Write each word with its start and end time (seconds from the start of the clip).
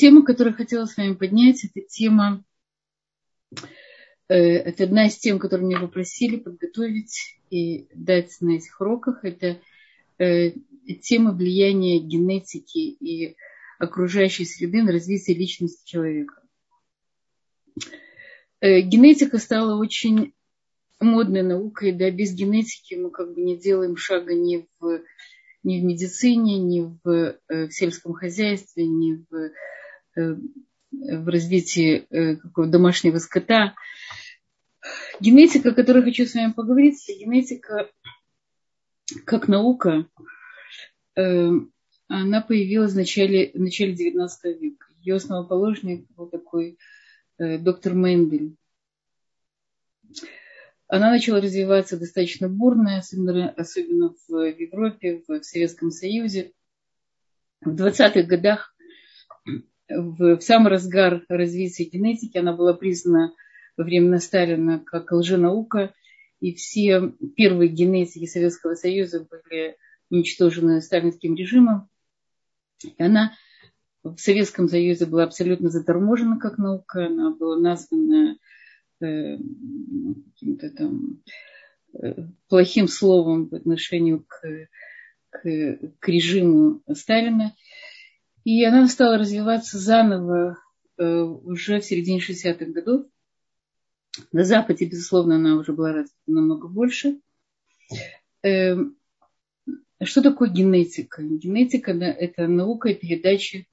тема, 0.00 0.24
которую 0.24 0.56
хотела 0.56 0.86
с 0.86 0.96
вами 0.96 1.12
поднять, 1.12 1.62
это 1.62 1.86
тема, 1.86 2.42
э, 4.28 4.34
это 4.34 4.84
одна 4.84 5.08
из 5.08 5.18
тем, 5.18 5.38
которую 5.38 5.68
меня 5.68 5.80
попросили 5.80 6.36
подготовить 6.36 7.38
и 7.50 7.86
дать 7.94 8.34
на 8.40 8.56
этих 8.56 8.80
уроках. 8.80 9.26
Это 9.26 9.60
э, 10.18 10.52
тема 11.02 11.32
влияния 11.32 11.98
генетики 11.98 12.78
и 12.78 13.36
окружающей 13.78 14.46
среды 14.46 14.82
на 14.82 14.92
развитие 14.92 15.36
личности 15.36 15.86
человека. 15.86 16.40
Э, 18.60 18.80
генетика 18.80 19.36
стала 19.36 19.78
очень 19.78 20.32
модной 20.98 21.42
наукой, 21.42 21.92
да, 21.92 22.10
без 22.10 22.32
генетики 22.32 22.94
мы 22.94 23.10
как 23.10 23.34
бы 23.34 23.42
не 23.42 23.58
делаем 23.58 23.98
шага 23.98 24.32
ни 24.32 24.66
в, 24.78 25.02
ни 25.62 25.78
в 25.78 25.84
медицине, 25.84 26.58
ни 26.58 26.80
в, 26.80 27.38
в 27.48 27.70
сельском 27.70 28.14
хозяйстве, 28.14 28.86
ни 28.86 29.26
в, 29.28 29.52
в 30.16 31.28
развитии 31.28 32.36
какого 32.36 32.66
домашнего 32.66 33.18
скота. 33.18 33.74
Генетика, 35.20 35.70
о 35.70 35.74
которой 35.74 36.02
хочу 36.02 36.26
с 36.26 36.34
вами 36.34 36.52
поговорить, 36.52 37.04
генетика 37.08 37.90
как 39.24 39.48
наука, 39.48 40.06
она 41.14 42.40
появилась 42.40 42.92
в 42.92 42.96
начале, 42.96 43.52
в 43.54 43.60
начале 43.60 43.94
19 43.94 44.60
века. 44.60 44.86
Ее 45.00 45.14
основоположник 45.14 46.10
был 46.10 46.28
такой 46.28 46.76
э, 47.38 47.56
доктор 47.58 47.94
Мендель. 47.94 48.56
Она 50.88 51.10
начала 51.10 51.40
развиваться 51.40 51.96
достаточно 51.96 52.48
бурно, 52.48 52.98
особенно, 52.98 53.50
особенно 53.50 54.12
в 54.26 54.44
Европе, 54.44 55.22
в 55.26 55.42
Советском 55.44 55.92
Союзе. 55.92 56.52
В 57.60 57.80
20-х 57.80 58.22
годах, 58.22 58.74
в, 59.90 60.36
в 60.36 60.42
самый 60.42 60.70
разгар 60.70 61.24
развития 61.28 61.84
генетики, 61.84 62.38
она 62.38 62.52
была 62.52 62.74
признана 62.74 63.32
во 63.76 63.84
времена 63.84 64.18
Сталина 64.18 64.78
как 64.78 65.12
лженаука, 65.12 65.94
и 66.40 66.54
все 66.54 67.12
первые 67.36 67.68
генетики 67.68 68.26
Советского 68.26 68.74
Союза 68.74 69.26
были 69.30 69.76
уничтожены 70.10 70.80
сталинским 70.80 71.34
режимом. 71.34 71.88
И 72.82 72.94
она 73.02 73.32
в 74.02 74.16
Советском 74.18 74.68
Союзе 74.68 75.06
была 75.06 75.24
абсолютно 75.24 75.68
заторможена 75.68 76.38
как 76.38 76.58
наука, 76.58 77.06
она 77.06 77.34
была 77.34 77.58
названа 77.58 78.38
э, 79.00 79.36
каким-то 79.36 80.70
там 80.70 81.22
э, 81.92 82.28
плохим 82.48 82.88
словом 82.88 83.48
по 83.48 83.58
отношению 83.58 84.24
к, 84.26 84.68
к, 85.30 85.78
к 85.98 86.08
режиму 86.08 86.82
Сталина. 86.94 87.54
И 88.44 88.64
она 88.64 88.88
стала 88.88 89.18
развиваться 89.18 89.78
заново 89.78 90.58
э, 90.96 91.04
уже 91.04 91.80
в 91.80 91.84
середине 91.84 92.20
60-х 92.20 92.64
годов. 92.66 93.06
На 94.32 94.44
Западе, 94.44 94.86
безусловно, 94.86 95.36
она 95.36 95.56
уже 95.56 95.72
была 95.72 95.92
развита 95.92 96.16
намного 96.26 96.68
больше. 96.68 97.20
Э, 98.42 98.76
что 100.02 100.22
такое 100.22 100.48
генетика? 100.48 101.22
Генетика 101.22 101.92
это 101.92 102.46
наука 102.46 102.94
передачи 102.94 103.68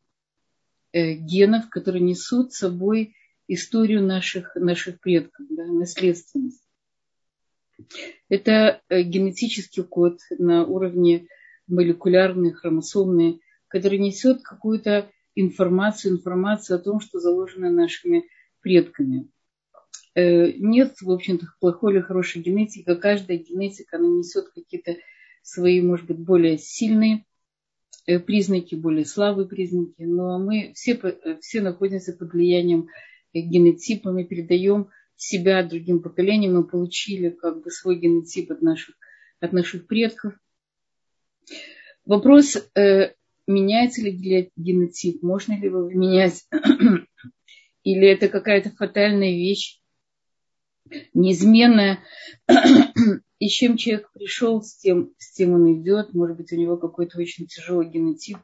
э, 0.92 1.14
генов, 1.14 1.70
которые 1.70 2.04
несут 2.04 2.54
с 2.54 2.58
собой 2.58 3.16
историю 3.48 4.04
наших, 4.04 4.56
наших 4.56 5.00
предков, 5.00 5.46
да, 5.50 5.66
наследственность. 5.66 6.64
Это 8.28 8.82
э, 8.90 9.04
генетический 9.04 9.84
код 9.84 10.20
на 10.38 10.66
уровне 10.66 11.28
молекулярный, 11.68 12.52
хромосомный, 12.52 13.42
который 13.68 14.00
несет 14.00 14.42
какую-то 14.44 15.10
информацию, 15.36 16.14
информацию 16.14 16.78
о 16.78 16.82
том, 16.82 17.00
что 17.00 17.20
заложено 17.20 17.70
нашими 17.70 18.26
предками. 18.62 19.30
Э, 20.16 20.52
нет, 20.52 20.96
в 21.00 21.12
общем-то, 21.12 21.46
плохой 21.60 21.94
или 21.94 22.02
хорошей 22.02 22.42
генетики. 22.42 22.96
Каждая 22.96 23.38
генетика, 23.38 23.98
она 23.98 24.08
несет 24.08 24.50
какие-то 24.50 24.96
свои, 25.44 25.80
может 25.80 26.08
быть, 26.08 26.18
более 26.18 26.58
сильные 26.58 27.24
э, 28.08 28.20
признаки, 28.20 28.74
более 28.74 29.06
слабые 29.06 29.48
признаки, 29.48 30.02
но 30.02 30.40
мы 30.40 30.72
все, 30.74 30.94
э, 30.94 31.38
все 31.42 31.62
находимся 31.62 32.14
под 32.14 32.34
влиянием 32.34 32.90
генотипа, 33.32 34.12
мы 34.12 34.24
передаем 34.24 34.90
себя 35.16 35.62
другим 35.62 36.02
поколениям, 36.02 36.56
мы 36.56 36.64
получили 36.64 37.30
как 37.30 37.62
бы 37.62 37.70
свой 37.70 38.00
генотип 38.00 38.52
от 38.52 38.64
наших, 38.64 38.96
от 39.40 39.54
наших 39.54 39.86
предков. 39.86 40.34
Вопрос, 42.06 42.58
меняется 43.48 44.02
ли 44.02 44.52
генотип, 44.56 45.24
можно 45.24 45.54
ли 45.54 45.66
его 45.66 45.90
менять, 45.90 46.46
или 47.84 48.08
это 48.08 48.28
какая-то 48.28 48.72
фатальная 48.72 49.32
вещь, 49.32 49.80
неизменная, 51.14 52.00
и 53.40 53.48
чем 53.48 53.78
человек 53.78 54.12
пришел, 54.14 54.62
с 54.62 54.76
тем, 54.78 55.14
с 55.18 55.34
тем 55.34 55.54
он 55.54 55.82
идет. 55.82 56.14
Может 56.14 56.38
быть, 56.38 56.52
у 56.52 56.56
него 56.56 56.78
какой-то 56.78 57.20
очень 57.20 57.48
тяжелый 57.48 57.90
генотип. 57.90 58.38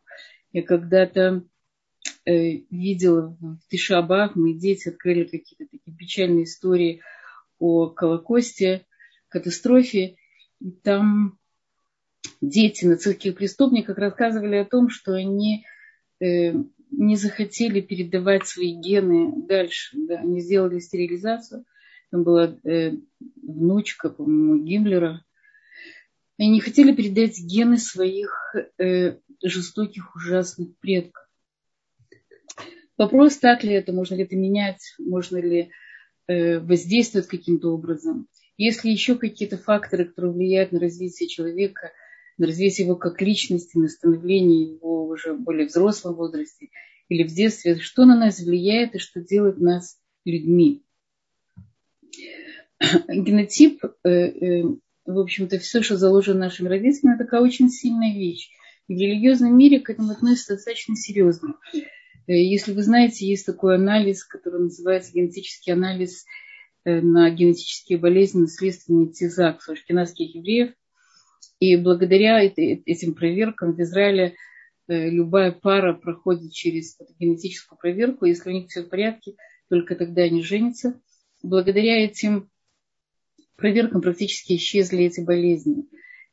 Я 0.52 0.64
когда-то 0.64 1.44
э, 2.26 2.58
видела 2.70 3.36
в 3.40 3.60
Тишабах, 3.70 4.36
мы 4.36 4.54
дети 4.54 4.90
открыли 4.90 5.24
какие-то 5.24 5.66
такие 5.66 5.96
печальные 5.98 6.44
истории 6.44 7.02
о 7.60 7.88
Колокосте, 7.90 8.86
катастрофе. 9.30 10.18
И 10.60 10.72
там 10.72 11.40
дети 12.50 12.86
нацистских 12.86 13.36
преступников 13.36 13.98
рассказывали 13.98 14.58
о 14.58 14.66
том, 14.66 14.90
что 14.90 15.14
они 15.14 15.66
э, 16.20 16.54
не 16.92 17.16
захотели 17.16 17.82
передавать 17.82 18.48
свои 18.48 18.74
гены 18.74 19.46
дальше. 19.48 19.98
Да, 19.98 20.20
они 20.20 20.40
сделали 20.40 20.80
стерилизацию 20.80 21.66
там 22.14 22.24
была 22.24 22.56
э, 22.64 22.92
внучка, 23.42 24.10
по-моему, 24.10 24.64
Гиммлера. 24.64 25.26
Они 26.38 26.50
не 26.50 26.60
хотели 26.60 26.94
передать 26.94 27.40
гены 27.40 27.80
своих 27.80 28.56
э, 28.78 29.18
жестоких, 29.42 30.16
ужасных 30.16 30.78
предков. 30.78 31.28
Вопрос, 33.00 33.38
так 33.38 33.64
ли 33.64 33.74
это, 33.74 33.94
можно 33.94 34.14
ли 34.14 34.26
это 34.26 34.36
менять, 34.36 34.94
можно 35.00 35.38
ли 35.38 35.72
э, 36.28 36.60
воздействовать 36.60 37.28
каким-то 37.28 37.70
образом. 37.74 38.28
Есть 38.58 38.84
ли 38.84 38.92
еще 38.92 39.18
какие-то 39.18 39.58
факторы, 39.58 40.06
которые 40.06 40.34
влияют 40.34 40.72
на 40.72 40.80
развитие 40.80 41.28
человека, 41.28 41.94
на 42.38 42.46
его 42.80 42.96
как 42.96 43.22
личности, 43.22 43.78
на 43.78 43.88
становление 43.88 44.74
его 44.74 45.08
уже 45.08 45.34
более 45.34 45.68
взрослом 45.68 46.16
возрасте 46.16 46.70
или 47.10 47.24
в 47.24 47.34
детстве, 47.34 47.80
что 47.80 48.06
на 48.06 48.18
нас 48.18 48.40
влияет 48.40 48.96
и 48.96 49.00
что 49.00 49.22
делает 49.22 49.60
нас 49.60 49.98
людьми 50.26 50.84
генотип, 53.08 53.84
э, 54.04 54.10
э, 54.10 54.64
в 55.06 55.20
общем-то, 55.20 55.60
все, 55.60 55.82
что 55.82 55.98
заложено 55.98 56.40
нашим 56.40 56.68
родителям, 56.68 57.16
это 57.16 57.26
такая 57.26 57.42
очень 57.42 57.70
сильная 57.70 58.14
вещь. 58.14 58.50
И 58.88 58.96
в 58.96 58.98
религиозном 58.98 59.58
мире 59.58 59.80
к 59.80 59.90
этому 59.90 60.12
относятся 60.12 60.56
достаточно 60.56 60.96
серьезно. 60.96 61.56
Э, 61.74 61.80
если 62.28 62.74
вы 62.74 62.84
знаете, 62.84 63.26
есть 63.26 63.46
такой 63.46 63.76
анализ, 63.76 64.24
который 64.24 64.62
называется 64.62 65.12
генетический 65.14 65.74
анализ 65.74 66.26
на 66.86 67.30
генетические 67.30 67.98
болезни, 67.98 68.42
наследственный 68.42 69.08
тизак 69.08 69.62
у 69.62 69.62
евреев. 70.36 70.74
И 71.64 71.78
благодаря 71.78 72.44
этим 72.44 73.14
проверкам 73.16 73.74
в 73.74 73.80
Израиле 73.80 74.36
любая 74.90 75.54
пара 75.54 75.94
проходит 75.94 76.52
через 76.52 76.98
генетическую 77.18 77.80
проверку. 77.80 78.26
Если 78.26 78.50
у 78.50 78.54
них 78.54 78.68
все 78.68 78.84
в 78.84 78.90
порядке, 78.90 79.36
только 79.70 79.96
тогда 79.96 80.24
они 80.24 80.44
женятся. 80.44 81.00
Благодаря 81.42 82.04
этим 82.04 82.50
проверкам 83.56 84.02
практически 84.02 84.58
исчезли 84.58 85.06
эти 85.06 85.22
болезни. 85.22 85.86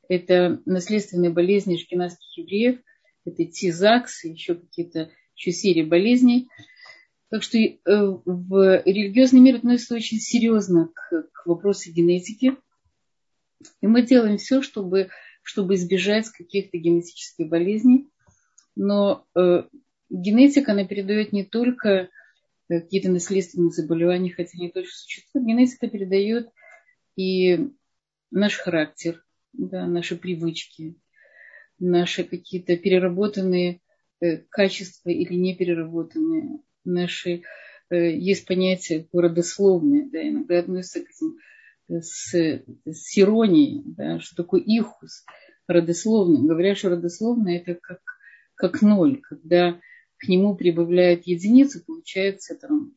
Это 0.09 0.61
наследственные 0.67 1.31
болезни 1.31 1.77
шкинадских 1.77 2.37
евреев, 2.37 2.81
это 3.25 3.45
ТИЗАКС, 3.45 4.25
еще 4.25 4.57
какие-то 4.57 5.13
еще 5.37 5.53
серии 5.53 5.85
болезней. 5.85 6.49
Так 7.29 7.45
что 7.45 7.57
э, 7.57 7.77
в 7.84 8.83
религиозный 8.84 9.39
мир 9.39 9.57
относится 9.59 9.95
очень 9.95 10.19
серьезно 10.19 10.89
к, 10.93 11.28
к 11.31 11.47
вопросу 11.47 11.93
генетики. 11.93 12.57
И 13.81 13.87
мы 13.87 14.03
делаем 14.03 14.39
все, 14.39 14.63
чтобы, 14.63 15.10
чтобы 15.51 15.75
избежать 15.75 16.29
каких-то 16.29 16.79
генетических 16.79 17.49
болезней. 17.49 18.09
Но 18.77 19.27
э, 19.35 19.65
генетика, 20.09 20.71
она 20.71 20.87
передает 20.87 21.33
не 21.33 21.45
только 21.45 21.89
э, 21.89 22.09
какие-то 22.69 23.11
наследственные 23.11 23.73
заболевания, 23.73 24.33
хотя 24.33 24.51
они 24.55 24.71
тоже 24.71 24.87
существуют. 24.91 25.49
Генетика 25.49 25.89
передает 25.89 26.51
и 27.17 27.69
наш 28.31 28.59
характер, 28.59 29.25
да, 29.53 29.89
наши 29.89 30.15
привычки, 30.15 30.95
наши 31.81 32.23
какие-то 32.23 32.77
переработанные 32.77 33.81
э, 34.21 34.37
качества 34.51 35.11
или 35.11 35.35
непереработанные, 35.35 36.61
наши 36.85 37.43
э, 37.91 38.17
есть 38.17 38.47
понятие 38.47 39.09
родословное, 39.13 40.09
да, 40.09 40.23
иногда 40.23 40.61
относятся 40.61 41.01
к 41.01 41.11
этим 41.11 41.39
с, 41.91 42.33
с 42.33 43.19
иронией, 43.19 43.83
да, 43.84 44.21
что 44.21 44.37
такое 44.37 44.60
ихус, 44.60 45.25
родословное. 45.66 46.42
Говорят, 46.42 46.78
что 46.78 46.91
родословное 46.91 47.59
это 47.59 47.78
как, 47.81 48.01
как 48.54 48.83
ноль, 48.83 49.21
когда 49.21 49.81
к 50.19 50.28
нему 50.28 50.54
прибавляют 50.54 51.27
единицу, 51.27 51.83
получается 51.84 52.54
там 52.57 52.95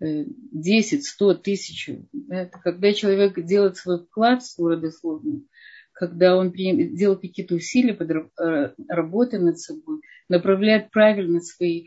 10, 0.00 1.06
100, 1.06 1.34
тысяч. 1.34 1.90
Это 2.28 2.58
когда 2.58 2.92
человек 2.92 3.42
делает 3.44 3.76
свой 3.76 4.04
вклад 4.04 4.42
в 4.42 4.46
свой 4.46 4.74
родословную, 4.76 5.46
когда 5.92 6.36
он 6.36 6.52
делает 6.52 7.20
какие-то 7.20 7.54
усилия, 7.54 7.94
э, 7.94 8.74
работы 8.88 9.38
над 9.38 9.58
собой, 9.58 10.00
направляет 10.28 10.90
правильно 10.90 11.40
свои, 11.40 11.86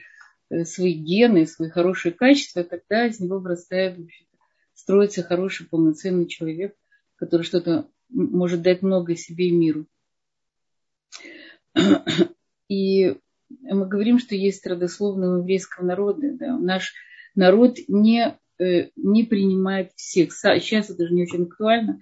э, 0.49 0.63
свои 0.63 0.94
гены, 0.94 1.45
свои 1.45 1.69
хорошие 1.69 2.13
качества, 2.13 2.63
тогда 2.63 3.07
из 3.07 3.19
него 3.19 3.39
вырастает, 3.39 3.99
строится 4.87 5.21
хороший, 5.21 5.67
полноценный 5.67 6.27
человек, 6.27 6.73
который 7.17 7.43
что-то 7.43 7.89
может 8.07 8.61
дать 8.61 8.81
много 8.81 9.17
себе 9.17 9.49
и 9.49 9.51
миру. 9.51 9.85
И 12.69 13.17
мы 13.49 13.85
говорим, 13.85 14.17
что 14.17 14.33
есть 14.33 14.65
родословного 14.65 15.39
еврейского 15.39 15.83
народа. 15.85 16.31
Да. 16.39 16.57
Наш 16.57 16.93
народ 17.35 17.79
не, 17.89 18.37
э, 18.59 18.91
не 18.95 19.25
принимает 19.25 19.91
всех. 19.97 20.31
Сейчас 20.31 20.89
это 20.89 21.05
же 21.05 21.13
не 21.13 21.23
очень 21.23 21.43
актуально, 21.43 22.01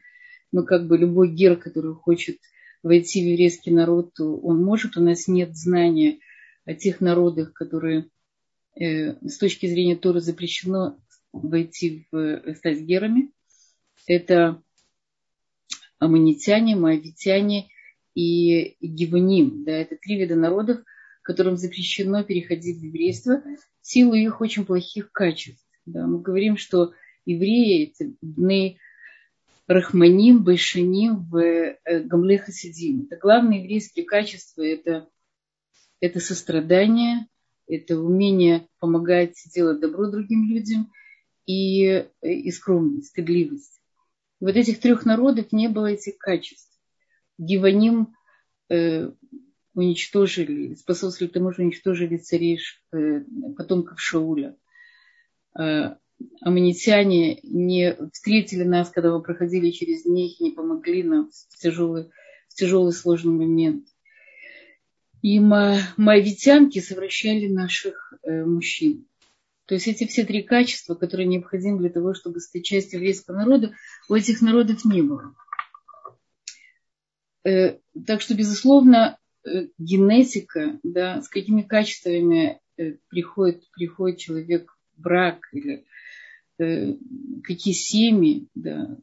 но 0.52 0.62
как 0.62 0.86
бы 0.86 1.00
любой 1.00 1.34
гер, 1.34 1.56
который 1.56 1.96
хочет 1.96 2.38
войти 2.84 3.24
в 3.24 3.26
еврейский 3.26 3.72
народ, 3.72 4.20
он 4.20 4.64
может. 4.64 4.96
У 4.96 5.02
нас 5.02 5.28
нет 5.28 5.58
знания 5.58 6.20
о 6.66 6.76
тех 6.76 7.02
народах, 7.02 7.52
которые 7.54 8.12
э, 8.80 9.14
с 9.28 9.40
точки 9.40 9.66
зрения 9.66 9.96
Тора 9.96 10.20
запрещено 10.20 11.00
войти 11.42 12.08
в 12.12 12.56
стать 12.56 12.82
герами. 12.82 13.32
Это 14.08 14.62
аммонитяне, 16.00 16.76
моавитяне 16.76 17.70
и 18.14 18.76
гиваним. 18.82 19.64
Да, 19.64 19.72
это 19.72 19.98
три 19.98 20.18
вида 20.18 20.36
народов, 20.36 20.80
которым 21.22 21.58
запрещено 21.58 22.24
переходить 22.24 22.80
в 22.80 22.84
еврейство 22.84 23.42
в 23.82 23.88
силу 23.88 24.14
их 24.14 24.42
очень 24.42 24.66
плохих 24.66 25.12
качеств. 25.12 25.66
Да, 25.86 26.08
мы 26.08 26.22
говорим, 26.22 26.58
что 26.58 26.94
евреи, 27.26 27.94
это 27.94 28.12
дны 28.22 28.78
Рахманим, 29.68 30.44
Байшаним, 30.44 31.28
в 31.30 31.38
э, 31.38 31.78
Гамле 32.04 32.38
Хасидим. 32.38 33.04
Это 33.06 33.18
главные 33.20 33.64
еврейские 33.64 34.06
качества, 34.06 34.62
это, 34.62 35.08
это 36.00 36.20
сострадание, 36.20 37.28
это 37.68 38.00
умение 38.00 38.68
помогать 38.80 39.36
делать 39.54 39.80
добро 39.80 40.10
другим 40.10 40.50
людям 40.50 40.92
и, 41.46 42.08
и 42.22 42.52
скромность, 42.52 43.10
стыдливость. 43.10 43.80
Вот 44.40 44.56
этих 44.56 44.80
трех 44.80 45.06
народов 45.06 45.52
не 45.52 45.68
было 45.70 45.88
этих 45.88 46.18
качеств. 46.18 46.72
Гиваним 47.38 48.16
э, 48.70 49.12
уничтожили, 49.74 50.76
способствовали 50.76 51.32
тому, 51.32 51.52
что 51.52 51.62
уничтожили 51.62 52.18
царей 52.18 52.60
э, 52.94 53.22
потомков 53.58 54.00
Шауля. 54.00 54.56
Э, 55.58 55.96
аммонитяне 56.42 57.40
не 57.44 57.96
встретили 58.14 58.64
нас, 58.64 58.90
когда 58.90 59.12
мы 59.12 59.22
проходили 59.22 59.72
через 59.72 60.06
них, 60.06 60.40
не 60.40 60.52
помогли 60.52 61.04
нам 61.04 61.30
в 61.50 61.58
тяжелый, 61.58 62.10
в 62.50 62.56
тяжелый 62.56 62.94
сложный 62.94 63.34
момент. 63.34 63.86
И 65.22 65.40
моавитянки 65.40 66.80
совращали 66.80 67.48
наших 67.48 68.14
э, 68.24 68.46
мужчин. 68.46 69.08
То 69.66 69.76
есть 69.76 69.88
эти 69.88 70.06
все 70.06 70.26
три 70.26 70.44
качества, 70.44 70.96
которые 70.96 71.28
необходимы 71.28 71.80
для 71.80 71.90
того, 71.90 72.14
чтобы 72.14 72.40
стать 72.40 72.64
частью 72.64 73.00
еврейского 73.00 73.38
народа, 73.38 73.74
у 74.10 74.14
этих 74.14 74.42
народов 74.42 74.86
не 74.86 75.02
было. 75.02 75.36
Так 77.44 78.22
что, 78.22 78.36
безусловно, 78.36 79.18
Э, 79.46 79.68
генетика, 79.78 80.80
да, 80.82 81.22
с 81.22 81.30
какими 81.30 81.62
качествами 81.62 82.60
э, 82.78 82.94
приходит, 83.10 83.70
приходит 83.72 84.18
человек 84.18 84.76
в 84.96 85.02
брак 85.02 85.48
или 85.52 85.86
э, 86.58 86.96
какие 87.44 87.76
семьи, 87.76 88.48
да, 88.56 88.98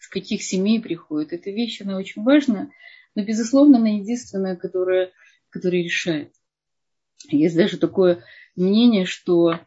с 0.00 0.06
каких 0.08 0.44
семей 0.44 0.80
приходит. 0.80 1.32
Эта 1.32 1.50
вещь, 1.50 1.80
она 1.80 1.96
очень 1.96 2.22
важна, 2.22 2.70
но, 3.16 3.24
безусловно, 3.24 3.78
она 3.78 3.88
единственная, 3.88 4.54
которая, 4.54 5.10
которая 5.50 5.82
решает. 5.82 6.32
Есть 7.28 7.56
даже 7.56 7.78
такое 7.78 8.22
мнение, 8.54 9.06
что 9.06 9.58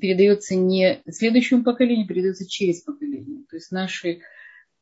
передается 0.00 0.54
не 0.54 1.02
следующему 1.10 1.64
поколению, 1.64 2.06
передается 2.06 2.48
через 2.48 2.82
поколение. 2.82 3.44
То 3.48 3.56
есть 3.56 3.70
наши, 3.70 4.20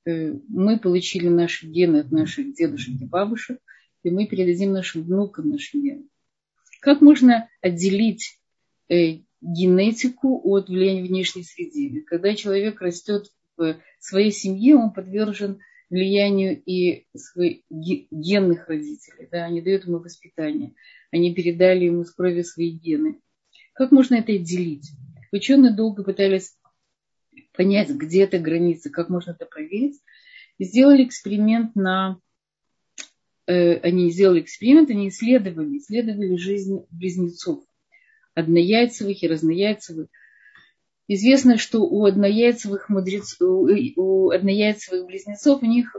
мы 0.04 0.78
получили 0.78 1.28
наши 1.28 1.66
гены 1.66 1.99
от 1.99 2.12
наших 2.12 2.54
дедушек 2.54 3.00
и 3.00 3.06
бабушек– 3.06 3.58
и 4.02 4.10
мы 4.10 4.26
передадим 4.26 4.72
нашим 4.72 5.02
внукам 5.02 5.50
наши 5.50 5.78
гены. 5.78 6.04
Как 6.81 7.00
можно 7.00 7.49
отделить 7.60 8.40
э, 8.88 9.20
генетику 9.40 10.40
от 10.44 10.69
влияния 10.69 11.02
внешней 11.02 11.44
среды? 11.44 12.02
Когда 12.02 12.34
человек 12.34 12.81
растет 12.81 13.26
в 13.56 13.78
своей 14.00 14.32
семье, 14.32 14.76
он 14.76 14.93
подвержен 14.93 15.60
влиянию 15.90 16.60
и 16.64 17.06
своих 17.14 17.60
генных 17.70 18.69
родителей. 18.69 19.28
Да? 19.31 19.44
Они 19.44 19.60
дают 19.60 19.84
ему 19.84 19.99
воспитание. 19.99 20.75
Они 21.12 21.34
передали 21.34 21.84
ему 21.84 22.04
с 22.04 22.10
крови 22.10 22.43
свои 22.43 22.70
гены. 22.70 23.20
Как 23.73 23.93
можно 23.93 24.17
это 24.17 24.33
отделить? 24.33 24.91
Ученые 25.33 25.73
долго 25.73 26.05
пытались 26.05 26.57
понять, 27.55 27.91
где 27.91 28.25
эта 28.25 28.39
граница, 28.39 28.91
как 28.91 29.09
можно 29.09 29.33
это 29.33 29.47
проверить. 29.47 30.01
И 30.59 30.65
сделали 30.65 31.05
эксперимент 31.05 31.75
на 31.75 32.21
Э, 33.47 33.79
они 33.81 34.11
сделали 34.11 34.41
эксперимент, 34.41 34.91
они 34.91 35.09
исследовали, 35.09 35.79
исследовали 35.79 36.37
жизнь 36.37 36.87
близнецов, 36.91 37.65
однояйцевых 38.35 39.23
и 39.23 39.29
разнояйцевых. 39.29 40.09
Известно, 41.09 41.59
что 41.59 41.83
у 41.83 42.05
однояйцевых, 42.05 42.89
мудрец, 42.89 43.37
у 43.41 44.31
однояйцевых 44.31 45.07
близнецов 45.07 45.63
у 45.63 45.67
них 45.67 45.95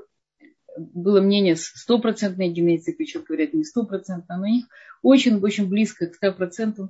было 0.77 1.21
мнение 1.21 1.55
стопроцентной 1.55 2.49
генетики, 2.49 3.01
еще 3.01 3.19
говорят 3.19 3.53
не 3.53 3.63
стопроцентно, 3.63 4.37
но 4.37 4.43
у 4.43 4.49
них 4.49 4.65
очень-очень 5.03 5.67
близко 5.67 6.07
к 6.07 6.23
100% 6.23 6.87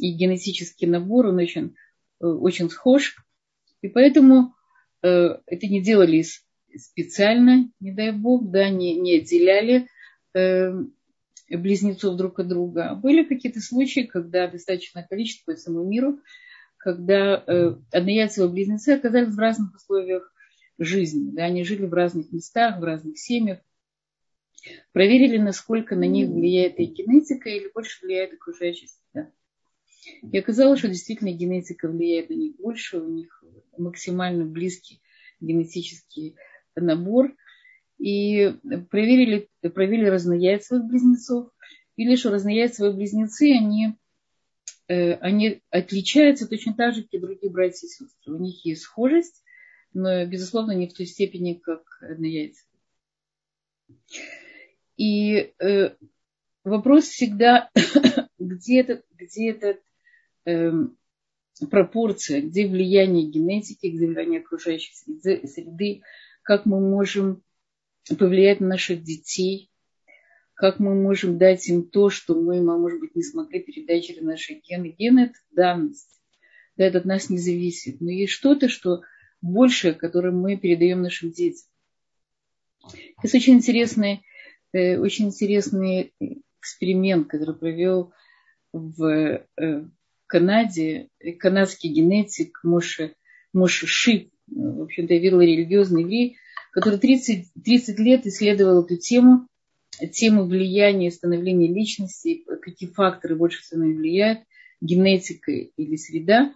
и 0.00 0.12
генетический 0.12 0.86
набор, 0.86 1.26
он 1.26 1.38
очень, 1.38 1.74
э, 2.20 2.26
очень 2.26 2.70
схож. 2.70 3.16
И 3.82 3.88
поэтому 3.88 4.54
э, 5.02 5.36
это 5.46 5.66
не 5.66 5.82
делали 5.82 6.24
специально, 6.76 7.70
не 7.80 7.92
дай 7.92 8.12
бог, 8.12 8.50
да, 8.50 8.68
не, 8.68 8.94
не 8.94 9.18
отделяли 9.18 9.88
Э, 10.36 10.72
близнецов 11.48 12.16
друг 12.16 12.40
от 12.40 12.48
друга. 12.48 12.94
Были 12.94 13.22
какие-то 13.22 13.60
случаи, 13.60 14.00
когда 14.00 14.48
достаточное 14.48 15.06
количество 15.08 15.52
по 15.52 15.56
всему 15.56 15.84
миру, 15.84 16.20
когда 16.76 17.42
э, 17.46 17.76
однояйцевые 17.92 18.50
близнецы 18.50 18.90
оказались 18.90 19.34
в 19.34 19.38
разных 19.38 19.74
условиях 19.76 20.34
жизни. 20.76 21.30
Да, 21.30 21.44
они 21.44 21.64
жили 21.64 21.86
в 21.86 21.94
разных 21.94 22.32
местах, 22.32 22.80
в 22.80 22.84
разных 22.84 23.18
семьях. 23.18 23.60
Проверили, 24.92 25.38
насколько 25.38 25.94
на 25.94 26.04
них 26.04 26.28
влияет 26.28 26.80
и 26.80 26.84
генетика, 26.84 27.48
или 27.48 27.70
больше 27.72 28.04
влияет 28.04 28.34
окружающая 28.34 28.88
среда. 28.88 29.05
И 30.22 30.38
оказалось, 30.38 30.78
что 30.78 30.88
действительно 30.88 31.32
генетика 31.32 31.88
влияет 31.88 32.30
на 32.30 32.34
них 32.34 32.56
больше, 32.56 33.00
у 33.00 33.08
них 33.08 33.42
максимально 33.76 34.44
близкий 34.44 35.00
генетический 35.40 36.36
набор– 36.74 37.34
и 37.98 38.52
проверили, 38.90 39.48
проверили 39.74 40.08
разнояйцевых 40.08 40.84
близнецов, 40.84 41.50
или 41.96 42.16
что 42.16 42.30
разнояйцевые 42.30 42.92
близнецы, 42.92 43.52
они, 43.52 43.94
э, 44.88 45.14
они 45.14 45.62
отличаются 45.70 46.46
точно 46.46 46.74
так 46.74 46.94
же, 46.94 47.02
как 47.02 47.14
и 47.14 47.18
другие 47.18 47.50
братья 47.50 47.86
и 47.86 47.90
сестры. 47.90 48.34
У 48.34 48.38
них 48.38 48.64
есть 48.64 48.82
схожесть, 48.82 49.42
но, 49.94 50.26
безусловно, 50.26 50.72
не 50.72 50.88
в 50.88 50.94
той 50.94 51.06
степени, 51.06 51.54
как 51.54 51.82
однояйцевые. 52.02 52.66
И 54.98 55.54
э, 55.58 55.96
вопрос 56.64 57.04
всегда, 57.04 57.70
где 58.38 58.80
этот, 58.80 59.06
где 59.14 59.52
этот 59.52 59.80
пропорция, 61.70 62.42
где 62.42 62.66
влияние 62.66 63.30
генетики, 63.30 63.86
где 63.86 64.06
влияние 64.06 64.40
окружающей 64.40 64.92
среды, 64.94 66.02
как 66.42 66.66
мы 66.66 66.80
можем 66.80 67.42
повлиять 68.18 68.60
на 68.60 68.68
наших 68.68 69.02
детей, 69.02 69.70
как 70.54 70.78
мы 70.78 70.94
можем 70.94 71.38
дать 71.38 71.68
им 71.68 71.88
то, 71.88 72.08
что 72.08 72.34
мы, 72.34 72.62
может 72.62 73.00
быть, 73.00 73.14
не 73.14 73.22
смогли 73.22 73.60
передать 73.60 74.06
через 74.06 74.22
наши 74.22 74.54
гены. 74.54 74.94
Гены– 74.98 75.20
это 75.30 75.38
данность, 75.50 76.20
да, 76.76 76.84
это 76.84 76.98
от 76.98 77.04
нас 77.04 77.28
не 77.28 77.38
зависит. 77.38 78.00
Но 78.00 78.10
есть 78.10 78.32
что-то, 78.32 78.68
что 78.68 79.02
большее, 79.42 79.92
которое 79.92 80.32
мы 80.32 80.56
передаем 80.56 81.02
нашим 81.02 81.30
детям. 81.30 81.66
Это 83.22 83.36
очень 83.36 83.54
интересный, 83.54 84.24
э, 84.72 84.98
очень 84.98 85.26
интересный 85.26 86.14
эксперимент, 86.60 87.28
который 87.28 87.54
провел 87.54 88.12
в 88.72 89.04
э, 89.58 89.88
Канаде 90.26 91.08
канадский 91.38 91.90
генетик 91.90 92.60
Моше, 92.62 93.14
Моше 93.52 93.86
Шип, 93.86 94.30
в 94.48 94.82
общем-то, 94.82 95.14
религиозный 95.14 96.02
еврей, 96.02 96.36
который 96.72 96.98
30, 96.98 97.52
30 97.64 97.98
лет 97.98 98.26
исследовал 98.26 98.84
эту 98.84 98.96
тему, 98.96 99.48
тему 100.12 100.44
влияния 100.44 101.08
и 101.08 101.12
становления 101.12 101.72
личности, 101.72 102.44
какие 102.60 102.90
факторы 102.90 103.36
больше 103.36 103.62
всего 103.62 103.80
на 103.80 103.94
влияют. 103.94 104.40
генетика 104.80 105.52
или 105.52 105.96
среда. 105.96 106.52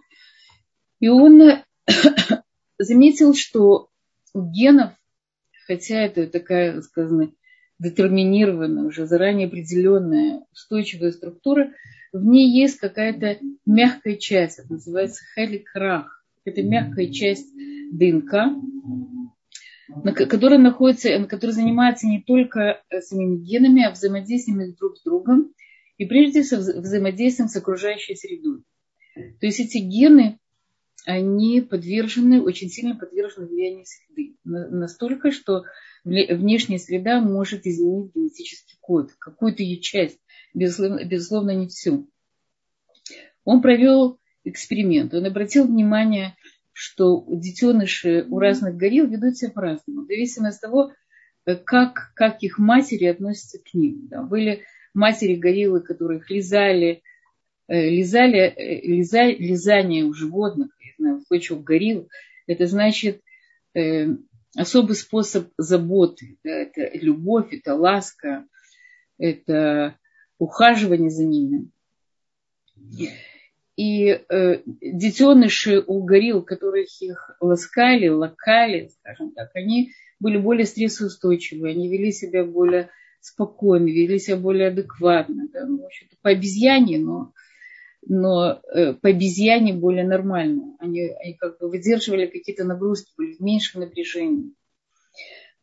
И 0.99 1.07
он 1.07 1.41
заметил, 2.77 3.33
что 3.33 3.89
у 4.33 4.41
генов, 4.43 4.91
хотя 5.65 6.01
это 6.01 6.27
такая, 6.27 6.81
сказано, 6.81 7.31
детерминированная, 7.79 8.83
уже 8.83 9.07
заранее 9.07 9.47
определенная 9.47 10.45
устойчивая 10.51 11.11
структура, 11.11 11.73
в 12.13 12.25
ней 12.25 12.49
есть 12.49 12.77
какая-то 12.77 13.39
мягкая 13.65 14.17
часть, 14.17 14.59
это 14.59 14.73
называется 14.73 15.23
хеликрах. 15.35 16.23
Это 16.43 16.63
мягкая 16.63 17.11
часть 17.11 17.53
ДНК, 17.91 18.33
которая 20.15 20.59
находится, 20.59 21.23
которая 21.25 21.55
занимается 21.55 22.07
не 22.07 22.21
только 22.21 22.81
э, 22.89 23.01
самими 23.01 23.37
генами, 23.37 23.83
а 23.83 23.91
взаимодействием 23.91 24.73
друг 24.75 24.97
с 24.97 25.03
другом, 25.03 25.53
и 25.97 26.05
прежде 26.05 26.41
всего 26.41 26.61
взаимодействием 26.61 27.47
с 27.47 27.55
окружающей 27.55 28.15
средой. 28.15 28.63
То 29.13 29.45
есть 29.45 29.59
эти 29.59 29.77
гены, 29.77 30.39
они 31.05 31.61
подвержены, 31.61 32.41
очень 32.41 32.69
сильно 32.69 32.95
подвержены 32.95 33.47
влиянию 33.47 33.85
среды. 33.85 34.35
Настолько, 34.43 35.31
что 35.31 35.63
внешняя 36.03 36.79
среда 36.79 37.21
может 37.21 37.67
изменить 37.67 38.15
генетический 38.15 38.77
код, 38.81 39.11
какую-то 39.19 39.61
ее 39.61 39.79
часть, 39.79 40.19
безусловно, 40.53 41.03
безусловно 41.03 41.51
не 41.51 41.67
всю. 41.67 42.09
Он 43.43 43.61
провел 43.61 44.19
эксперимент. 44.43 45.13
Он 45.13 45.25
обратил 45.25 45.67
внимание, 45.67 46.35
что 46.73 47.25
детеныши 47.27 48.25
у 48.29 48.39
разных 48.39 48.75
горилл 48.75 49.07
ведут 49.07 49.37
себя 49.37 49.51
по-разному, 49.51 50.01
в 50.01 50.07
зависимости 50.07 50.57
от 50.57 50.61
того, 50.61 50.91
э, 51.45 51.55
как, 51.55 52.11
как 52.15 52.41
их 52.43 52.57
матери 52.57 53.05
относятся 53.05 53.59
к 53.59 53.73
ним. 53.73 54.07
Да. 54.07 54.23
Были 54.23 54.63
матери 54.93 55.35
гориллы, 55.35 55.81
которые 55.81 56.19
их 56.19 56.29
лизали, 56.29 57.01
э, 57.67 57.89
лизали, 57.89 58.39
э, 58.39 58.81
лиза, 58.81 59.25
лизание 59.25 60.05
у 60.05 60.13
животных, 60.13 60.69
я 60.79 60.91
знаю, 60.97 61.17
устойчивых 61.17 61.63
горилл, 61.63 62.09
это 62.47 62.65
значит 62.67 63.21
э, 63.73 64.07
особый 64.55 64.95
способ 64.95 65.49
заботы. 65.57 66.37
Да, 66.43 66.51
это 66.51 66.89
любовь, 66.97 67.53
это 67.53 67.75
ласка, 67.75 68.45
это 69.17 69.97
ухаживание 70.41 71.11
за 71.11 71.23
ними. 71.23 71.69
И 73.77 74.07
э, 74.07 74.61
детеныши 74.81 75.83
у 75.85 76.03
горилл, 76.03 76.41
которых 76.41 76.87
их 76.99 77.37
ласкали, 77.39 78.07
лакали, 78.07 78.89
скажем 78.99 79.31
так, 79.33 79.51
они 79.53 79.91
были 80.19 80.37
более 80.37 80.65
стрессоустойчивые, 80.65 81.75
они 81.75 81.87
вели 81.89 82.11
себя 82.11 82.43
более 82.43 82.89
спокойно, 83.19 83.85
вели 83.85 84.17
себя 84.17 84.37
более 84.37 84.69
адекватно. 84.69 85.47
Да? 85.53 85.67
Ну, 85.67 85.83
в 85.83 85.85
общем-то, 85.85 86.15
по 86.23 86.31
обезьяне, 86.31 86.97
но, 86.97 87.33
но 88.07 88.61
э, 88.73 88.93
по 88.93 89.09
обезьяне 89.09 89.73
более 89.73 90.07
нормально. 90.07 90.75
Они, 90.79 91.01
они 91.23 91.35
как 91.35 91.59
бы 91.59 91.69
выдерживали 91.69 92.25
какие-то 92.25 92.63
нагрузки, 92.63 93.13
были 93.15 93.33
в 93.33 93.41
меньшем 93.41 93.81
напряжении. 93.81 94.53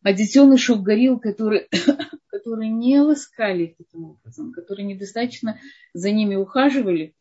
А 0.01 0.11
у 0.11 0.81
горилл, 0.81 1.19
которые, 1.19 1.67
которые 2.27 2.69
не 2.69 2.99
ласкали 3.01 3.75
таким 3.77 4.05
образом, 4.05 4.53
которые 4.53 4.85
недостаточно 4.85 5.59
за 5.93 6.11
ними 6.11 6.35
ухаживали, 6.35 7.15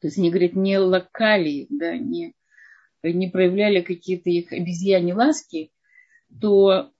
то 0.00 0.06
есть 0.06 0.18
они 0.18 0.30
говорят, 0.30 0.54
не 0.54 0.78
локали, 0.78 1.66
да, 1.70 1.96
не, 1.96 2.34
не 3.02 3.28
проявляли 3.28 3.80
какие-то 3.82 4.30
их 4.30 4.52
обезьяне 4.52 5.14
ласки, 5.14 5.72
то, 6.40 6.92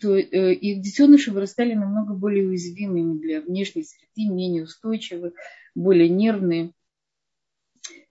то 0.00 0.16
э, 0.16 0.54
их 0.54 0.82
детеныши 0.82 1.30
вырастали 1.30 1.74
намного 1.74 2.14
более 2.14 2.46
уязвимыми 2.46 3.18
для 3.18 3.40
внешней 3.42 3.84
среды, 3.84 4.30
менее 4.30 4.64
устойчивы, 4.64 5.34
более 5.74 6.08
нервные. 6.08 6.72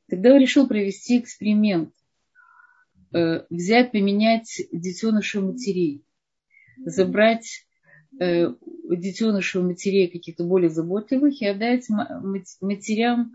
Тогда 0.08 0.34
он 0.34 0.42
решил 0.42 0.68
провести 0.68 1.20
эксперимент, 1.20 1.94
э, 3.14 3.46
взять, 3.50 3.92
поменять 3.92 4.62
детеныши 4.72 5.40
матерей, 5.40 6.04
забрать 6.78 7.66
э, 8.20 8.48
детенышей 8.90 9.62
матерей 9.62 10.08
каких-то 10.08 10.44
более 10.44 10.70
заботливых 10.70 11.42
и 11.42 11.46
отдать 11.46 11.88
матерям 12.62 13.32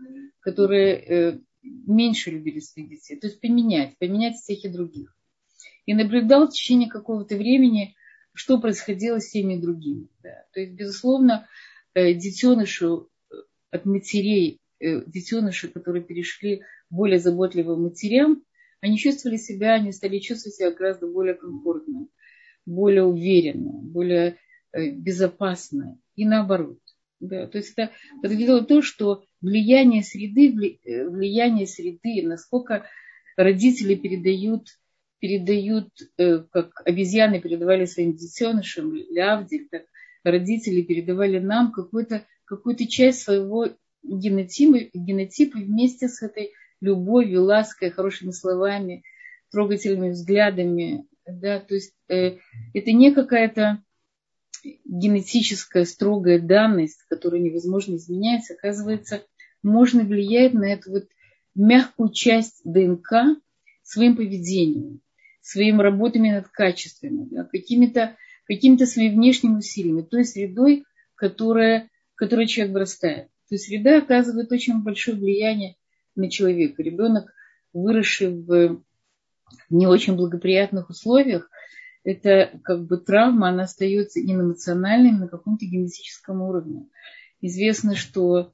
которые 0.47 0.95
э, 0.95 1.39
меньше 1.61 2.31
любили 2.31 2.61
своих 2.61 2.87
детей. 2.87 3.19
То 3.19 3.27
есть 3.27 3.41
поменять, 3.41 3.97
поменять 3.97 4.37
всех 4.37 4.63
и 4.63 4.69
других. 4.69 5.13
И 5.85 5.93
наблюдал 5.93 6.47
в 6.47 6.51
течение 6.51 6.89
какого-то 6.89 7.35
времени, 7.35 7.95
что 8.33 8.57
происходило 8.57 9.19
с 9.19 9.29
теми 9.29 9.59
другими. 9.59 10.07
Да. 10.23 10.45
То 10.53 10.61
есть, 10.61 10.71
безусловно, 10.71 11.49
э, 11.95 12.13
детеныши 12.13 12.85
э, 12.85 13.35
от 13.71 13.85
матерей, 13.85 14.61
детеныши, 14.79 15.67
которые 15.67 16.01
перешли 16.01 16.61
более 16.89 17.19
заботливым 17.19 17.83
матерям, 17.83 18.43
они 18.79 18.97
чувствовали 18.97 19.35
себя, 19.35 19.73
они 19.73 19.91
стали 19.91 20.19
чувствовать 20.19 20.55
себя 20.55 20.71
гораздо 20.71 21.07
более 21.07 21.33
комфортно, 21.33 22.07
более 22.67 23.03
уверенно, 23.03 23.71
более 23.71 24.37
безопасно. 24.73 25.97
И 26.15 26.25
наоборот. 26.25 26.77
Да, 27.19 27.47
то 27.47 27.57
есть 27.57 27.73
это 27.75 27.91
подтвердило 28.21 28.63
то, 28.63 28.83
что 28.83 29.23
влияние 29.41 30.03
среды, 30.03 30.79
э, 30.83 31.09
влияние 31.09 31.65
среды, 31.65 32.21
насколько 32.23 32.85
родители 33.35 33.95
передают, 33.95 34.67
передают, 35.19 35.89
э, 36.17 36.43
как 36.51 36.81
обезьяны 36.85 37.41
передавали 37.41 37.85
своим 37.85 38.15
детенышам, 38.15 38.93
Лявдель, 38.93 39.67
так 39.69 39.85
родители 40.23 40.81
передавали 40.81 41.39
нам 41.39 41.71
какую-то 41.71 42.23
какую 42.45 42.75
часть 42.75 43.23
своего 43.23 43.67
генотипа, 44.03 44.89
генотипа 44.93 45.57
вместе 45.57 46.07
с 46.07 46.21
этой 46.21 46.51
любовью, 46.81 47.43
лаской, 47.43 47.89
хорошими 47.89 48.31
словами, 48.31 49.03
трогательными 49.51 50.11
взглядами. 50.11 51.05
Да, 51.27 51.59
то 51.59 51.75
есть 51.75 51.93
э, 52.07 52.37
это 52.73 52.91
не 52.91 53.13
какая-то 53.13 53.83
генетическая 54.85 55.85
строгая 55.85 56.39
данность, 56.39 57.03
которую 57.09 57.41
невозможно 57.41 57.95
изменять, 57.95 58.49
оказывается, 58.49 59.23
можно 59.61 60.03
влиять 60.03 60.53
на 60.53 60.65
эту 60.65 60.91
вот 60.91 61.07
мягкую 61.55 62.11
часть 62.11 62.61
ДНК 62.63 63.39
своим 63.83 64.15
поведением, 64.15 65.01
своими 65.41 65.81
работами 65.81 66.31
над 66.31 66.47
качествами, 66.47 67.27
да, 67.29 67.43
какими-то 67.43 68.15
какими 68.47 68.77
своими 68.85 69.13
внешними 69.13 69.57
усилиями, 69.57 70.01
той 70.01 70.23
средой, 70.23 70.85
которая, 71.15 71.89
которой 72.15 72.47
человек 72.47 72.73
вырастает. 72.73 73.27
То 73.49 73.55
есть 73.55 73.65
среда 73.65 73.97
оказывает 73.97 74.51
очень 74.51 74.81
большое 74.83 75.17
влияние 75.17 75.75
на 76.15 76.29
человека. 76.29 76.81
Ребенок, 76.81 77.33
выросший 77.73 78.29
в 78.29 78.81
не 79.69 79.87
очень 79.87 80.15
благоприятных 80.15 80.89
условиях, 80.89 81.49
это 82.03 82.59
как 82.63 82.85
бы 82.85 82.97
травма, 82.97 83.49
она 83.49 83.63
остается 83.63 84.19
и 84.19 84.33
на 84.33 84.41
эмоциональном, 84.41 85.19
на 85.19 85.27
каком-то 85.27 85.65
генетическом 85.65 86.41
уровне. 86.41 86.87
Известно, 87.41 87.95
что 87.95 88.53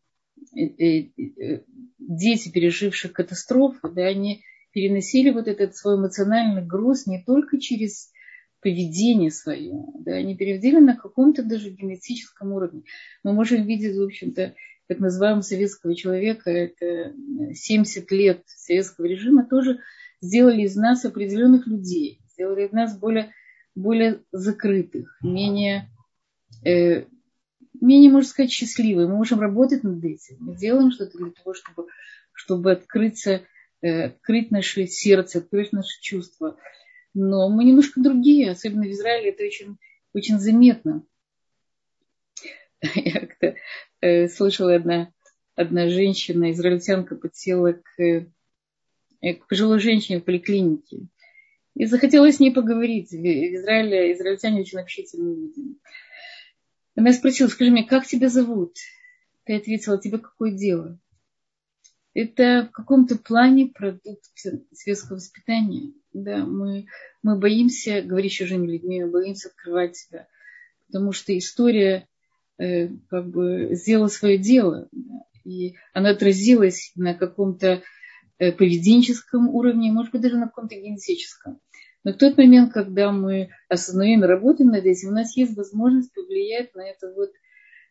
э, 0.55 0.59
э, 0.59 1.09
э, 1.17 1.63
дети, 2.00 2.51
пережившие 2.51 3.12
катастрофу, 3.12 3.89
да, 3.89 4.07
они 4.07 4.43
переносили 4.71 5.29
вот 5.29 5.47
этот 5.47 5.75
свой 5.75 5.97
эмоциональный 5.97 6.65
груз 6.65 7.05
не 7.05 7.23
только 7.23 7.59
через 7.59 8.12
поведение 8.59 9.29
свое, 9.29 9.73
да, 10.00 10.13
они 10.13 10.35
переводили 10.35 10.79
на 10.79 10.95
каком-то 10.95 11.43
даже 11.43 11.69
генетическом 11.69 12.53
уровне. 12.53 12.83
Мы 13.23 13.33
можем 13.33 13.67
видеть, 13.67 13.95
в 13.95 14.01
общем-то, 14.01 14.55
так 14.88 15.00
называемого 15.00 15.41
советского 15.41 15.95
человека, 15.95 16.50
это 16.50 17.13
70 17.53 18.09
лет 18.12 18.43
советского 18.47 19.05
режима, 19.05 19.45
тоже 19.45 19.79
сделали 20.23 20.61
из 20.61 20.75
нас 20.75 21.05
определенных 21.05 21.67
людей, 21.67 22.19
сделали 22.31 22.65
из 22.65 22.71
нас 22.71 22.97
более 22.97 23.31
более 23.75 24.21
закрытых, 24.31 25.17
менее, 25.21 25.89
э, 26.65 27.05
менее, 27.81 28.11
можно 28.11 28.29
сказать, 28.29 28.51
счастливые. 28.51 29.07
Мы 29.07 29.15
можем 29.15 29.39
работать 29.39 29.83
над 29.83 30.03
этим. 30.03 30.37
Мы 30.39 30.55
делаем 30.55 30.91
что-то 30.91 31.17
для 31.17 31.31
того, 31.31 31.53
чтобы, 31.53 31.87
чтобы 32.33 32.71
открыться, 32.71 33.41
э, 33.81 34.05
открыть 34.05 34.51
наше 34.51 34.85
сердце, 34.87 35.39
открыть 35.39 35.71
наши 35.71 35.99
чувства. 36.01 36.57
Но 37.13 37.49
мы 37.49 37.63
немножко 37.63 38.01
другие, 38.01 38.51
особенно 38.51 38.83
в 38.83 38.91
Израиле 38.91 39.29
это 39.29 39.43
очень, 39.43 39.77
очень 40.13 40.39
заметно. 40.39 41.03
Я 42.95 43.19
как-то 43.21 43.55
э, 44.01 44.27
слышала 44.27 44.75
одна, 44.75 45.11
одна 45.55 45.89
женщина, 45.89 46.51
израильтянка, 46.51 47.15
подсела 47.15 47.73
к, 47.73 48.27
к 49.31 49.47
пожилой 49.47 49.79
женщине 49.79 50.19
в 50.19 50.25
поликлинике. 50.25 51.07
И 51.75 51.85
захотелось 51.85 52.35
с 52.35 52.39
ней 52.39 52.51
поговорить. 52.51 53.11
В 53.11 53.15
Израиле 53.15 54.13
израильтяне 54.13 54.61
очень 54.61 54.79
общительные 54.79 55.35
люди. 55.35 55.77
Она 56.95 57.13
спросила, 57.13 57.47
скажи 57.47 57.71
мне, 57.71 57.83
как 57.83 58.05
тебя 58.05 58.29
зовут? 58.29 58.75
Ты 59.45 59.55
ответила, 59.55 59.99
тебе 59.99 60.19
какое 60.19 60.51
дело? 60.51 60.99
Это 62.13 62.67
в 62.69 62.71
каком-то 62.71 63.17
плане 63.17 63.67
продукт 63.67 64.23
светского 64.73 65.15
воспитания. 65.15 65.93
Да, 66.13 66.45
мы, 66.45 66.85
мы 67.23 67.39
боимся 67.39 68.03
говорить 68.03 68.33
чужими 68.33 68.67
людьми, 68.67 69.03
мы 69.03 69.09
боимся 69.09 69.49
открывать 69.49 69.95
себя. 69.95 70.27
Потому 70.87 71.11
что 71.11 71.35
история 71.35 72.07
э, 72.59 72.89
как 73.09 73.29
бы 73.29 73.69
сделала 73.71 74.09
свое 74.09 74.37
дело. 74.37 74.87
Да. 74.91 75.25
И 75.43 75.75
она 75.93 76.11
отразилась 76.11 76.91
на 76.95 77.15
каком-то 77.15 77.81
поведенческом 78.51 79.50
уровне, 79.50 79.91
может 79.91 80.12
быть, 80.12 80.21
даже 80.21 80.38
на 80.38 80.47
каком-то 80.47 80.75
генетическом. 80.75 81.59
Но 82.03 82.12
в 82.12 82.17
тот 82.17 82.38
момент, 82.38 82.73
когда 82.73 83.12
мы 83.12 83.50
осознаем 83.69 84.23
и 84.23 84.27
работаем 84.27 84.71
над 84.71 84.85
этим, 84.85 85.09
у 85.09 85.12
нас 85.12 85.38
есть 85.38 85.55
возможность 85.55 86.13
повлиять 86.13 86.75
на 86.75 86.81
это 86.81 87.13
вот 87.13 87.31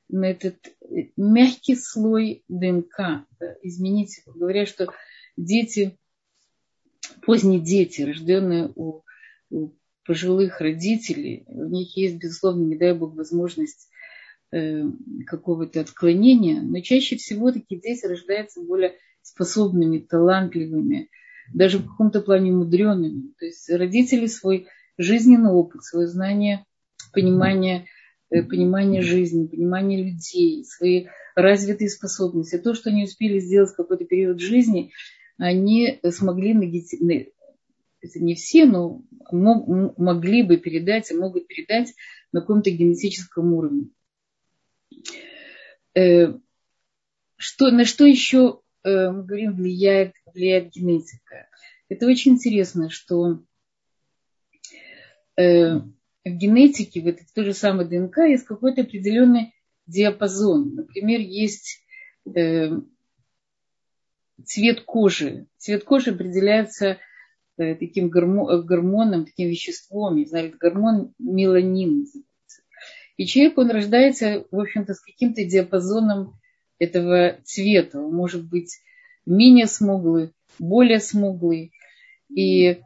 на 0.09 0.26
этот 0.26 0.56
э, 0.66 1.09
мягкий 1.16 1.75
слой 1.75 2.44
ДНК, 2.49 3.25
да, 3.40 3.56
изменить 3.62 4.18
его. 4.18 4.38
Говорят, 4.38 4.68
что 4.68 4.92
дети, 5.37 5.99
поздние 7.25 7.61
дети, 7.61 8.02
рожденные 8.02 8.71
у, 8.75 9.02
у 9.50 9.73
пожилых 10.04 10.61
родителей, 10.61 11.44
у 11.49 11.64
них 11.64 11.97
есть, 11.97 12.16
безусловно, 12.16 12.64
не 12.64 12.76
дай 12.76 12.92
бог, 12.92 13.14
возможность 13.14 13.88
э, 14.52 14.82
какого-то 15.26 15.80
отклонения, 15.80 16.61
но 16.61 16.80
чаще 16.80 17.16
всего 17.16 17.50
такие 17.50 17.80
дети 17.80 18.04
рождаются 18.04 18.61
более 18.61 18.97
способными, 19.23 19.99
талантливыми, 19.99 21.09
даже 21.52 21.79
в 21.79 21.88
каком-то 21.88 22.21
плане 22.21 22.52
мудреными. 22.52 23.33
То 23.38 23.47
есть 23.47 23.71
родители 23.71 24.26
свой 24.26 24.67
жизненный 24.99 25.50
опыт, 25.50 25.85
свое 25.85 26.07
знание, 26.07 26.64
понимание, 27.12 27.87
э, 28.31 28.43
понимание 28.43 29.02
жизни, 29.02 29.47
понимание 29.47 30.02
людей, 30.02 30.64
свои 30.64 31.07
развитые 31.35 31.88
способности, 31.88 32.59
то, 32.59 32.75
что 32.75 32.91
они 32.91 33.05
успели 33.05 33.38
сделать 33.38 33.71
в 33.71 33.76
какой-то 33.76 34.05
период 34.05 34.41
жизни, 34.41 34.93
они 35.38 35.99
смогли 36.11 36.52
это 38.02 38.19
не 38.19 38.35
все, 38.35 38.67
но 38.67 39.02
могли 39.31 40.43
бы 40.43 40.57
передать 40.57 41.11
и 41.11 41.17
могут 41.17 41.47
передать 41.47 41.95
на 42.33 42.41
каком-то 42.41 42.71
генетическом 42.71 43.52
уровне. 43.55 43.88
Э, 45.95 46.35
что, 47.37 47.71
на 47.71 47.85
что 47.85 48.05
еще 48.05 48.61
мы 48.84 49.24
говорим, 49.24 49.54
влияет, 49.54 50.14
влияет 50.32 50.70
генетика? 50.70 51.48
Это 51.88 52.06
очень 52.06 52.32
интересно, 52.32 52.90
что 52.90 53.42
э, 55.36 55.78
в 55.78 55.84
генетике, 56.24 57.00
в 57.00 57.06
этой 57.06 57.26
той 57.34 57.44
же 57.44 57.54
самой 57.54 57.86
ДНК, 57.86 58.18
есть 58.18 58.44
какой-то 58.44 58.82
определенный 58.82 59.54
диапазон. 59.86 60.74
Например, 60.74 61.20
есть 61.20 61.84
цвет 64.44 64.80
кожи. 64.84 65.46
Цвет 65.58 65.84
кожи 65.84 66.10
определяется 66.12 66.98
Э, 67.58 67.74
таким 67.74 68.06
э, 68.06 68.62
гормоном, 68.62 69.26
таким 69.26 69.48
веществом, 69.48 70.16
не 70.16 70.24
знаю, 70.24 70.54
гормон 70.58 71.12
меланин 71.18 72.06
И 73.18 73.26
человек, 73.26 73.58
он 73.58 73.70
рождается, 73.70 74.46
в 74.50 74.58
общем-то, 74.58 74.94
с 74.94 75.00
каким-то 75.00 75.44
диапазоном 75.44 76.40
этого 76.82 77.38
цвета. 77.44 78.00
Он 78.00 78.12
может 78.12 78.44
быть 78.44 78.80
менее 79.24 79.66
смуглый, 79.66 80.32
более 80.58 80.98
смуглый. 80.98 81.72
И 82.28 82.80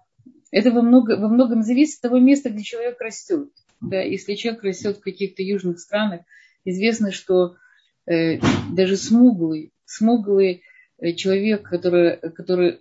это 0.50 0.70
во, 0.70 0.82
много, 0.82 1.16
во 1.16 1.28
многом 1.28 1.62
зависит 1.62 1.96
от 1.96 2.02
того 2.02 2.18
места, 2.18 2.50
где 2.50 2.62
человек 2.62 3.00
растет. 3.00 3.48
Да, 3.80 4.00
если 4.00 4.34
человек 4.34 4.62
растет 4.62 4.98
в 4.98 5.00
каких-то 5.00 5.42
южных 5.42 5.80
странах, 5.80 6.22
известно, 6.64 7.10
что 7.10 7.56
э, 8.06 8.38
даже 8.70 8.96
смуглый, 8.96 9.72
смуглый 9.84 10.62
э, 10.98 11.12
человек, 11.12 11.62
который, 11.62 12.18
который 12.32 12.80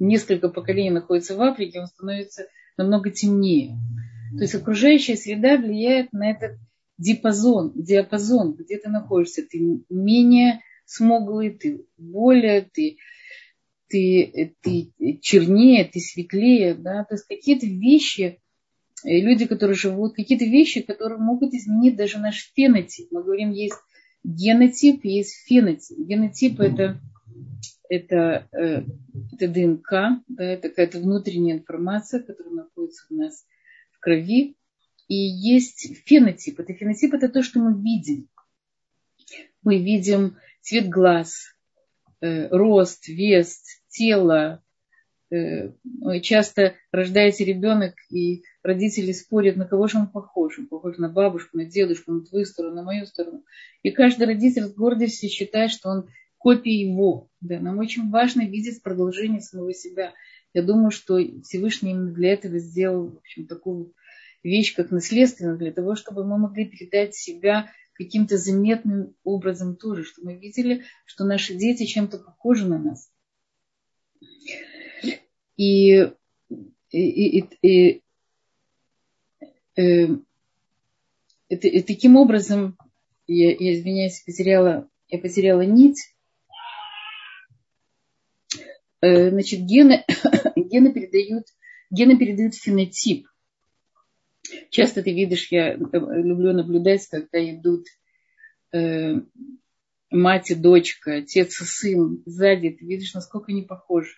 несколько 0.00 0.48
поколений 0.48 0.90
находится 0.90 1.36
в 1.36 1.42
Африке, 1.42 1.80
он 1.80 1.86
становится 1.86 2.46
намного 2.76 3.10
темнее. 3.10 3.76
То 4.36 4.42
есть 4.42 4.54
окружающая 4.56 5.16
среда 5.16 5.56
влияет 5.56 6.12
на 6.12 6.30
этот 6.30 6.58
диапазон, 6.98 7.72
диапазон, 7.74 8.54
где 8.54 8.78
ты 8.78 8.88
находишься. 8.88 9.42
Ты 9.42 9.80
менее 9.88 10.60
смуглый, 10.84 11.50
ты 11.50 11.86
более, 11.96 12.62
ты, 12.62 12.98
ты, 13.88 14.54
ты 14.60 14.92
чернее, 15.20 15.84
ты 15.84 16.00
светлее. 16.00 16.74
Да? 16.74 17.04
То 17.04 17.14
есть 17.14 17.26
какие-то 17.26 17.66
вещи, 17.66 18.40
э, 19.04 19.20
люди, 19.20 19.46
которые 19.46 19.76
живут, 19.76 20.14
какие-то 20.14 20.44
вещи, 20.44 20.82
которые 20.82 21.18
могут 21.18 21.54
изменить 21.54 21.96
даже 21.96 22.18
наш 22.18 22.52
фенотип. 22.54 23.08
Мы 23.10 23.22
говорим, 23.22 23.50
есть 23.50 23.78
генотип, 24.22 25.04
есть 25.04 25.34
фенотип. 25.46 25.98
Генотип– 25.98 26.60
это 26.60 27.00
это, 27.88 28.48
э, 28.52 28.82
это 29.32 29.48
ДНК, 29.48 30.22
да, 30.28 30.44
это 30.44 30.68
какая-то 30.68 30.98
внутренняя 30.98 31.56
информация, 31.56 32.20
которая 32.20 32.54
находится 32.54 33.06
у 33.10 33.14
нас 33.14 33.44
в 33.92 34.00
крови. 34.00 34.56
И 35.08 35.14
есть 35.14 36.04
фенотип. 36.06 36.60
Это 36.60 36.72
фенотип 36.72 37.14
это 37.14 37.28
то, 37.28 37.42
что 37.42 37.60
мы 37.60 37.80
видим. 37.80 38.28
Мы 39.62 39.78
видим 39.82 40.36
цвет 40.60 40.88
глаз, 40.88 41.54
э, 42.20 42.48
рост, 42.48 43.08
вес, 43.08 43.62
тело. 43.88 44.62
Э, 45.30 45.72
часто 46.22 46.74
рождается 46.92 47.44
ребенок, 47.44 47.94
и 48.10 48.44
родители 48.62 49.12
спорят, 49.12 49.56
на 49.56 49.66
кого 49.66 49.88
же 49.88 49.98
он 49.98 50.06
похож. 50.06 50.58
Он 50.58 50.66
похож 50.66 50.98
на 50.98 51.08
бабушку, 51.08 51.56
на 51.56 51.64
дедушку, 51.64 52.12
на 52.12 52.24
твою 52.24 52.44
сторону, 52.44 52.76
на 52.76 52.82
мою 52.82 53.06
сторону. 53.06 53.44
И 53.82 53.90
каждый 53.90 54.26
родитель 54.26 54.64
с 54.64 54.74
гордостью 54.74 55.28
считает, 55.28 55.70
что 55.70 55.90
он 55.90 56.08
копия 56.38 56.78
его. 56.78 57.30
Да, 57.40 57.58
нам 57.58 57.78
очень 57.78 58.10
важно 58.10 58.42
видеть 58.42 58.82
продолжение 58.82 59.40
самого 59.40 59.72
себя. 59.74 60.12
Я 60.52 60.62
думаю, 60.62 60.90
что 60.90 61.18
Всевышний 61.42 61.90
именно 61.90 62.12
для 62.12 62.32
этого 62.34 62.58
сделал 62.58 63.10
в 63.10 63.16
общем, 63.16 63.46
такую 63.46 63.92
вещь, 64.44 64.74
как 64.74 64.90
наследственность, 64.90 65.58
для 65.58 65.72
того, 65.72 65.96
чтобы 65.96 66.24
мы 66.24 66.38
могли 66.38 66.66
передать 66.66 67.14
себя 67.14 67.70
каким-то 67.94 68.36
заметным 68.36 69.14
образом 69.24 69.76
тоже, 69.76 70.04
что 70.04 70.22
мы 70.22 70.36
видели, 70.36 70.84
что 71.06 71.24
наши 71.24 71.54
дети 71.54 71.86
чем-то 71.86 72.18
похожи 72.18 72.66
на 72.66 72.78
нас. 72.78 73.10
И, 75.56 76.10
и, 76.90 77.38
и, 77.38 77.44
и, 77.62 78.02
э, 79.76 80.06
и, 81.48 81.54
и 81.54 81.82
таким 81.82 82.16
образом, 82.16 82.76
я, 83.26 83.50
я 83.52 83.74
извиняюсь, 83.74 84.22
потеряла, 84.24 84.88
я 85.08 85.18
потеряла 85.18 85.62
нить. 85.62 86.14
Э, 89.00 89.30
значит, 89.30 89.60
гены, 89.60 90.04
гены, 90.56 90.92
передают, 90.92 91.46
гены 91.90 92.18
передают 92.18 92.56
фенотип. 92.56 93.28
Часто 94.74 95.04
ты 95.04 95.12
видишь, 95.12 95.52
я 95.52 95.74
люблю 95.74 96.52
наблюдать, 96.52 97.06
когда 97.06 97.38
идут 97.48 97.86
э, 98.72 99.20
мать 100.10 100.50
и 100.50 100.56
дочка, 100.56 101.18
отец 101.18 101.60
и 101.60 101.64
сын 101.64 102.24
сзади, 102.26 102.70
ты 102.70 102.84
видишь, 102.84 103.14
насколько 103.14 103.52
они 103.52 103.62
похожи. 103.62 104.16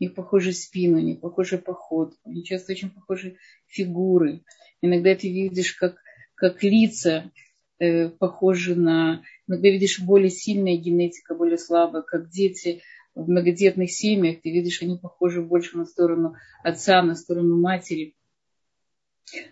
У 0.00 0.02
них 0.02 0.14
похожи 0.16 0.52
спину, 0.54 0.98
у 0.98 1.02
них 1.02 1.20
похожий 1.20 1.60
поход, 1.60 2.14
у 2.24 2.32
них 2.32 2.44
часто 2.46 2.72
очень 2.72 2.90
похожи 2.90 3.36
фигуры. 3.68 4.42
Иногда 4.80 5.14
ты 5.14 5.32
видишь, 5.32 5.74
как, 5.74 5.94
как 6.34 6.64
лица 6.64 7.30
э, 7.78 8.08
похожи 8.08 8.74
на... 8.74 9.22
Иногда 9.46 9.68
видишь 9.68 10.00
более 10.00 10.30
сильная 10.30 10.78
генетика, 10.78 11.36
более 11.36 11.58
слабая, 11.58 12.02
как 12.02 12.28
дети 12.28 12.82
в 13.14 13.30
многодетных 13.30 13.92
семьях, 13.92 14.40
ты 14.42 14.50
видишь, 14.50 14.82
они 14.82 14.98
похожи 14.98 15.42
больше 15.42 15.78
на 15.78 15.84
сторону 15.84 16.34
отца, 16.64 17.04
на 17.04 17.14
сторону 17.14 17.60
матери. 17.60 18.16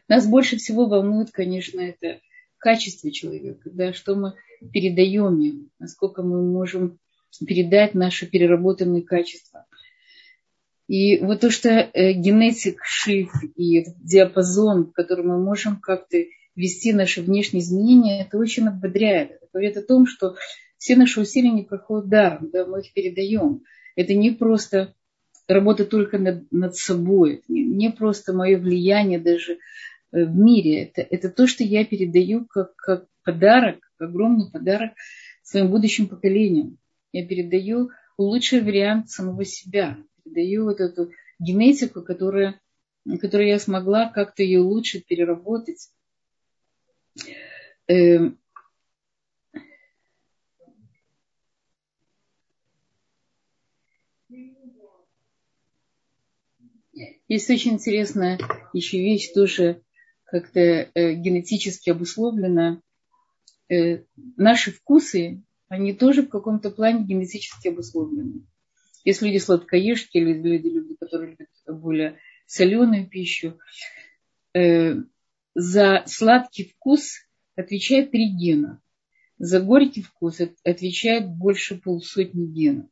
Нас 0.09 0.27
больше 0.27 0.57
всего 0.57 0.87
волнует, 0.87 1.31
конечно, 1.31 1.81
это 1.81 2.21
качество 2.59 3.11
человека, 3.11 3.71
да, 3.73 3.93
что 3.93 4.15
мы 4.15 4.35
передаем 4.73 5.39
ему, 5.39 5.69
насколько 5.79 6.23
мы 6.23 6.43
можем 6.43 6.99
передать 7.47 7.95
наши 7.95 8.27
переработанные 8.27 9.03
качества. 9.03 9.67
И 10.89 11.19
вот 11.19 11.41
то, 11.41 11.51
что 11.51 11.69
э, 11.69 12.13
генетик 12.13 12.81
шиф 12.85 13.31
и 13.55 13.85
диапазон, 13.99 14.87
в 14.87 14.93
котором 14.93 15.29
мы 15.29 15.43
можем 15.43 15.81
как-то 15.81 16.19
вести 16.57 16.93
наши 16.93 17.23
внешние 17.23 17.63
изменения, 17.63 18.23
это 18.23 18.37
очень 18.39 18.67
ободряет. 18.67 19.31
Это 19.31 19.47
говорит 19.53 19.77
о 19.77 19.83
том, 19.83 20.07
что 20.07 20.35
все 20.79 20.97
наши 20.97 21.21
усилия 21.21 21.51
не 21.51 21.63
проходят 21.63 22.09
даром, 22.09 22.51
да, 22.51 22.67
мы 22.67 22.81
их 22.81 22.93
передаем. 22.93 23.63
Это 23.95 24.15
не 24.15 24.33
просто 24.33 24.95
работа 25.53 25.85
только 25.85 26.19
над, 26.19 26.51
над 26.53 26.77
собой, 26.77 27.43
не, 27.49 27.65
не 27.65 27.91
просто 27.91 28.33
мое 28.33 28.59
влияние 28.59 29.19
даже 29.19 29.55
э, 29.55 30.25
в 30.25 30.37
мире. 30.37 30.85
Это, 30.85 31.03
это 31.03 31.31
то, 31.31 31.47
что 31.47 31.65
я 31.65 31.85
передаю 31.85 32.47
как, 32.47 32.75
как 32.77 33.07
подарок, 33.25 33.79
огромный 33.99 34.51
подарок 34.51 34.93
своим 35.43 35.71
будущим 35.71 36.09
поколениям. 36.09 36.79
Я 37.13 37.27
передаю 37.27 37.91
лучший 38.19 38.61
вариант 38.61 39.11
самого 39.11 39.45
себя. 39.45 39.99
Передаю 40.25 40.65
вот 40.65 40.81
эту 40.81 41.11
генетику, 41.39 42.03
которая, 42.03 42.61
которую 43.21 43.49
я 43.49 43.59
смогла 43.59 44.11
как-то 44.11 44.43
ее 44.43 44.61
улучшить, 44.61 45.07
переработать. 45.07 45.91
Эм, 47.89 48.39
Есть 57.31 57.49
очень 57.49 57.75
интересная 57.75 58.41
еще 58.73 58.99
вещь, 58.99 59.33
тоже 59.33 59.83
как-то 60.25 60.59
э, 60.61 61.15
генетически 61.15 61.91
обусловлена. 61.91 62.83
Э, 63.69 64.03
наши 64.37 64.73
вкусы, 64.73 65.41
они 65.69 65.93
тоже 65.93 66.23
в 66.23 66.29
каком-то 66.29 66.73
плане 66.73 67.05
генетически 67.05 67.69
обусловлены. 67.69 68.45
Есть 69.05 69.23
люди 69.23 69.39
сладкоежки 69.39 70.17
или 70.17 70.33
люди, 70.33 70.67
люди 70.67 70.97
которые 70.97 71.37
любят 71.39 71.81
более 71.81 72.19
соленую 72.47 73.09
пищу. 73.09 73.61
Э, 74.53 74.97
за 75.55 76.03
сладкий 76.07 76.65
вкус 76.65 77.13
отвечает 77.55 78.11
три 78.11 78.29
гена. 78.29 78.83
За 79.39 79.61
горький 79.61 80.03
вкус 80.03 80.41
отвечает 80.65 81.29
больше 81.29 81.77
полсотни 81.77 82.45
генов. 82.47 82.89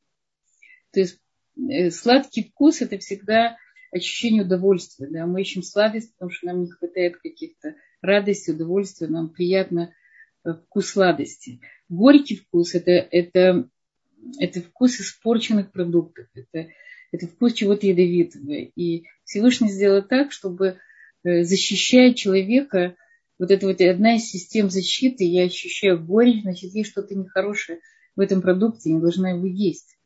То 0.92 1.00
есть 1.00 1.18
э, 1.56 1.90
сладкий 1.90 2.44
вкус 2.44 2.82
это 2.82 2.98
всегда 2.98 3.56
ощущение 3.92 4.42
удовольствия. 4.42 5.08
Да? 5.08 5.26
Мы 5.26 5.42
ищем 5.42 5.62
сладость, 5.62 6.12
потому 6.12 6.30
что 6.30 6.46
нам 6.46 6.62
не 6.62 6.70
хватает 6.70 7.16
каких-то 7.18 7.74
радости, 8.02 8.50
удовольствия, 8.50 9.08
нам 9.08 9.30
приятно 9.30 9.94
э, 10.44 10.54
вкус 10.54 10.90
сладости. 10.90 11.60
Горький 11.88 12.36
вкус 12.36 12.74
это, 12.74 12.90
это, 12.90 13.68
это 14.38 14.60
вкус 14.60 15.00
испорченных 15.00 15.72
продуктов, 15.72 16.26
это, 16.34 16.68
это 17.12 17.26
вкус 17.26 17.54
чего-то 17.54 17.86
ядовитого. 17.86 18.52
И 18.52 19.04
Всевышний 19.24 19.70
сделал 19.70 20.02
так, 20.02 20.32
чтобы 20.32 20.78
э, 21.24 21.42
защищая 21.42 22.14
человека, 22.14 22.96
вот 23.38 23.50
это 23.50 23.66
вот 23.66 23.80
одна 23.80 24.16
из 24.16 24.24
систем 24.24 24.68
защиты, 24.68 25.24
я 25.24 25.44
ощущаю 25.44 26.04
горечь, 26.04 26.42
значит, 26.42 26.74
есть 26.74 26.90
что-то 26.90 27.14
нехорошее 27.14 27.80
в 28.16 28.20
этом 28.20 28.42
продукте, 28.42 28.90
не 28.90 29.00
должна 29.00 29.30
его 29.30 29.46
есть. 29.46 29.96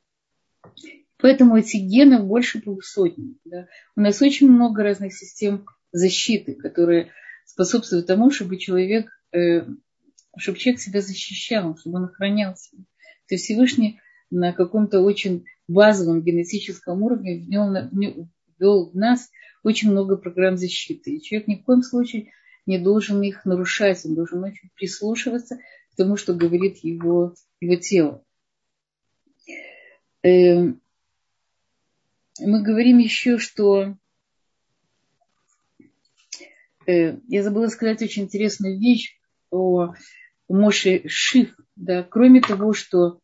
Поэтому 1.23 1.57
этих 1.57 1.83
генов 1.83 2.27
больше 2.27 2.61
полусотни. 2.61 3.37
Да. 3.45 3.69
У 3.95 4.01
нас 4.01 4.21
очень 4.21 4.51
много 4.51 4.83
разных 4.83 5.15
систем 5.15 5.67
защиты, 5.93 6.55
которые 6.55 7.13
способствуют 7.47 8.09
тому, 8.09 8.33
чтобы 8.33 8.59
человек, 8.59 9.09
э, 9.33 9.65
чтобы 10.37 10.59
человек 10.59 10.81
себя 10.81 11.01
защищал, 11.01 11.77
чтобы 11.79 11.99
он 11.99 12.05
охранялся. 12.07 12.77
То 13.29 13.37
есть 13.37 13.45
Всевышний 13.45 14.01
на 14.31 14.53
каком-то 14.53 15.01
очень 15.01 15.45
базовом 15.69 16.23
генетическом 16.23 17.03
уровне 17.03 17.39
ввел, 17.39 17.73
ввел 18.59 18.91
в 18.91 18.97
нас 18.97 19.31
очень 19.63 19.93
много 19.93 20.17
программ 20.17 20.57
защиты. 20.57 21.15
И 21.15 21.23
человек 21.23 21.47
ни 21.47 21.55
в 21.55 21.65
коем 21.65 21.83
случае 21.83 22.33
не 22.67 22.81
должен 22.81 23.23
их 23.23 23.45
нарушать, 23.45 24.05
он 24.05 24.17
должен 24.17 24.43
очень 24.43 24.71
прислушиваться 24.75 25.59
к 25.93 25.97
тому, 25.97 26.17
что 26.17 26.35
говорит 26.35 26.79
его, 26.79 27.35
его 27.61 27.77
тело. 27.77 28.25
Эм, 30.25 30.82
мы 32.47 32.63
говорим 32.63 32.99
еще, 32.99 33.39
что 33.39 33.97
э, 36.87 37.17
я 37.29 37.43
забыла 37.43 37.69
сказать 37.69 38.03
очень 38.03 38.25
интересную 38.25 38.79
вещь 38.79 39.19
о 39.51 39.95
Моше 40.49 41.03
Шиф. 41.07 41.57
Да, 41.77 42.03
кроме 42.03 42.41
того, 42.41 42.73
что 42.75 43.21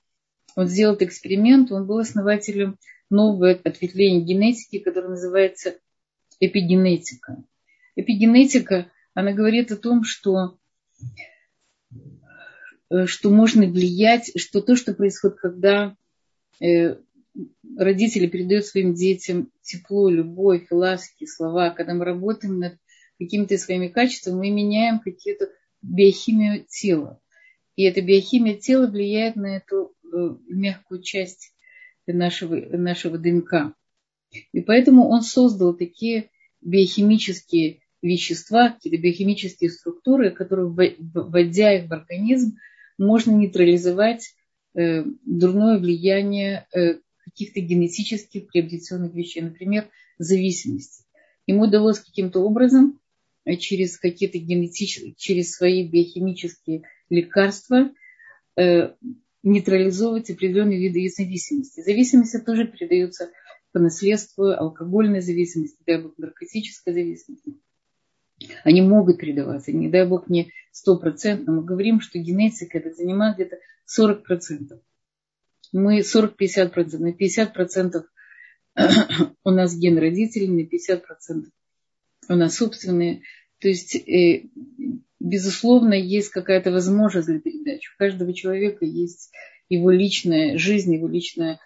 он 0.56 0.66
сделал 0.66 0.94
этот 0.94 1.08
эксперимент, 1.08 1.70
он 1.70 1.86
был 1.86 1.98
основателем 1.98 2.78
нового 3.10 3.50
ответвления 3.50 4.24
генетики, 4.24 4.78
которое 4.78 5.08
называется 5.08 5.78
эпигенетика. 6.40 7.42
Эпигенетика, 7.96 8.90
она 9.14 9.32
говорит 9.32 9.72
о 9.72 9.76
том, 9.76 10.04
что, 10.04 10.58
э, 12.90 13.06
что 13.06 13.30
можно 13.30 13.66
влиять, 13.66 14.32
что 14.40 14.60
то, 14.60 14.76
что 14.76 14.94
происходит, 14.94 15.38
когда 15.38 15.96
э, 16.60 16.96
родители 17.76 18.26
передают 18.26 18.66
своим 18.66 18.94
детям 18.94 19.50
тепло, 19.62 20.08
любовь, 20.08 20.66
ласки, 20.70 21.26
слова, 21.26 21.70
когда 21.70 21.94
мы 21.94 22.04
работаем 22.04 22.58
над 22.58 22.78
какими-то 23.18 23.58
своими 23.58 23.88
качествами, 23.88 24.36
мы 24.36 24.50
меняем 24.50 25.00
какие-то 25.00 25.50
биохимию 25.82 26.64
тела. 26.68 27.20
И 27.76 27.84
эта 27.84 28.00
биохимия 28.00 28.56
тела 28.56 28.86
влияет 28.86 29.36
на 29.36 29.56
эту 29.56 29.94
э, 30.04 30.08
мягкую 30.48 31.02
часть 31.02 31.52
нашего, 32.06 32.54
нашего 32.76 33.18
ДНК. 33.18 33.74
И 34.52 34.60
поэтому 34.60 35.08
он 35.08 35.22
создал 35.22 35.74
такие 35.74 36.30
биохимические 36.60 37.80
вещества, 38.02 38.70
какие-то 38.70 39.00
биохимические 39.00 39.70
структуры, 39.70 40.30
которые, 40.30 40.68
вводя 40.68 41.72
их 41.76 41.88
в 41.88 41.92
организм, 41.92 42.56
можно 42.98 43.32
нейтрализовать 43.32 44.34
э, 44.74 45.04
дурное 45.24 45.78
влияние 45.78 46.66
э, 46.74 46.98
каких-то 47.30 47.60
генетических 47.60 48.48
приобретенных 48.48 49.14
вещей, 49.14 49.40
например, 49.40 49.88
зависимости. 50.18 51.04
Ему 51.46 51.64
удалось 51.64 52.00
каким-то 52.00 52.40
образом 52.40 53.00
э, 53.44 53.56
через 53.56 53.98
какие-то 53.98 54.38
генетические, 54.38 55.14
через 55.16 55.52
свои 55.52 55.88
биохимические 55.88 56.82
лекарства 57.08 57.90
э, 58.56 58.94
нейтрализовывать 59.42 60.30
определенные 60.30 60.78
виды 60.78 61.08
зависимости. 61.08 61.80
Зависимости 61.82 62.38
тоже 62.38 62.66
передаются 62.66 63.30
по 63.72 63.78
наследству, 63.78 64.46
алкогольная 64.46 65.20
зависимость, 65.20 65.76
дай 65.86 66.02
бог, 66.02 66.16
наркотическая 66.18 66.94
зависимость. 66.94 67.44
Они 68.64 68.82
могут 68.82 69.18
передаваться, 69.18 69.72
не 69.72 69.88
дай 69.88 70.06
бог 70.06 70.28
не 70.28 70.52
стопроцентно. 70.70 71.52
Мы 71.52 71.64
говорим, 71.64 72.00
что 72.00 72.18
генетика 72.18 72.78
это 72.78 72.92
занимает 72.92 73.36
где-то 73.36 73.58
40% 73.98 74.80
мы 75.72 76.00
40-50%, 76.00 76.98
на 76.98 77.12
50% 77.12 78.04
у 79.44 79.50
нас 79.50 79.76
ген 79.76 79.98
родителей, 79.98 80.48
на 80.48 80.62
50% 80.66 81.46
у 82.28 82.34
нас 82.34 82.56
собственные. 82.56 83.22
То 83.60 83.68
есть, 83.68 83.96
э, 83.96 84.44
безусловно, 85.18 85.94
есть 85.94 86.28
какая-то 86.30 86.70
возможность 86.70 87.28
для 87.28 87.40
передачи. 87.40 87.88
У 87.94 87.98
каждого 87.98 88.32
человека 88.32 88.84
есть 88.84 89.30
его 89.68 89.90
личная 89.90 90.56
жизнь, 90.58 90.94
его 90.94 91.08
личная 91.08 91.58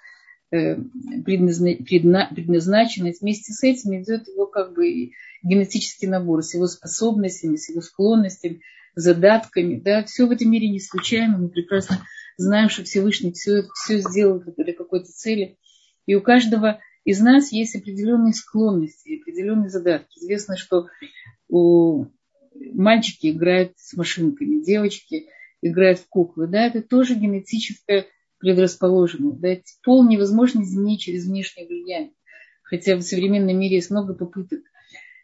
э, 0.51 0.77
предназначенность. 1.25 3.21
Вместе 3.21 3.53
с 3.53 3.63
этим 3.63 4.03
идет 4.03 4.27
его 4.29 4.47
как 4.47 4.75
бы 4.75 5.11
генетический 5.43 6.09
набор 6.09 6.43
с 6.43 6.55
его 6.55 6.67
способностями, 6.67 7.57
с 7.57 7.69
его 7.69 7.83
склонностями, 7.83 8.63
задатками. 8.95 9.81
Да, 9.81 10.05
все 10.05 10.27
в 10.27 10.31
этом 10.31 10.51
мире 10.51 10.69
не 10.69 10.81
случайно. 10.81 11.39
Мы 11.39 11.49
прекрасно 11.49 11.99
знаем, 12.37 12.69
что 12.69 12.85
Всевышний 12.85 13.33
все, 13.33 13.63
все 13.75 13.99
сделал 13.99 14.43
для 14.57 14.73
какой-то 14.75 15.07
цели. 15.07 15.59
И 16.07 16.15
у 16.15 16.21
каждого 16.21 16.81
из 17.05 17.21
нас 17.21 17.53
есть 17.53 17.77
определенные 17.77 18.33
склонности, 18.33 19.21
определенные 19.21 19.71
задатки. 19.71 20.19
Известно, 20.19 20.57
что 20.57 20.87
у 21.49 22.07
мальчики 22.55 23.31
играют 23.31 23.73
с 23.77 23.95
машинками, 23.95 24.63
девочки 24.63 25.27
играют 25.63 26.01
в 26.01 26.09
куклы. 26.09 26.47
Да, 26.47 26.67
это 26.67 26.83
тоже 26.83 27.15
генетическая 27.15 28.07
предрасположенность. 28.39 29.41
Да, 29.41 29.57
пол 29.83 30.07
невозможно 30.07 30.63
изменить 30.63 31.01
через 31.01 31.27
внешнее 31.27 31.67
влияние. 31.67 32.15
Хотя 32.63 32.97
в 32.97 33.03
современном 33.03 33.59
мире 33.59 33.77
есть 33.77 33.91
много 33.91 34.15
попыток. 34.15 34.61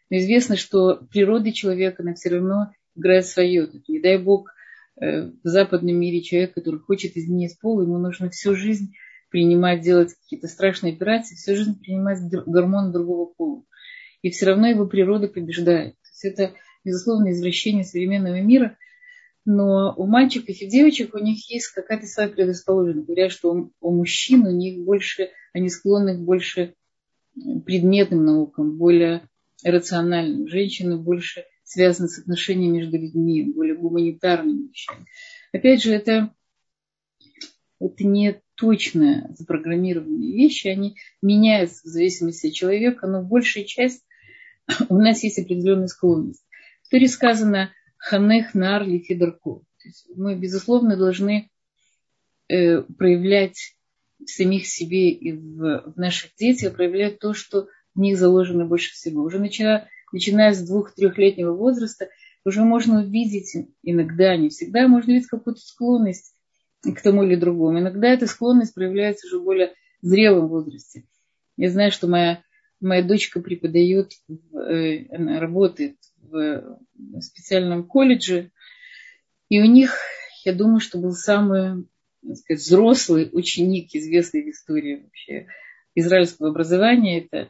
Но 0.09 0.17
известно, 0.17 0.55
что 0.55 0.95
природа 1.11 1.51
человека, 1.51 2.03
она 2.03 2.13
все 2.13 2.29
равно 2.29 2.71
играет 2.95 3.25
свое. 3.25 3.69
Не 3.87 3.99
дай 3.99 4.17
бог, 4.17 4.51
в 4.99 5.39
западном 5.43 5.95
мире 5.95 6.21
человек, 6.21 6.53
который 6.53 6.79
хочет 6.79 7.15
изменить 7.15 7.57
пол, 7.59 7.81
ему 7.81 7.97
нужно 7.97 8.29
всю 8.29 8.55
жизнь 8.55 8.93
принимать, 9.29 9.81
делать 9.81 10.13
какие-то 10.13 10.47
страшные 10.47 10.93
операции, 10.93 11.35
всю 11.35 11.55
жизнь 11.55 11.79
принимать 11.79 12.19
гормоны 12.45 12.91
другого 12.91 13.31
пола. 13.33 13.63
И 14.21 14.29
все 14.31 14.47
равно 14.47 14.67
его 14.67 14.85
природа 14.85 15.27
побеждает. 15.27 15.93
То 15.93 16.09
есть 16.09 16.25
это, 16.25 16.53
безусловно, 16.83 17.31
извращение 17.31 17.85
современного 17.85 18.41
мира. 18.41 18.77
Но 19.45 19.93
у 19.95 20.05
мальчиков 20.05 20.55
и 20.59 20.67
девочек 20.67 21.15
у 21.15 21.19
них 21.19 21.49
есть 21.49 21.67
какая-то 21.69 22.05
своя 22.05 22.27
предрасположенность. 22.27 23.07
Говорят, 23.07 23.31
что 23.31 23.71
у 23.79 23.91
мужчин 23.91 24.45
у 24.45 24.51
них 24.51 24.83
больше, 24.83 25.29
они 25.53 25.69
склонны 25.69 26.17
к 26.17 26.19
больше 26.19 26.73
предметным 27.65 28.25
наукам, 28.25 28.77
более 28.77 29.21
рациональным. 29.63 30.47
Женщины 30.47 30.97
больше 30.97 31.45
связаны 31.69 32.09
с 32.09 32.17
отношениями 32.17 32.77
между 32.77 32.97
людьми, 32.97 33.43
более 33.43 33.75
гуманитарными 33.75 34.69
вещами. 34.69 35.05
Опять 35.53 35.83
же, 35.83 35.93
это, 35.93 36.33
это 37.79 38.07
не 38.07 38.41
точно 38.55 39.29
запрограммированные 39.37 40.35
вещи, 40.35 40.67
они 40.67 40.97
меняются 41.21 41.83
в 41.83 41.91
зависимости 41.91 42.47
от 42.47 42.53
человека, 42.53 43.05
но 43.05 43.21
большая 43.21 43.65
часть 43.65 44.03
у 44.89 44.95
нас 44.95 45.23
есть 45.23 45.37
определенная 45.37 45.87
склонность. 45.87 46.43
В 46.81 46.89
Торе 46.89 47.07
сказано 47.07 47.71
«ханех 47.97 48.55
нар 48.55 48.87
лифидарку». 48.87 49.63
Мы, 50.15 50.35
безусловно, 50.35 50.97
должны 50.97 51.51
э, 52.47 52.81
проявлять 52.81 53.75
в 54.17 54.27
самих 54.27 54.65
себе 54.65 55.11
и 55.11 55.33
в, 55.33 55.93
в 55.95 55.97
наших 55.97 56.35
детях, 56.35 56.75
проявлять 56.75 57.19
то, 57.19 57.35
что 57.35 57.67
в 57.93 57.99
них 57.99 58.17
заложено 58.17 58.65
больше 58.65 58.91
всего. 58.91 59.21
Уже 59.21 59.37
начиная 59.37 59.87
начиная 60.11 60.53
с 60.53 60.65
двух-трехлетнего 60.65 61.53
возраста, 61.53 62.09
уже 62.45 62.63
можно 62.63 63.01
увидеть 63.01 63.55
иногда, 63.83 64.35
не 64.37 64.49
всегда, 64.49 64.87
можно 64.87 65.11
увидеть 65.11 65.27
какую-то 65.27 65.61
склонность 65.61 66.33
к 66.83 67.01
тому 67.01 67.23
или 67.23 67.35
другому. 67.35 67.79
Иногда 67.79 68.07
эта 68.07 68.27
склонность 68.27 68.73
проявляется 68.73 69.27
уже 69.27 69.39
в 69.39 69.43
более 69.43 69.73
зрелом 70.01 70.47
возрасте. 70.47 71.03
Я 71.57 71.69
знаю, 71.69 71.91
что 71.91 72.07
моя, 72.07 72.41
моя 72.79 73.03
дочка 73.03 73.41
преподает, 73.41 74.13
э, 74.29 75.05
она 75.13 75.39
работает 75.39 75.97
в 76.17 76.79
специальном 77.21 77.85
колледже, 77.85 78.51
и 79.49 79.59
у 79.59 79.65
них, 79.65 79.97
я 80.45 80.53
думаю, 80.53 80.79
что 80.79 80.99
был 80.99 81.11
самый 81.13 81.85
сказать, 82.35 82.61
взрослый 82.61 83.29
ученик, 83.31 83.89
известный 83.93 84.43
в 84.43 84.49
истории 84.49 85.03
вообще 85.03 85.47
израильского 85.95 86.49
образования. 86.49 87.25
Это, 87.25 87.49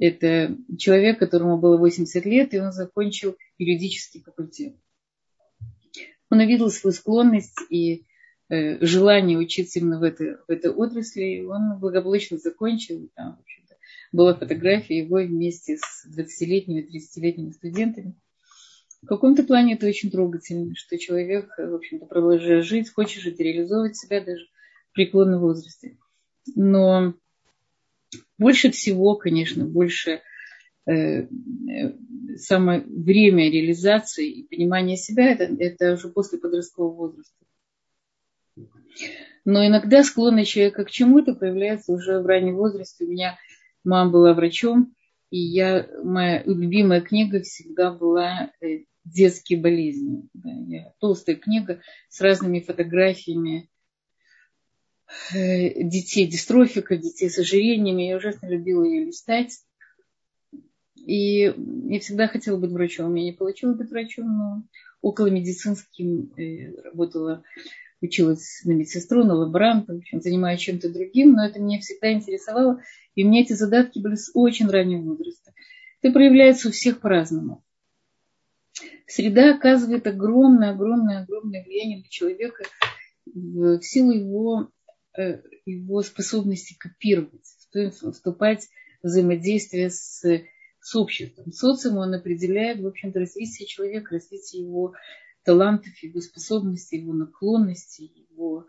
это 0.00 0.56
человек, 0.78 1.18
которому 1.18 1.58
было 1.58 1.76
80 1.76 2.24
лет, 2.24 2.54
и 2.54 2.58
он 2.58 2.72
закончил 2.72 3.36
юридический 3.58 4.22
факультет. 4.22 4.74
Он 6.30 6.38
увидел 6.38 6.70
свою 6.70 6.94
склонность 6.94 7.58
и 7.68 8.06
э, 8.48 8.84
желание 8.84 9.36
учиться 9.36 9.78
именно 9.78 9.98
в 9.98 10.02
этой, 10.02 10.36
в 10.36 10.50
этой 10.50 10.70
отрасли, 10.70 11.22
и 11.22 11.44
он 11.44 11.78
благополучно 11.78 12.38
закончил. 12.38 13.10
Там, 13.14 13.36
в 13.36 13.40
общем-то, 13.40 13.76
была 14.10 14.34
фотография 14.34 14.98
его 15.00 15.18
вместе 15.18 15.76
с 15.76 16.06
20-летними, 16.06 16.80
30-летними 16.80 17.50
студентами. 17.50 18.14
В 19.02 19.06
каком-то 19.06 19.42
плане 19.42 19.74
это 19.74 19.86
очень 19.86 20.10
трогательно, 20.10 20.74
что 20.76 20.96
человек, 20.96 21.52
в 21.58 21.74
общем-то, 21.74 22.06
продолжая 22.06 22.62
жить, 22.62 22.90
хочет 22.90 23.22
жить, 23.22 23.38
реализовывать 23.38 23.96
себя 23.96 24.24
даже 24.24 24.46
в 24.90 24.94
преклонном 24.94 25.40
возрасте. 25.40 25.98
Но 26.54 27.14
больше 28.40 28.70
всего, 28.70 29.14
конечно, 29.16 29.66
больше 29.66 30.22
э, 30.86 31.26
самое 32.36 32.80
время 32.80 33.50
реализации 33.50 34.30
и 34.30 34.48
понимания 34.48 34.96
себя 34.96 35.30
это, 35.30 35.44
это 35.44 35.94
уже 35.94 36.08
после 36.08 36.38
подросткового 36.38 36.96
возраста. 36.96 37.34
Но 39.44 39.66
иногда 39.66 40.02
склонность 40.02 40.50
человека 40.50 40.84
к 40.84 40.90
чему-то 40.90 41.34
появляется 41.34 41.92
уже 41.92 42.20
в 42.20 42.26
раннем 42.26 42.56
возрасте. 42.56 43.04
У 43.04 43.08
меня 43.08 43.38
мама 43.84 44.10
была 44.10 44.34
врачом, 44.34 44.94
и 45.30 45.38
я, 45.38 45.86
моя 46.02 46.42
любимая 46.44 47.02
книга 47.02 47.42
всегда 47.42 47.92
была 47.92 48.50
э, 48.60 48.84
детские 49.04 49.60
болезни. 49.60 50.28
Да, 50.34 50.50
я, 50.66 50.92
толстая 50.98 51.36
книга 51.36 51.80
с 52.08 52.20
разными 52.20 52.60
фотографиями 52.60 53.69
детей 55.32 56.26
дистрофиков, 56.26 57.00
детей 57.00 57.30
с 57.30 57.38
ожирениями. 57.38 58.04
Я 58.04 58.16
ужасно 58.16 58.46
любила 58.46 58.84
ее 58.84 59.04
листать. 59.06 59.58
И 60.96 61.52
я 61.88 62.00
всегда 62.00 62.28
хотела 62.28 62.56
быть 62.56 62.70
врачом. 62.70 63.14
Я 63.14 63.24
не 63.24 63.32
получила 63.32 63.72
быть 63.74 63.90
врачом, 63.90 64.26
но 64.26 64.62
около 65.00 65.28
медицинским 65.28 66.32
э, 66.36 66.74
работала, 66.82 67.42
училась 68.02 68.60
на 68.64 68.72
медсестру, 68.72 69.24
на 69.24 69.34
лаборанта, 69.34 69.94
в 69.94 69.98
общем, 69.98 70.20
занимаюсь 70.20 70.60
чем-то 70.60 70.92
другим, 70.92 71.32
но 71.32 71.46
это 71.46 71.58
меня 71.58 71.80
всегда 71.80 72.12
интересовало. 72.12 72.82
И 73.14 73.24
у 73.24 73.28
меня 73.28 73.42
эти 73.42 73.54
задатки 73.54 73.98
были 73.98 74.14
с 74.14 74.30
очень 74.34 74.68
раннего 74.68 75.02
возраста. 75.02 75.52
Это 76.02 76.12
проявляется 76.12 76.68
у 76.68 76.70
всех 76.70 77.00
по-разному 77.00 77.64
среда 79.10 79.54
оказывает 79.54 80.06
огромное, 80.06 80.70
огромное, 80.70 81.22
огромное 81.22 81.64
влияние 81.64 81.98
на 81.98 82.08
человека 82.08 82.64
в 83.26 83.80
силу 83.82 84.12
его, 84.12 84.62
э, 84.62 84.66
его 85.16 86.02
способности 86.02 86.76
копировать, 86.78 87.44
вступать 88.12 88.68
в 89.02 89.06
взаимодействие 89.06 89.90
с, 89.90 90.22
с 90.80 90.96
обществом. 90.96 91.52
Социум 91.52 91.98
он 91.98 92.14
определяет, 92.14 92.80
в 92.80 92.86
общем-то, 92.86 93.18
развитие 93.18 93.66
человека, 93.66 94.14
развитие 94.14 94.62
его 94.62 94.94
талантов, 95.44 95.92
его 96.02 96.20
способностей, 96.20 96.98
его 96.98 97.12
наклонностей, 97.12 98.26
его 98.30 98.66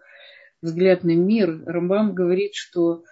взгляд 0.61 1.03
на 1.03 1.15
мир. 1.15 1.63
Рамбам 1.65 2.13
говорит, 2.13 2.55
что 2.55 3.03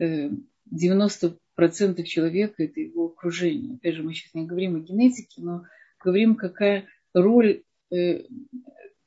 90% 0.00 1.36
э, 1.60 2.02
человека– 2.04 2.54
это 2.62 2.80
его 2.80 3.06
окружение. 3.06 3.76
Опять 3.76 3.94
же, 3.94 4.02
мы 4.02 4.14
сейчас 4.14 4.34
не 4.34 4.46
говорим 4.46 4.76
о 4.76 4.80
генетике, 4.80 5.42
но 5.42 5.64
говорим, 6.02 6.36
какая 6.36 6.86
роль 7.12 7.62
э, 7.90 8.22